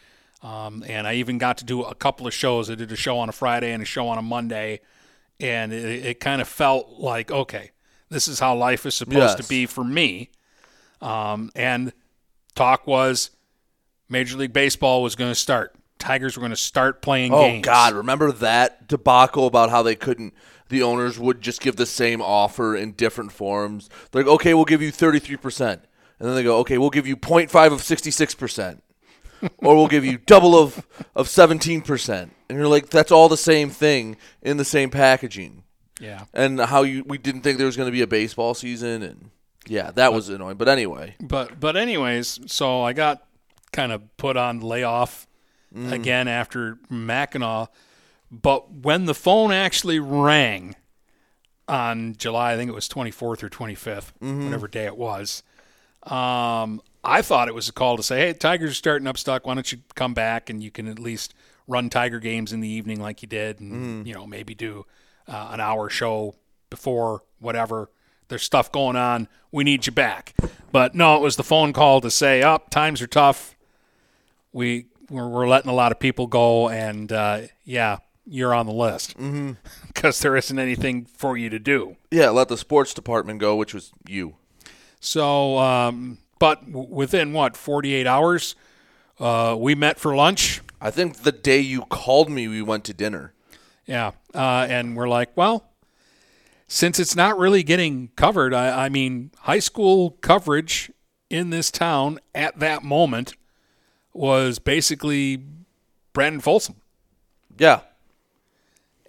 Um, 0.42 0.84
and 0.86 1.06
I 1.06 1.14
even 1.14 1.36
got 1.38 1.58
to 1.58 1.64
do 1.64 1.82
a 1.82 1.94
couple 1.94 2.26
of 2.26 2.32
shows. 2.32 2.70
I 2.70 2.76
did 2.76 2.90
a 2.92 2.96
show 2.96 3.18
on 3.18 3.28
a 3.28 3.32
Friday 3.32 3.72
and 3.72 3.82
a 3.82 3.86
show 3.86 4.06
on 4.08 4.18
a 4.18 4.22
Monday, 4.22 4.80
and 5.40 5.72
it, 5.72 6.06
it 6.06 6.20
kind 6.20 6.40
of 6.40 6.46
felt 6.48 6.92
like 6.98 7.30
okay, 7.32 7.72
this 8.08 8.28
is 8.28 8.38
how 8.38 8.54
life 8.54 8.86
is 8.86 8.94
supposed 8.94 9.18
Yes. 9.18 9.34
to 9.34 9.48
be 9.48 9.66
for 9.66 9.82
me. 9.84 10.30
Um, 11.02 11.50
and 11.54 11.92
talk 12.54 12.86
was 12.86 13.30
Major 14.08 14.36
League 14.36 14.52
Baseball 14.52 15.02
was 15.02 15.14
going 15.16 15.30
to 15.30 15.34
start. 15.34 15.74
Tigers 15.98 16.36
were 16.36 16.40
going 16.40 16.50
to 16.50 16.56
start 16.56 17.02
playing 17.02 17.34
Oh 17.34 17.40
games. 17.40 17.64
God! 17.64 17.94
Remember 17.94 18.30
that 18.30 18.86
debacle 18.88 19.46
about 19.48 19.70
how 19.70 19.82
they 19.82 19.96
couldn't. 19.96 20.32
The 20.68 20.82
owners 20.82 21.18
would 21.18 21.40
just 21.40 21.60
give 21.60 21.76
the 21.76 21.86
same 21.86 22.22
offer 22.22 22.76
in 22.76 22.92
different 22.92 23.32
forms. 23.32 23.90
They're 24.12 24.22
like, 24.22 24.32
okay, 24.34 24.54
we'll 24.54 24.64
give 24.66 24.82
you 24.82 24.92
thirty 24.92 25.18
three 25.18 25.36
percent, 25.36 25.82
and 26.18 26.28
then 26.28 26.34
they 26.36 26.42
go, 26.42 26.58
okay, 26.58 26.78
we'll 26.78 26.90
give 26.90 27.06
you 27.06 27.16
0.5 27.16 27.72
of 27.72 27.82
sixty 27.82 28.10
six 28.10 28.34
percent, 28.34 28.82
or 29.58 29.76
we'll 29.76 29.86
give 29.88 30.04
you 30.04 30.18
double 30.18 30.58
of 30.58 30.86
of 31.14 31.28
seventeen 31.28 31.80
percent, 31.82 32.32
and 32.48 32.58
you're 32.58 32.68
like, 32.68 32.90
that's 32.90 33.12
all 33.12 33.28
the 33.28 33.36
same 33.36 33.70
thing 33.70 34.16
in 34.42 34.56
the 34.56 34.64
same 34.64 34.90
packaging. 34.90 35.62
Yeah. 36.00 36.24
And 36.32 36.60
how 36.60 36.82
you 36.82 37.04
we 37.06 37.18
didn't 37.18 37.42
think 37.42 37.58
there 37.58 37.66
was 37.66 37.76
going 37.76 37.88
to 37.88 37.92
be 37.92 38.02
a 38.02 38.06
baseball 38.06 38.54
season, 38.54 39.02
and 39.02 39.30
yeah, 39.66 39.90
that 39.92 40.12
was 40.12 40.28
annoying. 40.28 40.56
But 40.56 40.68
anyway, 40.68 41.16
But 41.20 41.58
but 41.60 41.76
anyways, 41.76 42.40
so 42.46 42.82
I 42.82 42.92
got 42.92 43.24
kind 43.72 43.92
of 43.92 44.16
put 44.16 44.36
on 44.36 44.60
layoff 44.60 45.26
Mm. 45.76 45.92
again 45.92 46.28
after 46.28 46.78
Mackinac. 46.88 47.68
But 48.30 48.72
when 48.72 49.04
the 49.04 49.14
phone 49.14 49.52
actually 49.52 49.98
rang 50.00 50.76
on 51.68 52.14
July, 52.16 52.52
I 52.54 52.56
think 52.56 52.70
it 52.70 52.74
was 52.74 52.88
24th 52.88 53.42
or 53.42 53.50
25th, 53.50 54.12
Mhm. 54.22 54.44
whatever 54.46 54.66
day 54.68 54.86
it 54.86 54.96
was, 54.96 55.42
um, 56.04 56.80
I 57.04 57.22
thought 57.22 57.48
it 57.48 57.54
was 57.54 57.68
a 57.68 57.72
call 57.72 57.96
to 57.96 58.02
say, 58.02 58.18
hey, 58.20 58.32
Tigers 58.32 58.70
are 58.70 58.74
starting 58.74 59.06
up 59.06 59.16
stock. 59.18 59.46
Why 59.46 59.54
don't 59.54 59.70
you 59.70 59.78
come 59.94 60.14
back 60.14 60.50
and 60.50 60.62
you 60.62 60.70
can 60.70 60.88
at 60.88 60.98
least 60.98 61.34
run 61.66 61.90
Tiger 61.90 62.18
games 62.20 62.52
in 62.52 62.60
the 62.60 62.68
evening 62.68 63.00
like 63.00 63.22
you 63.22 63.28
did 63.28 63.60
and, 63.60 64.04
Mhm. 64.04 64.06
you 64.08 64.14
know, 64.14 64.26
maybe 64.26 64.54
do 64.54 64.84
uh, 65.26 65.50
an 65.52 65.60
hour 65.60 65.88
show 65.90 66.34
before 66.70 67.22
whatever. 67.38 67.90
There's 68.28 68.42
stuff 68.42 68.72
going 68.72 68.96
on. 68.96 69.28
We 69.52 69.64
need 69.64 69.86
you 69.86 69.92
back. 69.92 70.34
But 70.72 70.94
no, 70.94 71.16
it 71.16 71.22
was 71.22 71.36
the 71.36 71.42
phone 71.44 71.72
call 71.72 72.00
to 72.00 72.10
say, 72.10 72.42
up, 72.42 72.70
times 72.70 73.00
are 73.02 73.06
tough. 73.06 73.54
We, 74.52 74.86
we're, 75.10 75.28
we're 75.28 75.48
letting 75.48 75.70
a 75.70 75.74
lot 75.74 75.92
of 75.92 75.98
people 75.98 76.26
go. 76.26 76.68
And 76.68 77.12
uh, 77.12 77.42
yeah, 77.64 77.98
you're 78.26 78.54
on 78.54 78.66
the 78.66 78.72
list 78.72 79.16
because 79.88 80.20
there 80.20 80.36
isn't 80.36 80.58
anything 80.58 81.04
for 81.06 81.36
you 81.36 81.48
to 81.50 81.58
do. 81.58 81.96
yeah, 82.10 82.30
let 82.30 82.48
the 82.48 82.56
sports 82.56 82.92
department 82.94 83.38
go, 83.40 83.54
which 83.56 83.72
was 83.74 83.92
you. 84.06 84.36
So, 85.00 85.58
um, 85.58 86.18
but 86.38 86.68
within 86.68 87.32
what, 87.32 87.56
48 87.56 88.06
hours, 88.06 88.54
uh, 89.18 89.56
we 89.58 89.74
met 89.74 89.98
for 89.98 90.14
lunch. 90.14 90.60
I 90.80 90.90
think 90.90 91.18
the 91.18 91.32
day 91.32 91.60
you 91.60 91.82
called 91.82 92.30
me, 92.30 92.48
we 92.48 92.62
went 92.62 92.84
to 92.84 92.94
dinner. 92.94 93.32
Yeah. 93.86 94.12
Uh, 94.34 94.66
and 94.68 94.96
we're 94.96 95.08
like, 95.08 95.30
well, 95.36 95.70
since 96.68 96.98
it's 97.00 97.16
not 97.16 97.38
really 97.38 97.62
getting 97.62 98.10
covered, 98.16 98.52
I, 98.54 98.84
I 98.86 98.88
mean, 98.88 99.30
high 99.40 99.58
school 99.58 100.12
coverage 100.20 100.90
in 101.30 101.50
this 101.50 101.70
town 101.70 102.18
at 102.34 102.58
that 102.60 102.82
moment 102.84 103.34
was 104.12 104.58
basically 104.58 105.42
Brandon 106.12 106.40
Folsom. 106.40 106.76
Yeah. 107.58 107.80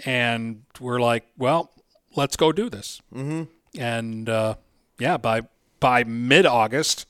And 0.06 0.64
we're 0.80 1.00
like, 1.02 1.26
well, 1.38 1.72
let's 2.16 2.36
go 2.38 2.52
do 2.52 2.70
this. 2.70 3.02
Mhm. 3.14 3.48
And 3.78 4.30
uh, 4.30 4.56
yeah, 4.98 5.18
by 5.18 5.42
by 5.80 6.04
mid 6.04 6.46
August, 6.46 7.06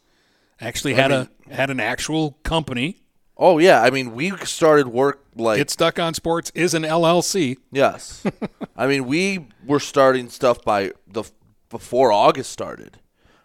actually 0.60 0.94
I 0.96 1.02
had 1.02 1.12
mean- 1.12 1.30
a 1.52 1.54
had 1.56 1.70
an 1.70 1.80
actual 1.80 2.38
company. 2.44 3.02
Oh 3.42 3.58
yeah, 3.58 3.82
I 3.82 3.90
mean 3.90 4.14
we 4.14 4.36
started 4.46 4.88
work 4.90 5.24
like 5.36 5.58
Get 5.58 5.70
Stuck 5.70 5.98
on 6.00 6.14
Sports 6.14 6.52
is 6.56 6.74
an 6.74 6.84
LLC. 6.84 7.58
yes. 7.72 8.24
I 8.76 8.88
mean 8.88 9.06
we 9.06 9.48
were 9.66 9.80
starting 9.80 10.30
stuff 10.30 10.62
by 10.64 10.92
the 11.08 11.24
before 11.70 12.12
August 12.12 12.52
started. 12.52 13.00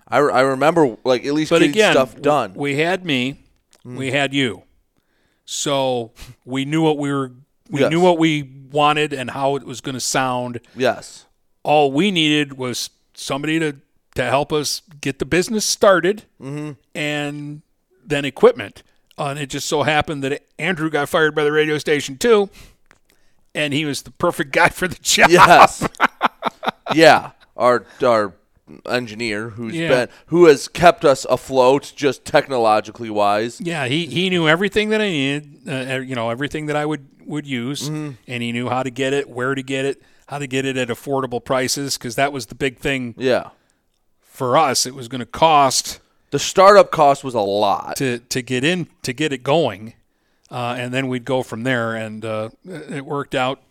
I, 0.08 0.18
I 0.18 0.40
remember 0.42 0.96
like 1.04 1.24
at 1.24 1.32
least 1.32 1.50
but 1.50 1.60
getting 1.60 1.70
again, 1.70 1.92
stuff 1.92 2.20
done. 2.20 2.52
Mm. 2.54 2.56
We 2.56 2.76
had 2.78 3.04
me, 3.04 3.44
we 3.84 4.10
had 4.10 4.34
you, 4.34 4.64
so 5.44 6.12
we 6.44 6.64
knew 6.64 6.82
what 6.82 6.98
we 6.98 7.12
were. 7.12 7.32
We 7.70 7.80
Yes. 7.80 7.90
knew 7.90 8.00
what 8.00 8.18
we 8.18 8.42
wanted 8.70 9.14
and 9.14 9.30
how 9.30 9.56
it 9.56 9.64
was 9.64 9.80
going 9.80 9.94
to 9.94 10.00
sound. 10.00 10.60
Yes. 10.76 11.24
All 11.62 11.90
we 11.90 12.10
needed 12.10 12.58
was 12.58 12.90
somebody 13.14 13.58
to 13.58 13.76
to 14.14 14.24
help 14.24 14.52
us 14.52 14.82
get 15.00 15.18
the 15.18 15.24
business 15.24 15.64
started, 15.64 16.24
Mhm. 16.40 16.76
and 16.94 17.62
then 18.06 18.24
equipment. 18.24 18.82
Uh, 19.18 19.26
and 19.26 19.38
it 19.38 19.46
just 19.48 19.66
so 19.68 19.82
happened 19.82 20.22
that 20.24 20.42
Andrew 20.58 20.90
got 20.90 21.08
fired 21.08 21.34
by 21.34 21.44
the 21.44 21.52
radio 21.52 21.78
station 21.78 22.16
too, 22.16 22.48
and 23.54 23.72
he 23.72 23.84
was 23.84 24.02
the 24.02 24.10
perfect 24.10 24.52
guy 24.52 24.68
for 24.68 24.88
the 24.88 24.96
job. 25.00 25.30
Yes. 25.30 25.86
yeah. 26.94 27.30
Our 27.56 27.84
our 28.02 28.34
engineer 28.88 29.50
who's 29.50 29.74
Yeah. 29.74 29.88
been 29.88 30.08
who 30.26 30.46
has 30.46 30.68
kept 30.68 31.04
us 31.04 31.26
afloat 31.28 31.92
just 31.94 32.24
technologically 32.24 33.10
wise. 33.10 33.60
Yeah, 33.60 33.86
he, 33.86 34.06
he 34.06 34.30
knew 34.30 34.48
everything 34.48 34.88
that 34.88 35.00
I 35.02 35.08
needed, 35.10 35.58
uh, 35.68 36.00
you 36.00 36.14
know, 36.14 36.30
everything 36.30 36.66
that 36.66 36.76
I 36.76 36.86
would, 36.86 37.06
would 37.26 37.46
use, 37.46 37.90
Mhm. 37.90 38.16
and 38.26 38.42
he 38.42 38.52
knew 38.52 38.68
how 38.70 38.82
to 38.82 38.90
get 38.90 39.12
it, 39.12 39.28
where 39.28 39.54
to 39.54 39.62
get 39.62 39.84
it, 39.84 40.02
how 40.28 40.38
to 40.38 40.46
get 40.46 40.64
it 40.64 40.76
at 40.78 40.88
affordable 40.88 41.44
prices, 41.44 41.98
because 41.98 42.14
that 42.16 42.32
was 42.32 42.46
the 42.46 42.54
big 42.54 42.78
thing 42.78 43.14
Yeah. 43.18 43.50
For 44.34 44.56
us, 44.58 44.84
it 44.84 44.94
was 44.94 45.06
going 45.08 45.20
to 45.20 45.26
cost 45.26 46.00
The 46.30 46.38
startup 46.40 46.90
cost 46.90 47.22
was 47.22 47.34
a 47.34 47.40
lot. 47.40 47.96
to 47.96 48.18
to 48.18 48.42
get 48.42 48.64
in 48.64 48.88
to 49.02 49.12
get 49.12 49.32
it 49.32 49.42
going, 49.44 49.94
uh, 50.50 50.74
and 50.78 50.92
then 50.92 51.06
we'd 51.08 51.24
go 51.24 51.42
from 51.44 51.62
there, 51.62 51.94
and 51.94 52.24
uh, 52.24 52.50
it 52.66 53.04
worked 53.06 53.34
out. 53.34 53.62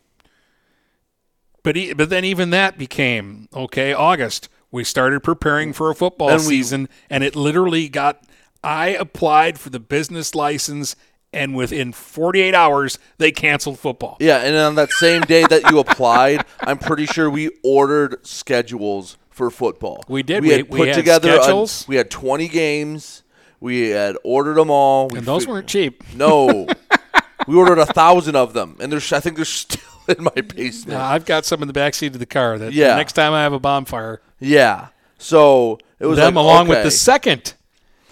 But 1.63 1.77
e- 1.77 1.93
but 1.93 2.09
then 2.09 2.25
even 2.25 2.49
that 2.51 2.77
became 2.77 3.47
okay. 3.53 3.93
August 3.93 4.49
we 4.71 4.83
started 4.83 5.21
preparing 5.21 5.71
for 5.73 5.89
a 5.91 5.95
football 5.95 6.29
And 6.29 6.39
we- 6.41 6.47
season, 6.47 6.89
and 7.09 7.23
it 7.23 7.35
literally 7.35 7.89
got. 7.89 8.23
I 8.63 8.87
applied 8.89 9.59
for 9.59 9.69
the 9.69 9.79
business 9.79 10.33
license, 10.33 10.95
and 11.33 11.53
within 11.55 11.91
48 11.91 12.55
hours 12.55 12.97
they 13.17 13.31
canceled 13.31 13.77
football. 13.79 14.15
Yeah, 14.21 14.37
and 14.37 14.55
on 14.55 14.75
that 14.75 14.91
same 14.91 15.21
day 15.23 15.45
that 15.47 15.69
you 15.69 15.79
applied, 15.79 16.45
I'm 16.61 16.77
pretty 16.77 17.05
sure 17.05 17.29
we 17.29 17.49
ordered 17.63 18.25
schedules 18.25 19.17
for 19.33 19.49
football. 19.49 20.03
We 20.07 20.23
did. 20.23 20.41
We 20.43 20.47
We- 20.49 20.53
had 20.55 20.69
we 20.69 20.77
put 20.79 20.87
had 20.89 20.95
together. 20.95 21.37
a- 21.41 21.67
we 21.87 21.95
had 21.95 22.09
20 22.09 22.47
games. 22.47 23.23
We 23.59 23.89
had 23.89 24.15
ordered 24.23 24.55
them 24.55 24.69
all. 24.69 25.07
We 25.07 25.19
And 25.19 25.27
those 25.27 25.45
fi- 25.45 25.51
weren't 25.51 25.67
cheap. 25.67 26.03
No, 26.15 26.67
we 27.47 27.55
ordered 27.55 27.79
a 27.79 27.85
thousand 27.85 28.35
of 28.35 28.53
them, 28.53 28.77
and 28.79 28.91
there's 28.91 29.11
I 29.13 29.19
think 29.19 29.35
they're 29.37 29.45
still 29.45 29.81
in 30.07 30.23
my 30.23 30.41
basement. 30.41 30.99
Uh, 30.99 31.03
I've 31.03 31.25
got 31.25 31.45
some 31.45 31.61
in 31.61 31.67
the 31.67 31.73
backseat 31.73 32.07
of 32.13 32.19
the 32.19 32.25
car. 32.25 32.57
That 32.57 32.73
Yeah. 32.73 32.95
next 32.95 33.13
time 33.13 33.31
I 33.33 33.41
have 33.43 33.53
a 33.53 33.59
bonfire, 33.59 34.21
yeah, 34.39 34.87
so 35.17 35.79
it 35.99 36.05
was 36.07 36.17
them 36.17 36.35
like, 36.35 36.43
along 36.43 36.67
with 36.67 36.83
the 36.83 36.91
second 36.91 37.53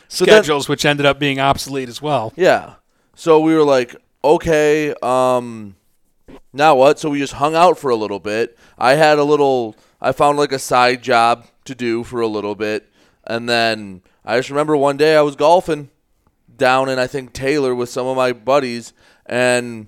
So 0.07 0.23
then- 0.25 0.35
schedules, 0.43 0.69
which 0.69 0.85
ended 0.85 1.05
up 1.05 1.19
being 1.19 1.39
obsolete 1.39 1.89
as 1.89 2.01
well. 2.01 2.31
Yeah. 2.37 2.75
So 3.15 3.39
we 3.41 3.53
were 3.53 3.63
like, 3.65 3.93
okay, 4.23 4.93
um, 5.03 5.75
now 6.53 6.75
what? 6.75 6.97
So 6.97 7.09
we 7.09 7.19
just 7.19 7.33
hung 7.33 7.55
out 7.55 7.77
for 7.77 7.91
a 7.91 7.95
little 7.95 8.19
bit. 8.19 8.57
I 8.77 8.93
had 8.93 9.19
a 9.19 9.23
little, 9.25 9.75
I 10.01 10.11
found 10.11 10.37
like 10.37 10.51
a 10.51 10.59
side 10.59 11.03
job 11.03 11.45
to 11.65 11.75
do 11.75 12.03
for 12.03 12.21
a 12.21 12.27
little 12.27 12.55
bit. 12.55 12.89
And 13.25 13.47
then 13.47 14.01
I 14.25 14.37
just 14.37 14.49
remember 14.49 14.75
one 14.75 14.97
day 14.97 15.15
I 15.15 15.21
was 15.21 15.35
golfing 15.35 15.89
down 16.55 16.89
in, 16.89 16.97
I 16.97 17.07
think, 17.07 17.33
Taylor 17.33 17.75
with 17.75 17.89
some 17.89 18.07
of 18.07 18.17
my 18.17 18.33
buddies. 18.33 18.93
And 19.25 19.87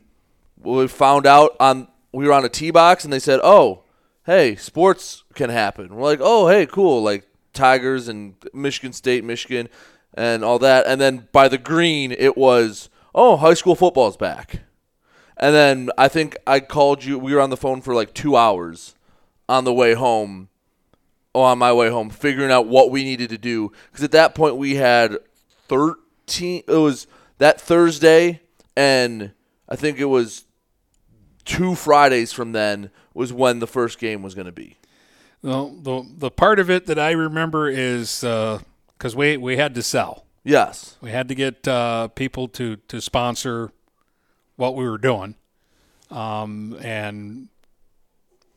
we 0.61 0.87
found 0.87 1.25
out 1.25 1.55
on, 1.59 1.87
we 2.11 2.27
were 2.27 2.33
on 2.33 2.45
a 2.45 2.49
tee 2.49 2.71
box 2.71 3.03
and 3.03 3.11
they 3.11 3.19
said, 3.19 3.39
oh, 3.43 3.83
hey, 4.25 4.55
sports 4.55 5.23
can 5.33 5.49
happen. 5.49 5.95
We're 5.95 6.03
like, 6.03 6.19
oh, 6.21 6.47
hey, 6.47 6.67
cool. 6.67 7.01
Like 7.01 7.27
Tigers 7.53 8.07
and 8.07 8.35
Michigan 8.53 8.93
State, 8.93 9.23
Michigan, 9.23 9.67
and 10.13 10.43
all 10.43 10.59
that. 10.59 10.85
And 10.85 11.01
then 11.01 11.27
by 11.31 11.47
the 11.47 11.57
green, 11.57 12.11
it 12.11 12.37
was, 12.37 12.89
oh, 13.15 13.37
high 13.37 13.55
school 13.55 13.75
football's 13.75 14.17
back. 14.17 14.61
And 15.37 15.55
then 15.55 15.89
I 15.97 16.07
think 16.07 16.37
I 16.45 16.59
called 16.59 17.03
you. 17.03 17.17
We 17.17 17.33
were 17.33 17.41
on 17.41 17.49
the 17.49 17.57
phone 17.57 17.81
for 17.81 17.95
like 17.95 18.13
two 18.13 18.35
hours 18.35 18.95
on 19.47 19.63
the 19.63 19.73
way 19.73 19.93
home, 19.93 20.49
or 21.33 21.47
on 21.47 21.57
my 21.57 21.73
way 21.73 21.89
home, 21.89 22.09
figuring 22.09 22.51
out 22.51 22.67
what 22.67 22.91
we 22.91 23.03
needed 23.03 23.29
to 23.29 23.37
do. 23.37 23.71
Because 23.91 24.03
at 24.03 24.11
that 24.11 24.35
point, 24.35 24.55
we 24.57 24.75
had 24.75 25.17
13, 25.67 26.63
it 26.67 26.71
was 26.71 27.07
that 27.37 27.59
Thursday, 27.59 28.41
and 28.75 29.31
I 29.67 29.75
think 29.75 29.99
it 29.99 30.05
was 30.05 30.45
two 31.45 31.75
Fridays 31.75 32.31
from 32.31 32.51
then 32.51 32.89
was 33.13 33.33
when 33.33 33.59
the 33.59 33.67
first 33.67 33.99
game 33.99 34.21
was 34.21 34.35
going 34.35 34.45
to 34.45 34.51
be. 34.51 34.77
Well, 35.41 35.69
the, 35.69 36.03
the 36.17 36.31
part 36.31 36.59
of 36.59 36.69
it 36.69 36.85
that 36.85 36.97
I 36.97 37.11
remember 37.11 37.67
is 37.67 38.21
because 38.21 39.15
uh, 39.15 39.17
we, 39.17 39.37
we 39.37 39.57
had 39.57 39.75
to 39.75 39.83
sell. 39.83 40.25
Yes. 40.43 40.97
We 41.01 41.11
had 41.11 41.27
to 41.29 41.35
get 41.35 41.67
uh, 41.67 42.09
people 42.09 42.47
to, 42.49 42.77
to 42.77 43.01
sponsor 43.01 43.71
what 44.55 44.75
we 44.75 44.87
were 44.87 44.97
doing. 44.97 45.35
Um, 46.09 46.77
and 46.81 47.49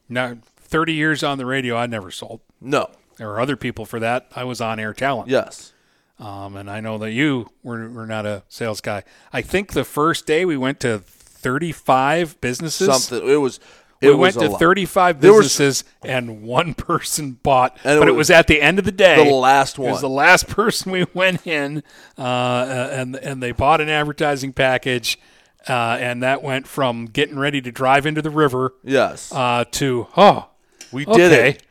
now. 0.09 0.37
30 0.67 0.93
years 0.93 1.23
on 1.23 1.39
the 1.39 1.47
radio, 1.47 1.77
I 1.77 1.87
never 1.87 2.11
sold. 2.11 2.41
No. 2.61 2.91
There 3.17 3.29
were 3.29 3.41
other 3.41 3.57
people 3.57 3.87
for 3.87 3.99
that. 4.01 4.27
I 4.35 4.45
was 4.45 4.61
on 4.61 4.79
air 4.79 4.93
talent. 4.93 5.29
Yes. 5.29 5.73
Um, 6.19 6.57
and 6.57 6.71
I 6.71 6.81
know 6.81 6.99
that 6.99 7.13
you 7.13 7.51
were, 7.63 7.89
were 7.89 8.07
not 8.07 8.27
a 8.27 8.43
sales 8.49 8.81
guy. 8.81 9.05
I 9.33 9.43
think 9.43 9.73
the 9.73 9.85
first 9.85 10.27
day 10.27 10.45
we 10.45 10.57
went 10.57 10.81
to 10.81 10.99
35 10.99 12.41
businesses. 12.41 12.87
Something. 12.87 13.29
It 13.29 13.37
was. 13.37 13.61
It 14.01 14.09
we 14.11 14.15
was 14.15 14.37
went 14.37 14.47
to 14.47 14.53
lot. 14.53 14.61
35 14.61 15.21
businesses 15.23 15.85
was, 16.03 16.11
and 16.11 16.43
one 16.43 16.75
person 16.75 17.33
bought, 17.43 17.79
and 17.83 17.97
it 17.97 18.01
but 18.01 18.09
was, 18.09 18.15
it 18.15 18.17
was 18.17 18.31
at 18.31 18.47
the 18.47 18.61
end 18.61 18.79
of 18.79 18.85
the 18.85 18.93
day. 18.93 19.25
The 19.25 19.31
last 19.35 19.79
one. 19.79 19.89
It 19.89 19.93
was 19.93 20.01
the 20.03 20.09
last 20.09 20.49
person 20.49 20.93
we 20.93 21.07
went 21.15 21.47
in, 21.47 21.83
uh, 22.19 22.89
and, 22.93 23.17
and 23.17 23.43
they 23.43 23.53
bought 23.53 23.81
an 23.81 23.89
advertising 23.89 24.53
package. 24.53 25.19
Uh, 25.67 25.97
and 25.99 26.23
that 26.23 26.45
went 26.45 26.69
from 26.69 27.07
getting 27.07 27.39
ready 27.39 27.61
to 27.61 27.73
drive 27.73 28.07
into 28.07 28.23
the 28.23 28.31
river, 28.31 28.75
yes, 28.85 29.33
uh, 29.33 29.65
to 29.73 30.07
oh, 30.17 30.49
we 30.93 31.05
did 31.05 31.33
okay, 31.33 31.49
it. 31.51 31.63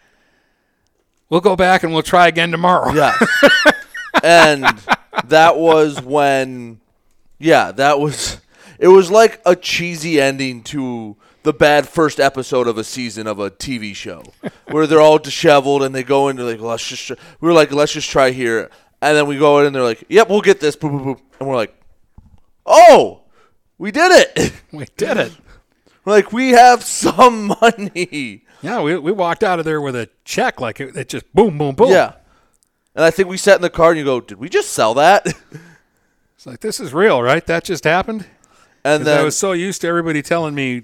we'll 1.29 1.41
go 1.41 1.55
back 1.55 1.83
and 1.83 1.93
we'll 1.93 2.03
try 2.03 2.27
again 2.27 2.51
tomorrow. 2.51 2.93
Yes. 2.93 3.23
and 4.23 4.65
that 5.25 5.57
was 5.57 6.01
when, 6.01 6.79
yeah, 7.39 7.71
that 7.71 7.99
was. 7.99 8.39
It 8.77 8.89
was 8.89 9.09
like 9.09 9.41
a 9.45 9.55
cheesy 9.55 10.19
ending 10.19 10.61
to 10.63 11.15
the 11.43 11.53
bad 11.53 11.87
first 11.87 12.19
episode 12.19 12.67
of 12.67 12.77
a 12.77 12.83
season 12.83 13.25
of 13.25 13.39
a 13.39 13.49
TV 13.49 13.95
show, 13.95 14.21
where 14.69 14.85
they're 14.85 14.99
all 14.99 15.17
disheveled 15.17 15.81
and 15.81 15.95
they 15.95 16.03
go 16.03 16.27
into 16.27 16.43
like, 16.43 16.59
let's 16.59 16.85
just. 16.85 17.09
We 17.09 17.47
were 17.47 17.53
like, 17.53 17.71
let's 17.71 17.93
just 17.93 18.09
try 18.09 18.31
here, 18.31 18.69
and 19.01 19.15
then 19.15 19.27
we 19.27 19.37
go 19.37 19.59
in 19.59 19.67
and 19.67 19.75
they're 19.75 19.83
like, 19.83 20.03
yep, 20.09 20.29
we'll 20.29 20.41
get 20.41 20.59
this, 20.59 20.75
boop, 20.75 20.91
boop, 20.91 21.05
boop. 21.05 21.21
and 21.39 21.47
we're 21.47 21.55
like, 21.55 21.73
oh, 22.65 23.21
we 23.77 23.91
did 23.91 24.11
it. 24.11 24.53
we 24.71 24.85
did 24.97 25.17
it. 25.17 25.31
We're 26.05 26.13
like 26.13 26.31
we 26.31 26.51
have 26.51 26.83
some 26.83 27.47
money. 27.61 28.44
Yeah, 28.65 28.81
we, 28.81 28.97
we 28.97 29.11
walked 29.11 29.43
out 29.43 29.59
of 29.59 29.65
there 29.65 29.79
with 29.79 29.95
a 29.95 30.09
check, 30.23 30.59
like 30.59 30.79
it, 30.79 30.95
it 30.95 31.09
just 31.09 31.31
boom, 31.33 31.57
boom, 31.57 31.75
boom. 31.75 31.91
Yeah. 31.91 32.13
And 32.95 33.03
I 33.03 33.11
think 33.11 33.27
we 33.29 33.37
sat 33.37 33.55
in 33.57 33.61
the 33.61 33.69
car 33.69 33.91
and 33.91 33.99
you 33.99 34.05
go, 34.05 34.19
did 34.21 34.37
we 34.39 34.49
just 34.49 34.71
sell 34.71 34.93
that? 34.95 35.25
It's 36.37 36.45
like, 36.45 36.59
this 36.59 36.79
is 36.79 36.93
real, 36.93 37.23
right? 37.23 37.45
That 37.47 37.63
just 37.63 37.85
happened? 37.85 38.27
And 38.83 39.05
then 39.05 39.19
I 39.19 39.23
was 39.23 39.37
so 39.37 39.53
used 39.53 39.81
to 39.81 39.87
everybody 39.87 40.21
telling 40.21 40.53
me, 40.53 40.83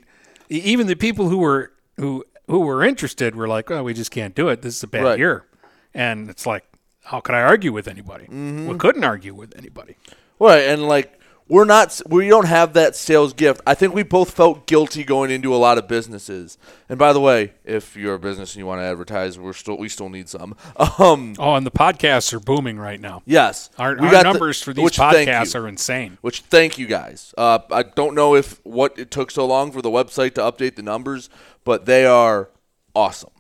even 0.49 0.88
the 0.88 0.95
people 0.95 1.29
who 1.29 1.38
were 1.38 1.71
who 1.97 2.23
who 2.47 2.61
were 2.61 2.84
interested 2.84 3.36
were 3.36 3.47
like, 3.47 3.69
"Oh, 3.69 3.84
we 3.84 3.93
just 3.93 4.09
can't 4.11 4.34
do 4.34 4.47
it. 4.49 4.61
This 4.63 4.77
is 4.77 4.84
a 4.84 4.88
bad 4.88 5.03
Right. 5.03 5.19
year," 5.19 5.45
and 5.93 6.29
it's 6.29 6.47
like, 6.47 6.63
how 7.03 7.19
could 7.19 7.36
I 7.36 7.41
argue 7.41 7.71
with 7.71 7.88
anybody? 7.88 8.23
Mm-hmm. 8.25 8.67
We 8.69 8.77
couldn't 8.77 9.03
argue 9.03 9.36
with 9.36 9.55
anybody. 9.57 9.97
Right, 10.39 10.63
and 10.63 10.88
like 10.88 11.19
we're 11.52 11.66
not, 11.66 11.99
we 12.08 12.30
don't 12.30 12.45
have 12.47 12.72
that 12.74 12.95
sales 12.95 13.34
gift. 13.34 13.60
I 13.68 13.74
think 13.76 13.93
we 13.93 14.04
both 14.04 14.32
felt 14.32 14.68
guilty 14.68 15.04
going 15.04 15.32
into 15.32 15.54
a 15.54 15.58
lot 15.58 15.78
of 15.78 15.86
businesses. 15.88 16.58
And 16.88 16.97
by 16.97 17.12
the 17.12 17.20
way, 17.20 17.52
if 17.66 17.97
you're 17.97 18.14
a 18.14 18.20
business 18.20 18.54
and 18.54 18.60
you 18.60 18.66
want 18.66 18.80
to 18.80 18.86
advertise, 18.86 19.38
we're 19.38 19.52
still 19.52 19.78
we 19.78 19.89
still 19.89 20.08
need 20.10 20.30
some. 20.30 20.56
Um, 20.97 21.36
Oh, 21.38 21.56
and 21.56 21.66
the 21.66 21.72
podcasts 21.72 22.32
are 22.32 22.39
booming 22.39 22.78
right 22.80 23.02
now. 23.02 23.22
yes, 23.26 23.70
Our, 23.78 23.95
we 23.97 24.06
our 24.06 24.12
got 24.12 24.24
the- 24.24 24.32
numbers 24.32 24.62
for 24.62 24.74
these 24.74 24.91
podcasts 24.91 25.54
you. 25.54 25.60
are 25.60 25.68
insane. 25.68 26.18
Which 26.22 26.39
thank 26.39 26.78
you 26.78 26.88
guys. 26.88 27.34
Uh, 27.38 27.60
I 27.70 27.84
don't 27.84 28.16
know 28.16 28.34
if 28.36 28.62
what 28.64 28.97
it 28.97 29.12
took 29.12 29.30
so 29.30 29.45
long 29.45 29.74
for 29.74 29.82
the 29.82 29.89
website 29.89 30.34
to 30.36 30.41
update 30.41 30.76
the 30.78 30.84
numbers, 30.84 31.30
but 31.66 31.86
they 31.86 32.06
are 32.06 32.49
awesome. 32.95 33.32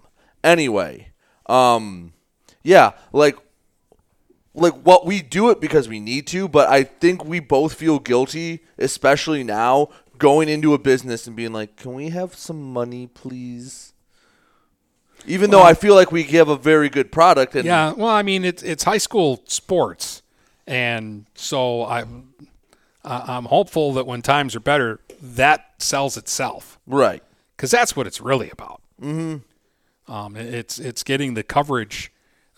Anyway, 0.43 1.11
um, 1.45 2.11
yeah, 2.63 2.91
like 3.13 3.37
like 4.53 4.73
what 4.83 5.05
we 5.05 5.21
do 5.21 5.49
it 5.49 5.61
because 5.61 5.87
we 5.87 5.99
need 5.99 6.27
to, 6.27 6.47
but 6.47 6.69
I 6.69 6.83
think 6.83 7.23
we 7.23 7.39
both 7.39 7.73
feel 7.73 7.99
guilty, 7.99 8.61
especially 8.77 9.43
now 9.43 9.89
going 10.17 10.49
into 10.49 10.73
a 10.73 10.77
business 10.79 11.25
and 11.27 11.35
being 11.35 11.53
like, 11.53 11.75
"Can 11.77 11.93
we 11.93 12.09
have 12.09 12.35
some 12.35 12.73
money, 12.73 13.07
please?" 13.07 13.93
Even 15.27 15.51
though 15.51 15.61
I 15.61 15.73
feel 15.75 15.93
like 15.95 16.11
we 16.11 16.23
give 16.23 16.49
a 16.49 16.57
very 16.57 16.89
good 16.89 17.11
product, 17.11 17.55
and 17.55 17.63
Yeah, 17.65 17.93
well, 17.93 18.09
I 18.09 18.23
mean, 18.23 18.43
it's 18.43 18.63
it's 18.63 18.83
high 18.83 18.97
school 18.97 19.43
sports, 19.45 20.21
and 20.67 21.25
so 21.35 21.85
I'm 21.85 22.33
I- 23.03 23.35
I'm 23.37 23.45
hopeful 23.45 23.93
that 23.93 24.05
when 24.05 24.21
times 24.21 24.55
are 24.55 24.59
better, 24.59 24.99
that 25.21 25.73
sells 25.79 26.17
itself. 26.17 26.79
right, 26.87 27.23
because 27.55 27.71
that's 27.71 27.95
what 27.95 28.05
it's 28.07 28.19
really 28.21 28.49
about. 28.49 28.81
Mm-hmm. 29.01 30.11
Um, 30.11 30.35
it's 30.35 30.77
it's 30.79 31.03
getting 31.03 31.35
the 31.35 31.43
coverage 31.43 32.11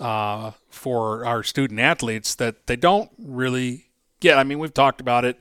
uh, 0.03 0.51
for 0.69 1.25
our 1.25 1.41
student 1.43 1.79
athletes 1.79 2.35
that 2.35 2.67
they 2.67 2.75
don't 2.75 3.09
really 3.17 3.85
get. 4.19 4.37
I 4.37 4.43
mean, 4.43 4.59
we've 4.59 4.73
talked 4.73 4.99
about 5.01 5.23
it 5.25 5.39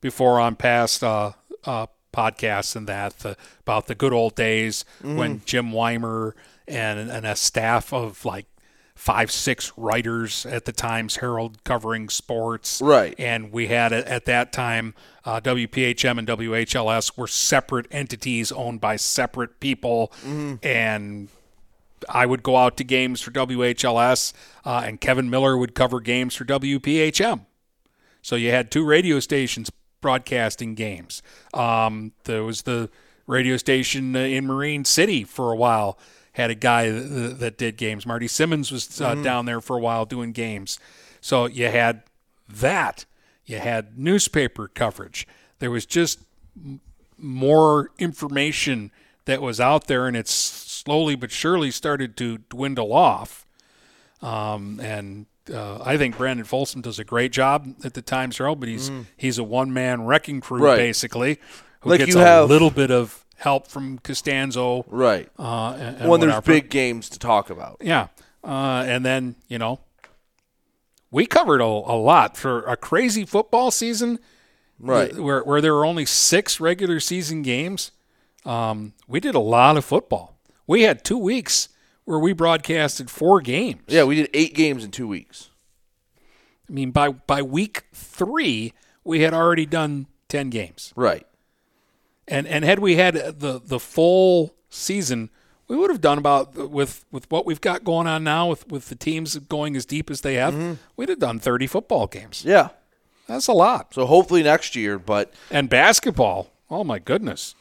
before 0.00 0.40
on 0.40 0.56
past 0.56 1.04
uh, 1.04 1.32
uh, 1.64 1.86
podcasts 2.12 2.74
and 2.74 2.86
that 2.88 3.18
the, 3.18 3.36
about 3.60 3.86
the 3.86 3.94
good 3.94 4.12
old 4.12 4.34
days 4.34 4.84
when 5.02 5.42
Jim 5.44 5.72
Weimer 5.72 6.34
and 6.66 7.10
and 7.10 7.26
a 7.26 7.36
staff 7.36 7.92
of 7.92 8.24
like 8.24 8.46
five 8.94 9.30
six 9.30 9.72
writers 9.76 10.44
at 10.46 10.64
the 10.64 10.72
Times 10.72 11.16
Herald 11.16 11.62
covering 11.64 12.08
sports 12.08 12.80
Right. 12.82 13.14
and 13.18 13.52
we 13.52 13.68
had 13.68 13.92
at, 13.92 14.06
at 14.06 14.24
that 14.24 14.52
time 14.52 14.94
uh, 15.24 15.40
WPHM 15.40 16.18
and 16.18 16.26
WHLS 16.26 17.16
were 17.16 17.28
separate 17.28 17.86
entities 17.92 18.50
owned 18.50 18.80
by 18.80 18.96
separate 18.96 19.60
people, 19.60 20.12
and 20.62 21.28
I 22.08 22.26
would 22.26 22.42
go 22.42 22.56
out 22.56 22.76
to 22.78 22.84
games 22.84 23.20
for 23.20 23.30
WHLS, 23.30 24.32
uh, 24.64 24.82
and 24.84 25.00
Kevin 25.00 25.30
Miller 25.30 25.56
would 25.56 25.74
cover 25.74 26.00
games 26.00 26.34
for 26.34 26.44
WPHM. 26.44 27.46
So 28.22 28.36
you 28.36 28.50
had 28.50 28.70
two 28.70 28.84
radio 28.84 29.20
stations 29.20 29.70
broadcasting 30.00 30.74
games. 30.74 31.22
Um, 31.54 32.12
there 32.24 32.44
was 32.44 32.62
the 32.62 32.90
radio 33.26 33.56
station 33.56 34.14
uh, 34.14 34.20
in 34.20 34.46
Marine 34.46 34.84
City 34.84 35.24
for 35.24 35.52
a 35.52 35.56
while 35.56 35.98
had 36.38 36.50
a 36.50 36.54
guy 36.54 36.88
that, 36.88 37.38
that 37.40 37.58
did 37.58 37.76
games. 37.76 38.06
Marty 38.06 38.28
Simmons 38.28 38.70
was 38.70 39.00
uh, 39.00 39.16
down 39.16 39.44
there 39.44 39.60
for 39.60 39.76
a 39.76 39.80
while 39.80 40.06
doing 40.06 40.30
games. 40.30 40.78
So 41.20 41.46
you 41.46 41.66
had 41.66 42.02
that. 42.48 43.04
You 43.44 43.58
had 43.58 43.98
newspaper 43.98 44.68
coverage. 44.68 45.26
There 45.58 45.70
was 45.70 45.84
just 45.84 46.20
m- 46.56 46.80
more 47.18 47.90
information 47.98 48.92
that 49.24 49.42
was 49.42 49.60
out 49.60 49.88
there, 49.88 50.06
and 50.06 50.16
it's 50.16 50.32
slowly 50.88 51.14
but 51.16 51.30
surely 51.30 51.70
started 51.70 52.16
to 52.16 52.38
dwindle 52.48 52.94
off. 52.94 53.46
Um, 54.22 54.80
and 54.82 55.26
uh, 55.52 55.82
I 55.84 55.98
think 55.98 56.16
Brandon 56.16 56.46
Folsom 56.46 56.80
does 56.80 56.98
a 56.98 57.04
great 57.04 57.30
job 57.30 57.74
at 57.84 57.92
the 57.94 58.00
Times 58.02 58.38
Herald, 58.38 58.58
but 58.60 58.68
he's 58.70 58.90
he's 59.18 59.36
a 59.38 59.44
one 59.44 59.70
man 59.72 60.06
wrecking 60.06 60.40
crew 60.40 60.62
Right. 60.64 60.76
basically, 60.78 61.38
who 61.80 61.90
Like 61.90 61.98
gets 62.00 62.14
a 62.14 62.20
have- 62.20 62.48
little 62.48 62.70
bit 62.70 62.90
of 62.90 63.24
help 63.36 63.66
from 63.68 63.98
Costanzo. 63.98 64.84
Right. 64.88 65.28
Uh, 65.38 65.76
and, 65.78 65.96
and 65.98 66.08
when 66.10 66.20
there's 66.20 66.40
big 66.40 66.70
games 66.70 67.08
to 67.10 67.18
talk 67.18 67.50
about. 67.50 67.76
Yeah. 67.82 68.08
Uh, 68.42 68.82
and 68.86 69.04
then, 69.04 69.36
you 69.46 69.58
know, 69.58 69.78
we 71.10 71.26
covered 71.26 71.60
a, 71.60 71.64
a 71.64 71.98
lot 72.00 72.36
for 72.36 72.62
a 72.62 72.76
crazy 72.76 73.24
football 73.26 73.70
season. 73.70 74.18
Right. 74.80 75.14
Where, 75.16 75.42
where 75.44 75.60
there 75.60 75.74
were 75.74 75.84
only 75.84 76.06
six 76.06 76.58
regular 76.60 76.98
season 76.98 77.42
games. 77.42 77.90
Um, 78.44 78.94
we 79.06 79.20
did 79.20 79.34
a 79.34 79.40
lot 79.40 79.76
of 79.76 79.84
football. 79.84 80.37
We 80.68 80.82
had 80.82 81.02
two 81.04 81.18
weeks 81.18 81.70
where 82.04 82.18
we 82.18 82.32
broadcasted 82.32 83.10
four 83.10 83.40
games. 83.40 83.82
Yeah, 83.88 84.04
we 84.04 84.14
did 84.14 84.30
eight 84.32 84.54
games 84.54 84.84
in 84.84 84.92
two 84.92 85.08
weeks. 85.08 85.50
I 86.68 86.72
mean, 86.72 86.90
by, 86.90 87.08
by 87.08 87.42
week 87.42 87.84
three, 87.92 88.74
we 89.02 89.20
had 89.20 89.34
already 89.34 89.66
done 89.66 90.06
10 90.28 90.50
games. 90.50 90.92
Right. 90.94 91.26
And 92.28 92.46
and 92.46 92.62
had 92.62 92.78
we 92.78 92.96
had 92.96 93.14
the 93.14 93.58
the 93.58 93.80
full 93.80 94.54
season, 94.68 95.30
we 95.66 95.76
would 95.76 95.88
have 95.88 96.02
done 96.02 96.18
about 96.18 96.70
with 96.70 97.06
with 97.10 97.30
what 97.30 97.46
we've 97.46 97.62
got 97.62 97.84
going 97.84 98.06
on 98.06 98.22
now 98.22 98.50
with 98.50 98.68
with 98.68 98.90
the 98.90 98.94
teams 98.94 99.34
going 99.36 99.74
as 99.76 99.86
deep 99.86 100.10
as 100.10 100.20
they 100.20 100.34
have. 100.34 100.52
Mm-hmm. 100.52 100.74
We'd 100.94 101.08
have 101.08 101.20
done 101.20 101.38
30 101.38 101.66
football 101.66 102.06
games. 102.06 102.44
Yeah. 102.44 102.68
That's 103.28 103.48
a 103.48 103.54
lot. 103.54 103.94
So 103.94 104.04
hopefully 104.04 104.42
next 104.42 104.76
year, 104.76 104.98
but 104.98 105.32
And 105.50 105.70
basketball, 105.70 106.52
oh 106.70 106.84
my 106.84 106.98
goodness. 106.98 107.54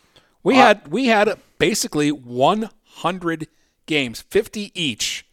We 0.43 0.55
uh, 0.55 0.66
had 0.68 0.88
we 0.89 1.08
had 1.08 1.39
basically 1.60 2.12
100 3.04 3.48
games, 3.86 4.22
50 4.22 4.72
each. 4.80 5.26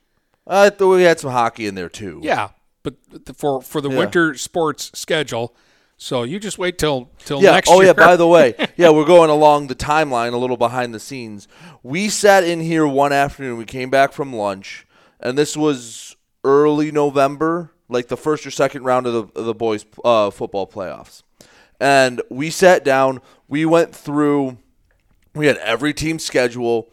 I 0.47 0.71
thought 0.71 0.95
we 0.97 1.03
had 1.03 1.21
some 1.21 1.31
hockey 1.31 1.67
in 1.67 1.75
there 1.75 1.89
too. 1.89 2.21
Yeah, 2.23 2.51
but 2.83 2.95
for 3.37 3.63
for 3.63 3.81
the 3.81 3.89
Yeah. 3.91 3.99
winter 3.99 4.35
sports 4.35 4.91
schedule. 4.95 5.55
So 5.97 6.23
you 6.23 6.39
just 6.39 6.59
wait 6.59 6.77
till 6.77 7.09
till 7.25 7.43
Yeah. 7.43 7.53
next 7.53 7.71
oh 7.71 7.77
year. 7.81 7.87
yeah. 7.87 7.93
By 8.07 8.17
the 8.17 8.27
way, 8.27 8.55
yeah, 8.77 8.91
we're 8.91 9.07
going 9.07 9.31
along 9.31 9.69
the 9.69 9.75
timeline 9.75 10.33
a 10.35 10.37
little 10.37 10.57
behind 10.59 10.93
the 10.93 11.01
scenes. 11.01 11.49
We 11.83 12.09
sat 12.11 12.45
in 12.45 12.61
here 12.61 12.87
one 12.87 13.13
afternoon. 13.13 13.57
We 13.57 13.65
came 13.65 13.89
back 13.91 14.13
from 14.13 14.35
lunch, 14.35 14.87
and 15.21 15.39
this 15.39 15.57
was 15.57 16.17
early 16.45 16.93
November, 16.93 17.71
like 17.89 18.09
the 18.09 18.17
first 18.19 18.47
or 18.47 18.51
second 18.51 18.83
round 18.85 19.07
of 19.07 19.13
the 19.15 19.41
of 19.41 19.47
the 19.47 19.55
boys' 19.55 19.87
uh, 20.05 20.29
football 20.31 20.67
playoffs. 20.67 21.23
And 21.81 22.21
we 22.29 22.51
sat 22.51 22.85
down. 22.85 23.21
We 23.49 23.65
went 23.65 23.95
through. 23.95 24.59
We 25.35 25.47
had 25.47 25.57
every 25.59 25.95
team 25.95 26.19
schedule. 26.19 26.91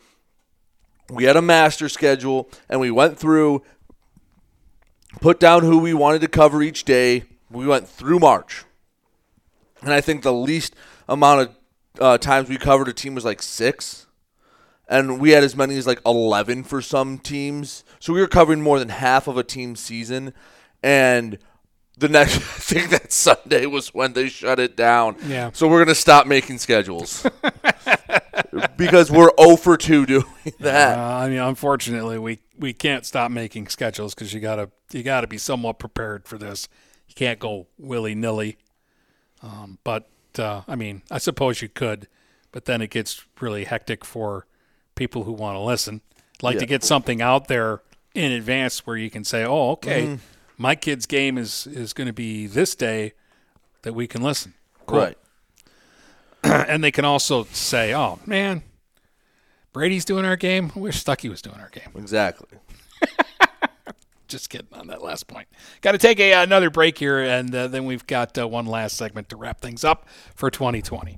We 1.12 1.26
had 1.26 1.36
a 1.36 1.42
master 1.42 1.90
schedule, 1.90 2.50
and 2.70 2.80
we 2.80 2.90
went 2.90 3.20
through, 3.20 3.64
put 5.20 5.42
down 5.42 5.64
who 5.64 5.78
we 5.78 5.94
wanted 5.94 6.22
to 6.22 6.30
cover 6.30 6.62
each 6.62 6.86
day. 6.86 7.26
We 7.50 7.68
went 7.68 7.90
through 7.90 8.20
March. 8.20 8.64
And 9.82 9.92
I 9.92 10.00
think 10.00 10.24
the 10.24 10.32
least 10.32 10.74
amount 11.10 11.42
of 11.42 11.56
uh, 12.00 12.18
times 12.18 12.48
we 12.48 12.58
covered 12.58 12.88
a 12.88 12.94
team 12.94 13.14
was 13.14 13.26
like 13.26 13.42
six. 13.42 14.08
And 14.88 15.20
we 15.20 15.32
had 15.32 15.44
as 15.44 15.54
many 15.54 15.76
as 15.78 15.86
like 15.86 16.00
11 16.06 16.64
for 16.64 16.82
some 16.82 17.18
teams. 17.18 17.84
So 18.00 18.14
we 18.14 18.22
were 18.22 18.28
covering 18.28 18.62
more 18.62 18.80
than 18.80 18.90
half 18.90 19.28
of 19.28 19.38
a 19.38 19.44
team 19.44 19.76
season. 19.76 20.34
And 20.82 21.40
the 22.02 22.10
next, 22.10 22.36
I 22.38 22.40
think 22.40 22.90
that 22.90 23.14
Sunday 23.14 23.66
was 23.66 23.94
when 23.94 24.14
they 24.14 24.28
shut 24.28 24.60
it 24.60 24.76
down. 24.76 25.16
Yeah. 25.26 25.52
So 25.54 25.68
we're 25.68 25.78
going 25.78 25.88
to 25.88 25.96
stop 25.96 26.28
making 26.28 26.58
schedules. 26.58 27.26
because 28.78 29.12
we're 29.12 29.32
0 29.40 29.56
for 29.58 29.78
2 29.78 30.06
doing 30.06 30.26
that. 30.60 30.98
Uh, 30.98 31.02
I 31.02 31.30
mean, 31.30 31.40
unfortunately, 31.40 32.18
we, 32.18 32.40
we 32.58 32.74
can't 32.74 33.06
stop 33.06 33.32
making 33.32 33.68
schedules 33.70 34.14
because 34.14 34.34
you 34.34 34.40
gotta 34.40 34.70
you 34.92 35.04
gotta 35.04 35.28
be 35.28 35.38
somewhat 35.38 35.80
prepared 35.80 36.28
for 36.28 36.38
this. 36.38 36.68
You 37.08 37.16
can't 37.16 37.40
go 37.40 37.68
willy 37.78 38.16
nilly. 38.16 38.58
Um, 39.42 39.78
but 39.84 40.10
uh, 40.38 40.62
I 40.68 40.76
mean, 40.76 41.02
I 41.10 41.18
suppose 41.18 41.62
you 41.62 41.70
could, 41.70 42.08
but 42.52 42.66
then 42.66 42.82
it 42.82 42.90
gets 42.90 43.24
really 43.40 43.64
hectic 43.64 44.04
for 44.06 44.46
people 44.96 45.24
who 45.24 45.32
want 45.32 45.56
to 45.56 45.62
listen. 45.62 46.02
Like 46.42 46.58
to 46.58 46.66
get 46.66 46.84
something 46.84 47.22
out 47.22 47.48
there 47.48 47.82
in 48.16 48.32
advance 48.32 48.86
where 48.86 48.98
you 48.98 49.10
can 49.12 49.24
say, 49.24 49.44
"Oh, 49.46 49.72
okay, 49.72 50.08
Mhm. 50.08 50.20
My 50.62 50.76
kid's 50.76 51.06
game 51.06 51.38
is 51.38 51.68
is 51.68 51.94
going 51.94 52.08
to 52.08 52.14
be 52.14 52.48
this 52.48 52.76
day 52.76 53.14
that 53.82 53.94
we 53.94 54.08
can 54.08 54.22
listen." 54.22 54.54
Cool. 54.86 55.00
Right. 55.00 55.18
and 56.44 56.84
they 56.84 56.92
can 56.92 57.06
also 57.06 57.46
say, 57.46 57.94
"Oh 57.94 58.20
man, 58.26 58.64
Brady's 59.74 60.06
doing 60.06 60.26
our 60.26 60.36
game. 60.36 60.72
I 60.76 60.80
wish 60.80 61.00
Stucky 61.00 61.30
was 61.30 61.42
doing 61.42 61.60
our 61.60 61.70
game." 61.70 61.90
Exactly. 61.96 62.60
Just 64.28 64.50
kidding 64.50 64.68
on 64.72 64.88
that 64.88 65.02
last 65.02 65.28
point. 65.28 65.50
Got 65.82 65.92
to 65.92 65.98
take 65.98 66.20
a, 66.20 66.32
another 66.32 66.70
break 66.70 66.98
here, 66.98 67.20
and 67.20 67.54
uh, 67.54 67.68
then 67.68 67.86
we've 67.86 68.08
got 68.08 68.38
uh, 68.38 68.48
one 68.48 68.66
last 68.66 68.96
segment 68.96 69.28
to 69.30 69.36
wrap 69.36 69.60
things 69.60 69.84
up 69.84 70.08
for 70.36 70.50
2020. 70.50 71.18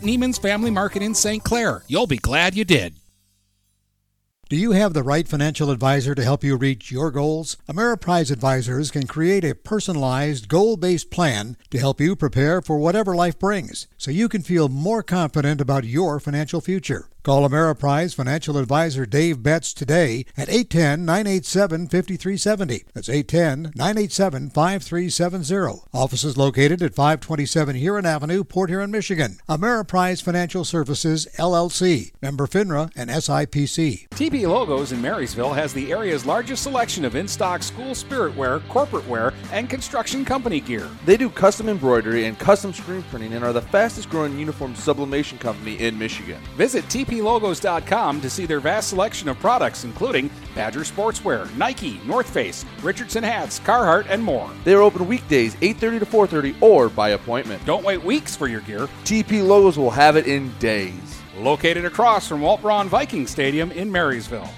Neiman's 0.00 0.38
Family 0.38 0.70
Market 0.70 1.02
in 1.02 1.14
St. 1.14 1.42
Clair. 1.44 1.82
You'll 1.86 2.06
be 2.06 2.16
glad 2.16 2.54
you 2.54 2.64
did. 2.64 2.94
Do 4.48 4.58
you 4.58 4.72
have 4.72 4.92
the 4.92 5.02
right 5.02 5.26
financial 5.26 5.70
advisor 5.70 6.14
to 6.14 6.22
help 6.22 6.44
you 6.44 6.56
reach 6.56 6.90
your 6.90 7.10
goals? 7.10 7.56
Ameriprise 7.68 8.30
Advisors 8.30 8.90
can 8.90 9.06
create 9.06 9.44
a 9.44 9.54
personalized, 9.54 10.46
goal 10.48 10.76
based 10.76 11.10
plan 11.10 11.56
to 11.70 11.78
help 11.78 12.02
you 12.02 12.14
prepare 12.14 12.60
for 12.60 12.76
whatever 12.76 13.14
life 13.14 13.38
brings 13.38 13.88
so 13.96 14.10
you 14.10 14.28
can 14.28 14.42
feel 14.42 14.68
more 14.68 15.02
confident 15.02 15.60
about 15.60 15.84
your 15.84 16.20
financial 16.20 16.60
future. 16.60 17.08
Call 17.22 17.48
Ameriprise 17.48 18.16
financial 18.16 18.58
advisor 18.58 19.06
Dave 19.06 19.44
Betts 19.44 19.72
today 19.72 20.26
at 20.36 20.48
810 20.48 21.04
987 21.04 21.86
5370. 21.86 22.84
That's 22.94 23.08
810 23.08 23.72
987 23.76 24.50
5370. 24.50 25.82
Office 25.94 26.24
is 26.24 26.36
located 26.36 26.82
at 26.82 26.96
527 26.96 27.76
Huron 27.76 28.06
Avenue, 28.06 28.42
Port 28.42 28.70
Huron, 28.70 28.90
Michigan. 28.90 29.38
Ameriprise 29.48 30.20
Financial 30.20 30.64
Services, 30.64 31.28
LLC. 31.38 32.10
Member 32.20 32.48
FINRA 32.48 32.90
and 32.96 33.08
SIPC. 33.08 34.08
TP 34.08 34.48
Logos 34.48 34.90
in 34.90 35.00
Marysville 35.00 35.52
has 35.52 35.72
the 35.72 35.92
area's 35.92 36.26
largest 36.26 36.64
selection 36.64 37.04
of 37.04 37.14
in 37.14 37.28
stock 37.28 37.62
school 37.62 37.94
spirit 37.94 38.34
wear, 38.36 38.58
corporate 38.68 39.06
wear, 39.06 39.32
and 39.52 39.70
construction 39.70 40.24
company 40.24 40.58
gear. 40.58 40.88
They 41.04 41.16
do 41.16 41.30
custom 41.30 41.68
embroidery 41.68 42.24
and 42.24 42.36
custom 42.36 42.72
screen 42.72 43.04
printing 43.04 43.34
and 43.34 43.44
are 43.44 43.52
the 43.52 43.62
fastest 43.62 44.10
growing 44.10 44.36
uniform 44.36 44.74
sublimation 44.74 45.38
company 45.38 45.78
in 45.78 45.96
Michigan. 45.96 46.42
Visit 46.56 46.84
tplogos.com 47.12 48.20
to 48.20 48.30
see 48.30 48.46
their 48.46 48.60
vast 48.60 48.88
selection 48.88 49.28
of 49.28 49.38
products, 49.38 49.84
including 49.84 50.30
Badger 50.54 50.80
Sportswear, 50.80 51.54
Nike, 51.56 52.00
North 52.06 52.28
Face, 52.28 52.64
Richardson 52.82 53.22
hats, 53.22 53.60
Carhartt, 53.60 54.06
and 54.08 54.22
more. 54.22 54.50
They 54.64 54.74
are 54.74 54.82
open 54.82 55.06
weekdays 55.06 55.56
8:30 55.60 55.98
to 56.00 56.06
4:30 56.06 56.54
or 56.60 56.88
by 56.88 57.10
appointment. 57.10 57.64
Don't 57.64 57.84
wait 57.84 58.02
weeks 58.02 58.36
for 58.36 58.48
your 58.48 58.60
gear. 58.62 58.88
TP 59.04 59.42
Logos 59.42 59.78
will 59.78 59.90
have 59.90 60.16
it 60.16 60.26
in 60.26 60.52
days. 60.58 61.20
Located 61.38 61.84
across 61.84 62.28
from 62.28 62.40
Walt 62.40 62.62
Braun 62.62 62.88
Viking 62.88 63.26
Stadium 63.26 63.72
in 63.72 63.90
Marysville. 63.90 64.50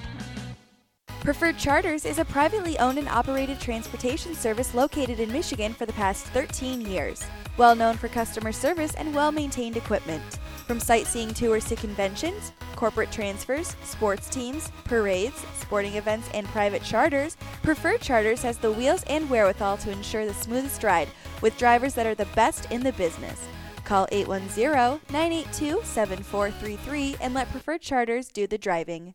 Preferred 1.21 1.57
Charters 1.57 2.05
is 2.05 2.19
a 2.19 2.25
privately 2.25 2.79
owned 2.79 2.99
and 2.99 3.09
operated 3.09 3.59
transportation 3.59 4.35
service 4.35 4.75
located 4.75 5.21
in 5.21 5.33
Michigan 5.33 5.73
for 5.73 5.87
the 5.87 5.93
past 5.95 6.27
13 6.27 6.83
years. 6.83 7.25
Well 7.57 7.77
known 7.77 7.97
for 7.97 8.09
customer 8.09 8.51
service 8.51 8.95
and 8.95 9.15
well 9.15 9.31
maintained 9.31 9.77
equipment. 9.77 10.39
From 10.67 10.81
sightseeing 10.81 11.35
tours 11.35 11.65
to 11.67 11.77
conventions, 11.77 12.53
corporate 12.75 13.13
transfers, 13.13 13.77
sports 13.85 14.29
teams, 14.29 14.73
parades, 14.85 15.45
sporting 15.61 15.95
events, 15.95 16.29
and 16.35 16.47
private 16.49 16.83
charters, 16.83 17.37
Preferred 17.63 18.01
Charters 18.01 18.43
has 18.43 18.59
the 18.59 18.73
wheels 18.73 19.05
and 19.05 19.31
wherewithal 19.31 19.77
to 19.79 19.93
ensure 19.93 20.27
the 20.27 20.35
smoothest 20.35 20.83
ride 20.83 21.09
with 21.43 21.57
drivers 21.57 21.95
that 21.95 22.07
are 22.07 22.15
the 22.15 22.27
best 22.35 22.71
in 22.73 22.83
the 22.83 22.93
business. 22.95 23.47
Call 23.85 24.09
810 24.11 25.01
982 25.13 25.81
7433 25.85 27.17
and 27.21 27.35
let 27.35 27.51
Preferred 27.51 27.83
Charters 27.83 28.29
do 28.29 28.47
the 28.47 28.59
driving. 28.59 29.15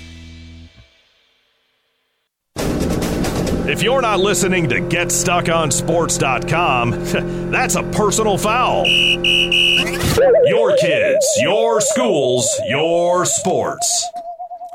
If 3.71 3.81
you're 3.81 4.01
not 4.01 4.19
listening 4.19 4.67
to 4.67 4.81
GetStuckOnSports.com, 4.81 6.91
that's 7.51 7.75
a 7.75 7.83
personal 7.83 8.37
foul. 8.37 8.85
Your 8.85 10.75
kids, 10.75 11.25
your 11.39 11.79
schools, 11.79 12.59
your 12.67 13.25
sports. 13.25 14.09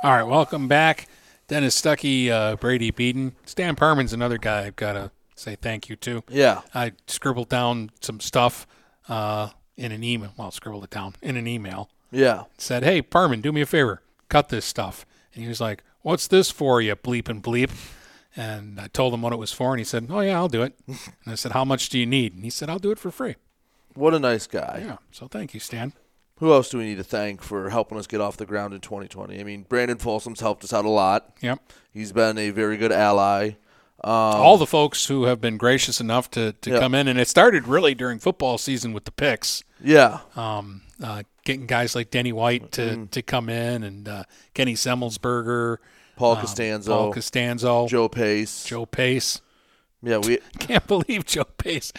All 0.03 0.13
right, 0.13 0.23
welcome 0.23 0.67
back. 0.67 1.09
Dennis 1.47 1.79
Stuckey, 1.79 2.31
uh, 2.31 2.57
Brady 2.57 2.91
Beaton. 2.91 3.37
Stan 3.45 3.77
Perman's 3.77 4.15
another 4.15 4.39
guy 4.39 4.65
I've 4.65 4.77
got 4.77 4.95
to 4.95 5.11
say 5.35 5.57
thank 5.57 5.91
you 5.91 5.97
to. 5.97 6.25
Yeah. 6.31 6.63
I 6.75 6.93
scribbled 7.07 7.51
down 7.51 7.91
some 8.01 8.19
stuff 8.19 8.67
uh, 9.11 9.51
in 9.77 9.93
an 9.93 10.03
email. 10.03 10.33
Well, 10.39 10.51
scribbled 10.51 10.85
it 10.85 10.91
down 10.91 11.17
in 11.21 11.37
an 11.37 11.47
email. 11.47 11.91
Yeah. 12.11 12.45
Said, 12.57 12.83
hey, 12.83 13.03
Perman, 13.03 13.43
do 13.43 13.53
me 13.53 13.61
a 13.61 13.67
favor. 13.67 14.01
Cut 14.31 14.49
this 14.49 14.65
stuff. 14.65 15.05
And 15.35 15.43
he 15.43 15.49
was 15.51 15.61
like, 15.61 15.85
what's 16.01 16.29
this 16.29 16.51
for 16.51 16.81
you, 16.81 16.97
bleep 16.97 17.29
and 17.29 17.43
bleep? 17.43 17.73
And 18.37 18.79
I 18.81 18.89
told 18.89 19.15
him 19.15 19.23
what 19.23 19.33
it 19.33 19.39
was 19.39 19.53
for, 19.53 19.73
and 19.73 19.79
he 19.81 19.85
said, 19.85 20.09
oh, 20.11 20.21
yeah, 20.21 20.37
I'll 20.37 20.49
do 20.49 20.63
it. 20.63 20.79
and 20.87 20.99
I 21.27 21.35
said, 21.37 21.53
how 21.53 21.65
much 21.65 21.89
do 21.89 21.99
you 21.99 22.05
need? 22.07 22.35
And 22.35 22.45
he 22.45 22.51
said, 22.51 22.69
I'll 22.69 22.79
do 22.79 22.91
it 22.91 22.99
for 22.99 23.11
free. 23.11 23.37
What 23.95 24.13
a 24.15 24.19
nice 24.19 24.47
guy. 24.47 24.83
Yeah, 24.87 24.97
so 25.11 25.27
thank 25.27 25.55
you, 25.55 25.61
Stan. 25.61 25.95
Who 26.39 26.53
else 26.53 26.69
do 26.69 26.77
we 26.77 26.85
need 26.85 26.99
to 26.99 27.05
thank 27.05 27.41
for 27.41 27.71
helping 27.71 27.97
us 27.97 28.07
get 28.07 28.21
off 28.21 28.37
the 28.37 28.45
ground 28.45 28.75
in 28.75 28.81
2020? 28.83 29.41
I 29.41 29.43
mean, 29.43 29.65
Brandon 29.67 29.97
Folsom's 29.97 30.41
helped 30.41 30.65
us 30.65 30.73
out 30.75 30.85
a 30.85 30.91
lot. 30.91 31.35
Yep. 31.41 31.61
He's 31.95 32.13
been 32.13 32.37
a 32.37 32.51
very 32.51 32.77
good 32.77 32.93
ally. 32.93 33.53
Um, 34.05 34.13
All 34.13 34.59
the 34.59 34.67
folks 34.67 35.07
who 35.07 35.25
have 35.25 35.41
been 35.41 35.57
gracious 35.57 35.99
enough 35.99 36.31
to, 36.33 36.53
to 36.53 36.71
Yeah. 36.73 36.79
come 36.79 36.95
in, 36.95 37.09
and 37.09 37.19
it 37.19 37.29
started 37.29 37.67
really 37.67 37.95
during 37.95 38.19
football 38.19 38.59
season 38.59 38.93
with 38.93 39.07
the 39.07 39.13
picks. 39.13 39.65
Yeah. 39.83 40.21
Um, 40.37 40.83
uh, 41.03 41.23
getting 41.47 41.65
guys 41.67 41.95
like 41.95 42.11
Denny 42.11 42.33
White 42.35 42.73
to, 42.73 43.07
to 43.07 43.23
come 43.23 43.49
in 43.49 43.83
and 43.83 44.07
uh, 44.07 44.25
Kenny 44.53 44.75
Semmelsberger, 44.75 45.79
Paul 46.17 46.33
um, 46.33 46.41
Costanzo, 46.41 46.93
Paul 46.93 47.13
Costanzo, 47.13 47.87
Joe 47.87 48.09
Pace. 48.09 48.65
Joe 48.65 48.87
Pace. 48.87 49.41
Yeah, 50.03 50.19
we 50.19 50.39
Can't 50.59 50.87
believe 50.87 51.25
Joe 51.27 51.45
Pace 51.45 51.93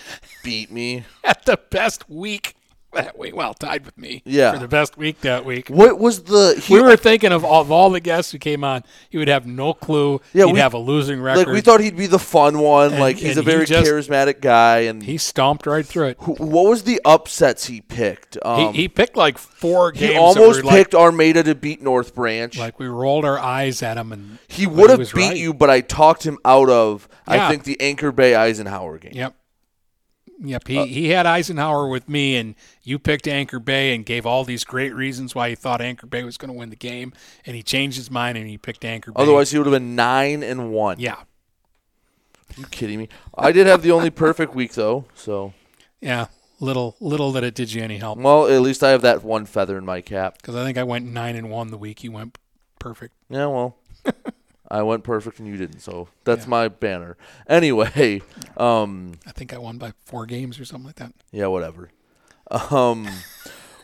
beat 0.43 0.71
me. 0.71 1.05
at 1.23 1.45
the 1.45 1.57
best 1.69 2.09
week 2.09 2.55
that 2.93 3.17
week. 3.19 3.35
Well, 3.35 3.53
tied 3.53 3.85
with 3.85 3.97
me 3.97 4.23
Yeah. 4.25 4.53
for 4.53 4.59
the 4.59 4.67
best 4.67 4.97
week 4.97 5.21
that 5.21 5.45
week. 5.45 5.69
What 5.69 5.99
was 5.99 6.23
the? 6.23 6.59
He, 6.63 6.73
we 6.73 6.81
were 6.81 6.95
thinking 6.95 7.31
of 7.31 7.43
all, 7.45 7.61
of 7.61 7.71
all 7.71 7.89
the 7.89 7.99
guests 7.99 8.31
who 8.31 8.37
came 8.37 8.63
on, 8.63 8.83
he 9.09 9.17
would 9.17 9.27
have 9.27 9.45
no 9.45 9.73
clue. 9.73 10.21
Yeah, 10.33 10.45
he'd 10.45 10.53
we- 10.53 10.59
have 10.59 10.73
a 10.73 10.77
losing 10.79 11.21
record. 11.21 11.39
like 11.39 11.47
we 11.47 11.61
thought 11.61 11.79
he'd 11.81 11.97
be 11.97 12.07
the 12.07 12.17
fun 12.19 12.59
one. 12.59 12.91
And- 12.93 12.99
like 12.99 13.17
he's 13.17 13.37
a 13.37 13.41
very 13.41 13.61
he 13.61 13.65
just- 13.67 13.89
charismatic 13.89 14.41
guy. 14.41 14.79
And 14.79 15.03
he 15.03 15.17
stomped 15.17 15.65
right 15.67 15.85
through 15.85 16.07
it. 16.07 16.17
wh- 16.19 16.39
what 16.39 16.67
was 16.69 16.83
the 16.83 17.01
upsets 17.05 17.65
he 17.67 17.81
picked? 17.81 18.37
Um, 18.43 18.73
he, 18.73 18.83
he 18.83 18.87
picked 18.87 19.17
like 19.17 19.37
four 19.37 19.91
he 19.91 19.99
games. 19.99 20.13
that 20.13 20.19
almost 20.19 20.63
were 20.63 20.71
picked 20.71 20.93
like, 20.93 21.01
Armada 21.03 21.43
to 21.43 21.55
beat 21.55 21.81
North 21.81 22.15
Branch. 22.15 22.57
like 22.57 22.79
we 22.79 22.87
rolled 22.87 23.25
our 23.25 23.37
eyes 23.39 23.83
at 23.83 23.97
him, 23.97 24.11
and 24.11 24.39
he 24.47 24.65
would 24.65 24.89
have 24.89 24.99
beat 24.99 25.15
right. 25.15 25.37
you, 25.37 25.53
but 25.53 25.69
I 25.69 25.81
talked 25.81 26.25
him 26.25 26.37
out 26.45 26.69
of. 26.69 27.07
Yeah. 27.27 27.45
I 27.47 27.49
think 27.51 27.63
the 27.65 27.79
Anchor 27.81 28.11
Bay 28.11 28.33
Eisenhower 28.35 28.97
game. 28.97 29.11
Yep. 29.13 29.35
Yep. 30.39 30.63
Uh, 30.65 30.67
He, 30.67 30.85
he 30.87 31.07
had 31.09 31.25
Eisenhower 31.25 31.87
with 31.87 32.07
me, 32.07 32.35
and 32.35 32.55
you 32.83 32.99
picked 32.99 33.27
Anchor 33.27 33.59
Bay 33.59 33.95
and 33.95 34.05
gave 34.05 34.25
all 34.25 34.43
these 34.43 34.63
great 34.63 34.93
reasons 34.93 35.33
why 35.33 35.49
he 35.49 35.55
thought 35.55 35.81
Anchor 35.81 36.05
Bay 36.07 36.23
was 36.23 36.37
going 36.37 36.51
to 36.51 36.57
win 36.57 36.69
the 36.69 36.75
game, 36.75 37.13
and 37.45 37.55
he 37.55 37.63
changed 37.63 37.97
his 37.97 38.11
mind 38.11 38.37
and 38.37 38.47
he 38.47 38.57
picked 38.57 38.85
Anchor 38.85 39.11
Bay. 39.11 39.21
Otherwise, 39.21 39.51
he 39.51 39.57
would 39.57 39.65
have 39.67 39.73
been 39.73 39.95
nine 39.95 40.43
and 40.43 40.71
one. 40.71 40.99
yeah, 40.99 41.21
you 42.55 42.65
kidding 42.67 42.99
me? 42.99 43.09
I 43.37 43.51
did 43.51 43.67
have 43.67 43.81
the 43.81 43.91
only 43.91 44.09
perfect 44.09 44.53
week 44.55 44.73
though, 44.73 45.05
so 45.15 45.53
yeah. 46.01 46.27
Little 46.59 46.95
little 46.99 47.31
that 47.33 47.43
it 47.43 47.53
did 47.53 47.71
you 47.71 47.83
any 47.83 47.99
help 47.99 48.17
well, 48.17 48.47
at 48.47 48.61
least 48.61 48.81
I 48.83 48.89
have 48.89 49.03
that 49.03 49.23
one 49.23 49.45
feather 49.45 49.77
in 49.77 49.85
my 49.85 50.01
cap. 50.01 50.37
because 50.41 50.55
I 50.55 50.63
think 50.65 50.75
I 50.79 50.83
went 50.83 51.05
nine 51.05 51.35
and 51.35 51.51
one 51.51 51.69
the 51.69 51.77
week 51.77 52.03
you 52.03 52.11
went 52.11 52.35
perfect. 52.79 53.13
Yeah, 53.29 53.45
well, 53.45 53.77
I 54.69 54.83
went 54.83 55.03
perfect 55.03 55.39
and 55.39 55.47
you 55.47 55.57
didn't, 55.57 55.79
so 55.79 56.09
that's 56.23 56.45
my 56.47 56.67
banner. 56.67 57.17
Anyway, 57.47 58.21
um, 58.57 59.13
I 59.25 59.31
think 59.31 59.53
I 59.53 59.57
won 59.57 59.77
by 59.77 59.93
four 60.05 60.25
games 60.25 60.59
or 60.59 60.65
something 60.65 60.87
like 60.87 60.97
that. 60.97 61.13
yeah, 61.31 61.47
whatever. 61.47 61.89
Um, 62.49 63.07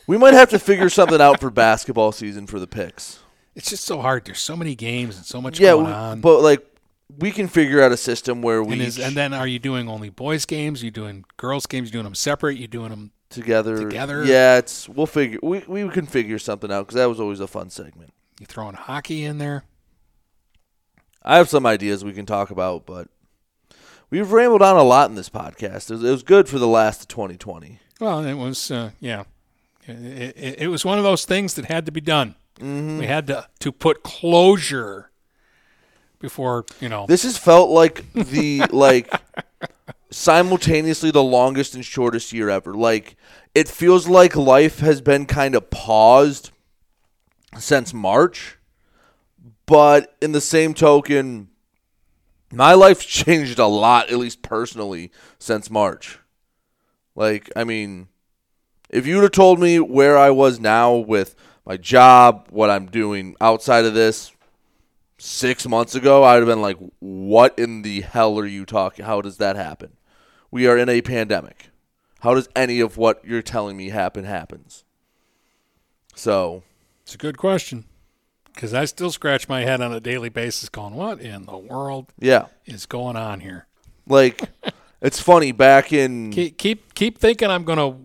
we 0.08 0.18
might 0.18 0.34
have 0.34 0.50
to 0.50 0.60
figure 0.60 0.90
something 0.90 1.22
out 1.22 1.40
for 1.40 1.50
basketball 1.50 2.12
season 2.12 2.48
for 2.48 2.60
the 2.60 2.68
picks. 2.68 3.20
It's 3.56 3.70
just 3.70 3.84
so 3.84 4.02
hard. 4.02 4.26
There's 4.26 4.40
so 4.40 4.56
many 4.56 4.76
games 4.76 5.18
and 5.18 5.26
so 5.26 5.42
much 5.42 5.60
yeah, 5.60 5.72
going 5.72 5.88
on. 5.88 6.22
but 6.22 6.42
like 6.42 6.66
we 7.20 7.32
can 7.32 7.48
figure 7.48 7.82
out 7.84 7.92
a 7.92 7.98
system 7.98 8.42
where 8.42 8.64
we 8.64 8.74
and, 8.74 8.82
is, 8.82 8.98
and 8.98 9.16
then 9.16 9.34
are 9.34 9.48
you 9.48 9.60
doing 9.60 9.88
only 9.88 10.10
boys 10.10 10.46
games? 10.46 10.84
you 10.84 10.92
doing 10.92 11.26
girls 11.38 11.66
games? 11.66 11.90
you 11.90 11.94
doing 11.94 12.06
them 12.06 12.16
separate? 12.16 12.58
you 12.58 12.68
doing 12.68 12.90
them? 12.90 13.12
together. 13.34 13.78
together? 13.78 14.24
Yeah, 14.24 14.58
it's 14.58 14.88
we'll 14.88 15.08
figure 15.08 15.40
we 15.44 15.64
we 15.68 15.88
can 15.90 16.06
figure 16.06 16.40
something 16.40 16.72
out 16.72 16.84
because 16.84 16.96
that 16.96 17.06
was 17.06 17.20
always 17.20 17.40
a 17.40 17.48
fun 17.48 17.70
segment. 17.70 18.14
You 18.40 18.46
throwing 18.46 18.76
hockey 18.76 19.26
in 19.26 19.38
there? 19.38 19.64
I 21.24 21.38
have 21.38 21.50
some 21.50 21.66
ideas 21.66 22.04
we 22.04 22.14
can 22.14 22.26
talk 22.26 22.50
about, 22.50 22.86
but 22.86 23.08
we've 24.10 24.32
rambled 24.32 24.62
on 24.62 24.76
a 24.76 24.84
lot 24.84 25.10
in 25.10 25.16
this 25.16 25.30
podcast. 25.30 25.90
It 25.90 25.96
was, 25.96 26.04
it 26.04 26.12
was 26.12 26.24
good 26.24 26.50
for 26.50 26.60
the 26.60 26.68
last 26.68 27.02
of 27.02 27.08
2020. 27.10 27.80
Well, 28.00 28.26
it 28.26 28.34
was 28.36 28.72
uh, 28.72 28.92
yeah. 29.00 29.24
It, 29.86 30.38
it, 30.38 30.62
it 30.62 30.68
was 30.68 30.86
one 30.86 30.98
of 30.98 31.04
those 31.04 31.26
things 31.26 31.56
that 31.56 31.66
had 31.66 31.86
to 31.86 31.92
be 31.92 32.02
done. 32.02 32.36
Mm-hmm. 32.60 33.00
We 33.00 33.08
had 33.08 33.28
to 33.28 33.48
to 33.60 33.72
put 33.72 34.04
closure 34.04 35.10
before 36.20 36.66
you 36.80 36.90
know. 36.90 37.06
This 37.08 37.24
has 37.24 37.38
felt 37.38 37.70
like 37.70 38.12
the 38.14 38.64
like 38.72 39.12
simultaneously 40.12 41.12
the 41.12 41.24
longest 41.24 41.76
and 41.76 41.84
shortest 41.84 42.32
year 42.34 42.50
ever. 42.50 42.74
Like 42.74 43.16
it 43.56 43.68
feels 43.68 44.08
like 44.08 44.36
life 44.36 44.80
has 44.80 45.02
been 45.02 45.26
kind 45.26 45.56
of 45.56 45.70
paused 45.70 46.52
since 47.58 47.94
March, 47.94 48.58
but 49.66 50.16
in 50.22 50.32
the 50.32 50.42
same 50.42 50.74
token, 50.74 51.50
my 52.52 52.74
life's 52.74 53.06
changed 53.26 53.60
a 53.60 53.66
lot, 53.68 54.10
at 54.10 54.18
least 54.18 54.42
personally, 54.42 55.12
since 55.40 55.70
March. 55.70 56.20
Like, 57.16 57.52
I 57.56 57.64
mean, 57.64 58.08
if 58.90 59.06
you'd 59.08 59.22
have 59.22 59.32
told 59.32 59.60
me 59.60 59.80
where 59.80 60.18
I 60.18 60.30
was 60.30 60.60
now 60.60 60.96
with 60.96 61.36
my 61.66 61.78
job, 61.78 62.48
what 62.50 62.70
I'm 62.70 62.88
doing 62.88 63.36
outside 63.40 63.86
of 63.86 63.94
this, 63.94 64.32
six 65.18 65.68
months 65.68 65.96
ago, 65.96 66.24
I'd 66.24 66.38
have 66.38 66.48
been 66.48 66.62
like, 66.62 66.78
"What 67.00 67.58
in 67.58 67.84
the 67.84 68.02
hell 68.02 68.38
are 68.40 68.46
you 68.46 68.66
talking? 68.66 69.06
How 69.06 69.22
does 69.22 69.38
that 69.38 69.56
happen? 69.56 69.96
We 70.52 70.68
are 70.68 70.78
in 70.78 70.90
a 70.90 71.02
pandemic. 71.02 71.70
How 72.20 72.34
does 72.34 72.50
any 72.56 72.80
of 72.80 72.98
what 72.98 73.24
you're 73.24 73.42
telling 73.42 73.78
me 73.78 73.90
happen 73.90 74.26
happens?" 74.26 74.84
So 76.16 76.64
It's 77.04 77.16
a 77.16 77.18
good 77.18 77.38
question 77.38 77.86
because 78.54 78.74
I 78.74 78.86
still 78.86 79.12
scratch 79.12 79.50
my 79.50 79.62
head 79.62 79.82
on 79.82 79.94
a 79.94 80.00
daily 80.00 80.30
basis, 80.30 80.70
going, 80.70 80.94
"What 80.94 81.22
in 81.22 81.46
the 81.46 81.58
world 81.58 82.12
yeah, 82.20 82.48
is 82.66 82.86
going 82.86 83.16
on 83.16 83.40
here?" 83.40 83.68
like 84.08 84.42
it's 85.02 85.20
funny 85.20 85.52
back 85.52 85.94
in 85.94 86.32
Keep 86.32 86.58
keep, 86.58 86.94
keep 86.94 87.18
thinking 87.18 87.50
I'm 87.50 87.64
going 87.64 87.78
to 87.78 87.98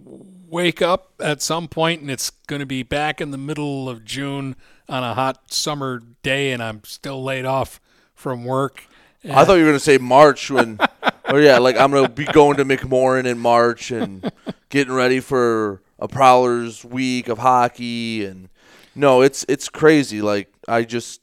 wake 0.49 0.81
up 0.81 1.13
at 1.21 1.43
some 1.43 1.69
point 1.69 2.01
and 2.01 2.11
it's 2.11 2.31
going 2.47 2.61
to 2.61 2.67
be 2.67 2.83
back 2.83 3.21
in 3.21 3.31
the 3.31 3.39
middle 3.39 3.89
of 3.89 4.05
June 4.05 4.57
on 4.89 5.05
a 5.05 5.15
hot 5.15 5.53
summer 5.53 6.01
day, 6.23 6.53
and 6.53 6.63
I'm 6.63 6.83
still 6.85 7.23
laid 7.23 7.45
off 7.45 7.81
from 8.15 8.45
work. 8.45 8.85
I 9.29 9.45
thought 9.45 9.55
you 9.55 9.65
were 9.65 9.71
gonna 9.71 9.81
say 9.81 9.99
March 9.99 10.51
when, 10.51 10.79
or 11.31 11.41
yeah, 11.41 11.59
like 11.59 11.77
I'm 11.77 11.91
gonna 11.91 12.09
be 12.09 12.25
going 12.25 12.57
to 12.57 12.65
McMorran 12.65 13.27
in 13.27 13.39
March 13.39 13.91
and 13.91 14.31
getting 14.71 14.95
ready 14.95 15.21
for 15.21 15.83
a 15.99 16.09
Prowlers 16.09 16.85
week 16.85 17.29
of 17.29 17.39
hockey 17.39 18.25
and 18.25 18.49
no, 18.95 19.23
it's 19.23 19.45
it's 19.49 19.69
crazy. 19.69 20.21
Like 20.23 20.53
I 20.67 20.83
just, 20.85 21.21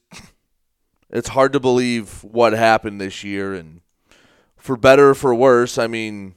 it's 1.10 1.30
hard 1.30 1.54
to 1.54 1.60
believe 1.60 2.24
what 2.24 2.54
happened 2.54 3.00
this 3.02 3.24
year 3.24 3.54
and 3.54 3.82
for 4.58 4.78
better 4.78 5.10
or 5.10 5.16
for 5.16 5.34
worse. 5.36 5.78
I 5.78 5.88
mean, 5.88 6.36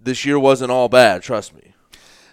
this 0.00 0.24
year 0.24 0.38
wasn't 0.38 0.70
all 0.70 0.88
bad. 0.88 1.22
Trust 1.22 1.54
me. 1.54 1.74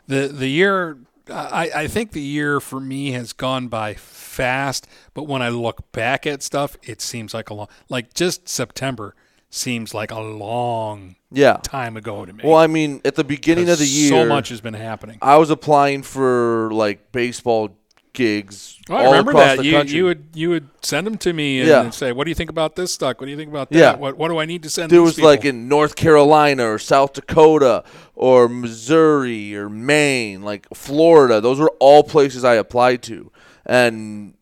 the 0.08 0.28
the 0.28 0.48
year 0.50 1.00
I, 1.30 1.70
I 1.76 1.88
think 1.88 2.12
the 2.12 2.22
year 2.22 2.60
for 2.62 2.80
me 2.80 3.12
has 3.12 3.34
gone 3.34 3.68
by 3.68 3.96
fast 3.96 4.88
but 5.14 5.24
when 5.24 5.42
i 5.42 5.50
look 5.50 5.92
back 5.92 6.26
at 6.26 6.42
stuff 6.42 6.78
it 6.84 7.02
seems 7.02 7.34
like 7.34 7.50
a 7.50 7.54
long 7.54 7.68
like 7.90 8.14
just 8.14 8.48
september 8.48 9.14
seems 9.50 9.94
like 9.94 10.12
a 10.12 10.20
long 10.20 11.16
Yeah. 11.32 11.58
time 11.64 11.96
ago 11.98 12.26
to 12.26 12.34
me 12.34 12.42
Well, 12.44 12.58
I 12.58 12.68
mean, 12.68 13.02
at 13.06 13.16
the 13.16 13.24
beginning 13.24 13.70
of 13.70 13.80
the 13.80 13.86
year, 13.86 14.10
so 14.10 14.26
much 14.26 14.50
has 14.50 14.62
been 14.62 14.74
happening 14.74 15.18
I 15.22 15.38
was 15.38 15.50
applying 15.50 16.04
for 16.04 16.70
like 16.74 17.12
baseball 17.12 17.76
gigs 18.14 18.78
Oh, 18.90 18.96
I 18.96 19.04
remember 19.06 19.34
that. 19.34 19.64
You 19.64 19.74
country. 19.74 19.96
you 19.96 20.04
would 20.06 20.26
you 20.34 20.50
would 20.50 20.70
send 20.82 21.06
them 21.06 21.18
to 21.20 21.34
me 21.34 21.60
and, 21.60 21.68
Yeah. 21.70 21.90
say, 21.92 22.12
"What 22.14 22.24
do 22.24 22.32
you 22.32 22.36
think 22.36 22.50
about 22.50 22.76
this 22.76 22.92
stock? 22.92 23.20
What 23.22 23.26
do 23.26 23.32
you 23.32 23.38
think 23.38 23.50
about 23.52 23.70
that? 23.70 23.78
Yeah. 23.78 23.96
What 23.96 24.18
what 24.18 24.30
do 24.30 24.40
I 24.40 24.46
need 24.46 24.64
to 24.64 24.70
send?" 24.72 24.90
there 24.90 25.02
was 25.04 25.20
like 25.20 25.46
in 25.46 25.68
North 25.68 25.96
Carolina 25.96 26.68
or 26.68 26.80
South 26.80 27.14
Dakota 27.14 27.84
or 28.16 28.48
Missouri 28.50 29.56
or 29.56 29.70
Maine, 29.70 30.42
like 30.42 30.66
Florida. 30.74 31.40
Those 31.42 31.60
were 31.60 31.72
all 31.80 32.02
places 32.04 32.44
I 32.44 32.56
applied 32.56 33.04
to, 33.04 33.32
and 33.68 34.34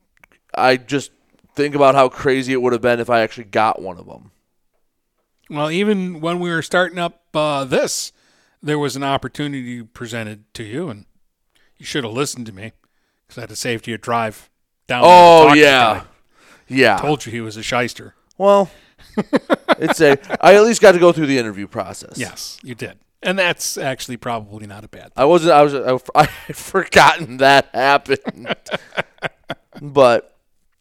I 0.53 0.77
just 0.77 1.11
think 1.55 1.75
about 1.75 1.95
how 1.95 2.07
crazy 2.07 2.53
it 2.53 2.61
would 2.61 2.71
have 2.71 2.81
been 2.81 2.99
if 3.01 3.09
I 3.09 3.21
actually 3.21 3.45
got 3.45 3.81
one 3.81 3.97
of 3.97 4.05
them. 4.05 4.31
Well, 5.49 5.69
even 5.69 6.21
when 6.21 6.39
we 6.39 6.49
were 6.49 6.61
starting 6.61 6.97
up 6.97 7.23
uh, 7.33 7.65
this, 7.65 8.11
there 8.61 8.79
was 8.79 8.95
an 8.95 9.03
opportunity 9.03 9.83
presented 9.83 10.51
to 10.55 10.63
you, 10.63 10.89
and 10.89 11.05
you 11.77 11.85
should 11.85 12.03
have 12.03 12.13
listened 12.13 12.47
to 12.47 12.51
me 12.51 12.71
because 13.27 13.37
I 13.37 13.41
had 13.41 13.49
to 13.49 13.55
save 13.55 13.87
you 13.87 13.95
a 13.95 13.97
drive 13.97 14.49
down. 14.87 15.03
Oh 15.05 15.53
yeah, 15.53 16.03
yeah. 16.67 16.97
told 16.97 17.25
you 17.25 17.31
he 17.31 17.41
was 17.41 17.57
a 17.57 17.63
shyster. 17.63 18.15
Well, 18.37 18.71
it's 19.77 20.01
a. 20.01 20.17
I 20.43 20.55
at 20.55 20.63
least 20.63 20.81
got 20.81 20.93
to 20.93 20.99
go 20.99 21.11
through 21.11 21.27
the 21.27 21.37
interview 21.37 21.67
process. 21.67 22.17
Yes, 22.17 22.57
you 22.63 22.75
did, 22.75 22.97
and 23.21 23.37
that's 23.37 23.77
actually 23.77 24.17
probably 24.17 24.67
not 24.67 24.83
a 24.83 24.87
bad. 24.87 25.03
thing. 25.03 25.11
I 25.15 25.25
wasn't. 25.25 25.53
I 25.53 25.61
was. 25.61 25.75
I, 25.75 25.99
I 26.23 26.25
had 26.25 26.55
forgotten 26.55 27.37
that 27.37 27.69
happened. 27.73 28.55
but 29.81 30.34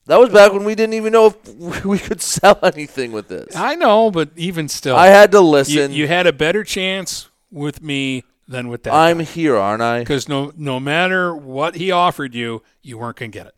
that 0.07 0.19
was 0.21 0.31
back 0.31 0.53
when 0.53 0.65
we 0.65 0.75
didn't 0.75 0.95
even 0.95 1.13
know 1.13 1.27
if 1.27 1.85
we 1.85 1.99
could 1.99 2.21
sell 2.23 2.59
anything 2.63 3.13
with 3.13 3.29
this. 3.29 3.55
I 3.57 3.75
know, 3.75 4.11
but 4.11 4.31
even 4.37 4.69
still, 4.69 4.97
I 4.97 5.07
had 5.09 5.33
to 5.33 5.41
listen. 5.41 5.93
you 5.93 6.07
had 6.07 6.27
a 6.27 6.33
better 6.33 6.65
chance 6.65 7.29
with 7.51 7.83
me 7.83 8.25
than 8.47 8.69
with 8.69 8.83
that. 8.83 8.93
I'm 8.95 9.21
here, 9.21 9.57
aren't 9.57 9.83
I? 9.83 10.01
because 10.01 10.29
no 10.29 10.53
no 10.57 10.79
matter 10.81 11.35
what 11.35 11.77
he 11.77 11.91
offered 11.91 12.35
you, 12.35 12.63
you 12.83 12.99
weren't 12.99 13.17
gonna 13.17 13.31
get 13.31 13.47
it. 13.47 13.55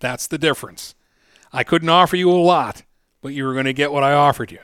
That's 0.00 0.26
the 0.26 0.38
difference. 0.38 0.94
I 1.52 1.64
couldn't 1.64 1.88
offer 1.88 2.16
you 2.16 2.30
a 2.30 2.34
lot, 2.34 2.82
but 3.22 3.28
you 3.34 3.44
were 3.44 3.54
gonna 3.54 3.72
get 3.72 3.92
what 3.92 4.02
I 4.02 4.12
offered 4.12 4.50
you, 4.52 4.58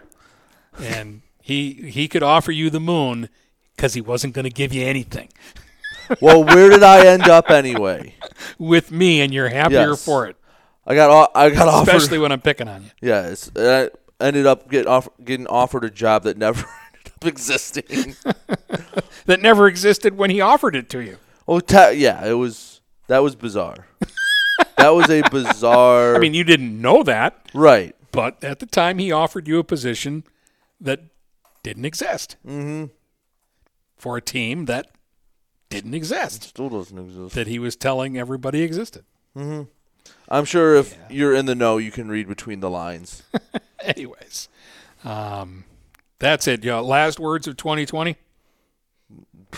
and 0.79 1.23
he 1.43 1.73
he 1.91 2.09
could 2.09 2.23
offer 2.23 2.53
you 2.53 2.71
the 2.71 2.81
moon 2.81 3.29
because 3.77 3.95
he 3.95 4.01
wasn't 4.01 4.35
gonna 4.35 4.51
give 4.51 4.73
you 4.75 4.85
anything 4.85 5.29
Well, 6.21 6.43
where 6.43 6.69
did 6.71 6.83
I 6.83 7.07
end 7.07 7.29
up 7.29 7.51
anyway? 7.51 8.15
with 8.59 8.91
me, 8.91 9.21
and 9.21 9.33
you're 9.33 9.49
happier 9.51 9.91
Yes. 9.91 10.05
for 10.05 10.27
it, 10.27 10.37
I 10.89 10.95
got. 10.95 11.31
I 11.35 11.51
got 11.51 11.69
offered. 11.69 11.95
especially 11.95 12.19
when 12.19 12.33
I'm 12.33 12.41
picking 12.41 12.67
on 12.67 12.83
you. 12.83 12.91
Yes, 13.01 13.51
I 13.55 13.91
ended 14.19 14.47
up 14.47 14.71
getting 14.71 14.89
off, 14.89 15.09
getting 15.23 15.47
offered 15.47 15.85
a 15.85 15.91
job 15.91 16.25
that 16.25 16.39
never 16.39 16.61
ended 16.95 17.13
up 17.15 17.25
existing. 17.27 18.17
That 19.27 19.43
never 19.43 19.67
existed 19.69 20.17
when 20.17 20.31
he 20.31 20.41
offered 20.41 20.75
it 20.75 20.89
to 20.89 21.01
you. 21.01 21.19
well, 21.47 21.61
ta- 21.61 21.89
yeah, 21.91 22.25
it 22.27 22.33
was. 22.33 22.81
That 23.09 23.19
was 23.19 23.37
bizarre. 23.37 23.87
that 24.79 24.89
was 24.89 25.11
a 25.11 25.21
bizarre. 25.29 26.17
I 26.17 26.19
mean, 26.19 26.33
you 26.33 26.45
didn't 26.45 26.81
know 26.81 27.03
that, 27.03 27.37
right? 27.53 27.95
but 28.11 28.43
at 28.43 28.59
the 28.59 28.65
time 28.65 28.97
he 28.99 29.13
offered 29.13 29.47
you 29.47 29.59
a 29.59 29.65
position 29.65 30.25
that 30.81 31.01
didn't 31.63 31.85
exist 31.85 32.37
mm-hmm. 32.47 32.87
for 33.99 34.17
a 34.17 34.23
team 34.23 34.65
that 34.65 34.91
didn't 35.69 35.93
exist 35.93 36.45
Still 36.45 36.71
doesn't 36.71 36.99
exist. 36.99 37.35
that 37.35 37.47
he 37.47 37.59
was 37.59 37.77
telling 37.77 38.17
everybody 38.17 38.63
existed. 38.63 39.05
I'm 40.31 40.45
sure 40.45 40.75
if 40.75 40.97
you're 41.09 41.35
in 41.35 41.47
the 41.47 41.55
know, 41.55 41.79
you 41.79 41.91
can 41.91 42.09
read 42.09 42.29
between 42.29 42.61
the 42.61 42.71
lines. 42.71 43.23
Anyways, 43.83 44.49
um, 45.05 45.65
that's 46.19 46.47
it. 46.47 46.65
Yeah, 46.65 46.81
last 46.81 47.19
words 47.19 47.47
of 47.47 47.57
2020. 47.57 48.17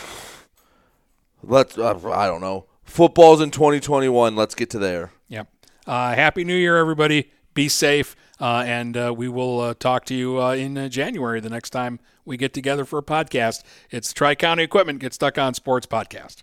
Let's. 1.43 1.77
Uh, 1.79 2.11
I 2.11 2.27
don't 2.27 2.41
know. 2.41 2.67
Football's 2.85 3.41
in 3.41 3.51
2021. 3.51 4.37
Let's 4.37 4.55
get 4.55 4.71
to 4.71 4.79
there. 4.79 5.13
Yep. 5.29 5.49
Uh, 5.87 6.15
Happy 6.15 6.45
New 6.45 6.57
Year, 6.57 6.77
everybody. 6.77 7.31
Be 7.53 7.69
safe, 7.69 8.15
uh, 8.41 8.63
and 8.65 8.97
uh, 8.97 9.13
we 9.17 9.29
will 9.29 9.61
uh, 9.61 9.75
talk 9.75 10.05
to 10.07 10.15
you 10.15 10.41
uh, 10.41 10.53
in 10.55 10.79
uh, 10.79 10.89
January 10.89 11.41
the 11.41 11.51
next 11.51 11.71
time 11.71 11.99
we 12.25 12.37
get 12.37 12.53
together 12.53 12.85
for 12.85 12.99
a 12.99 13.03
podcast. 13.03 13.65
It's 13.91 14.13
Tri 14.13 14.37
County 14.37 14.63
Equipment 14.63 15.01
Get 15.01 15.15
Stuck 15.15 15.37
on 15.37 15.55
Sports 15.55 15.87
podcast. 15.87 16.43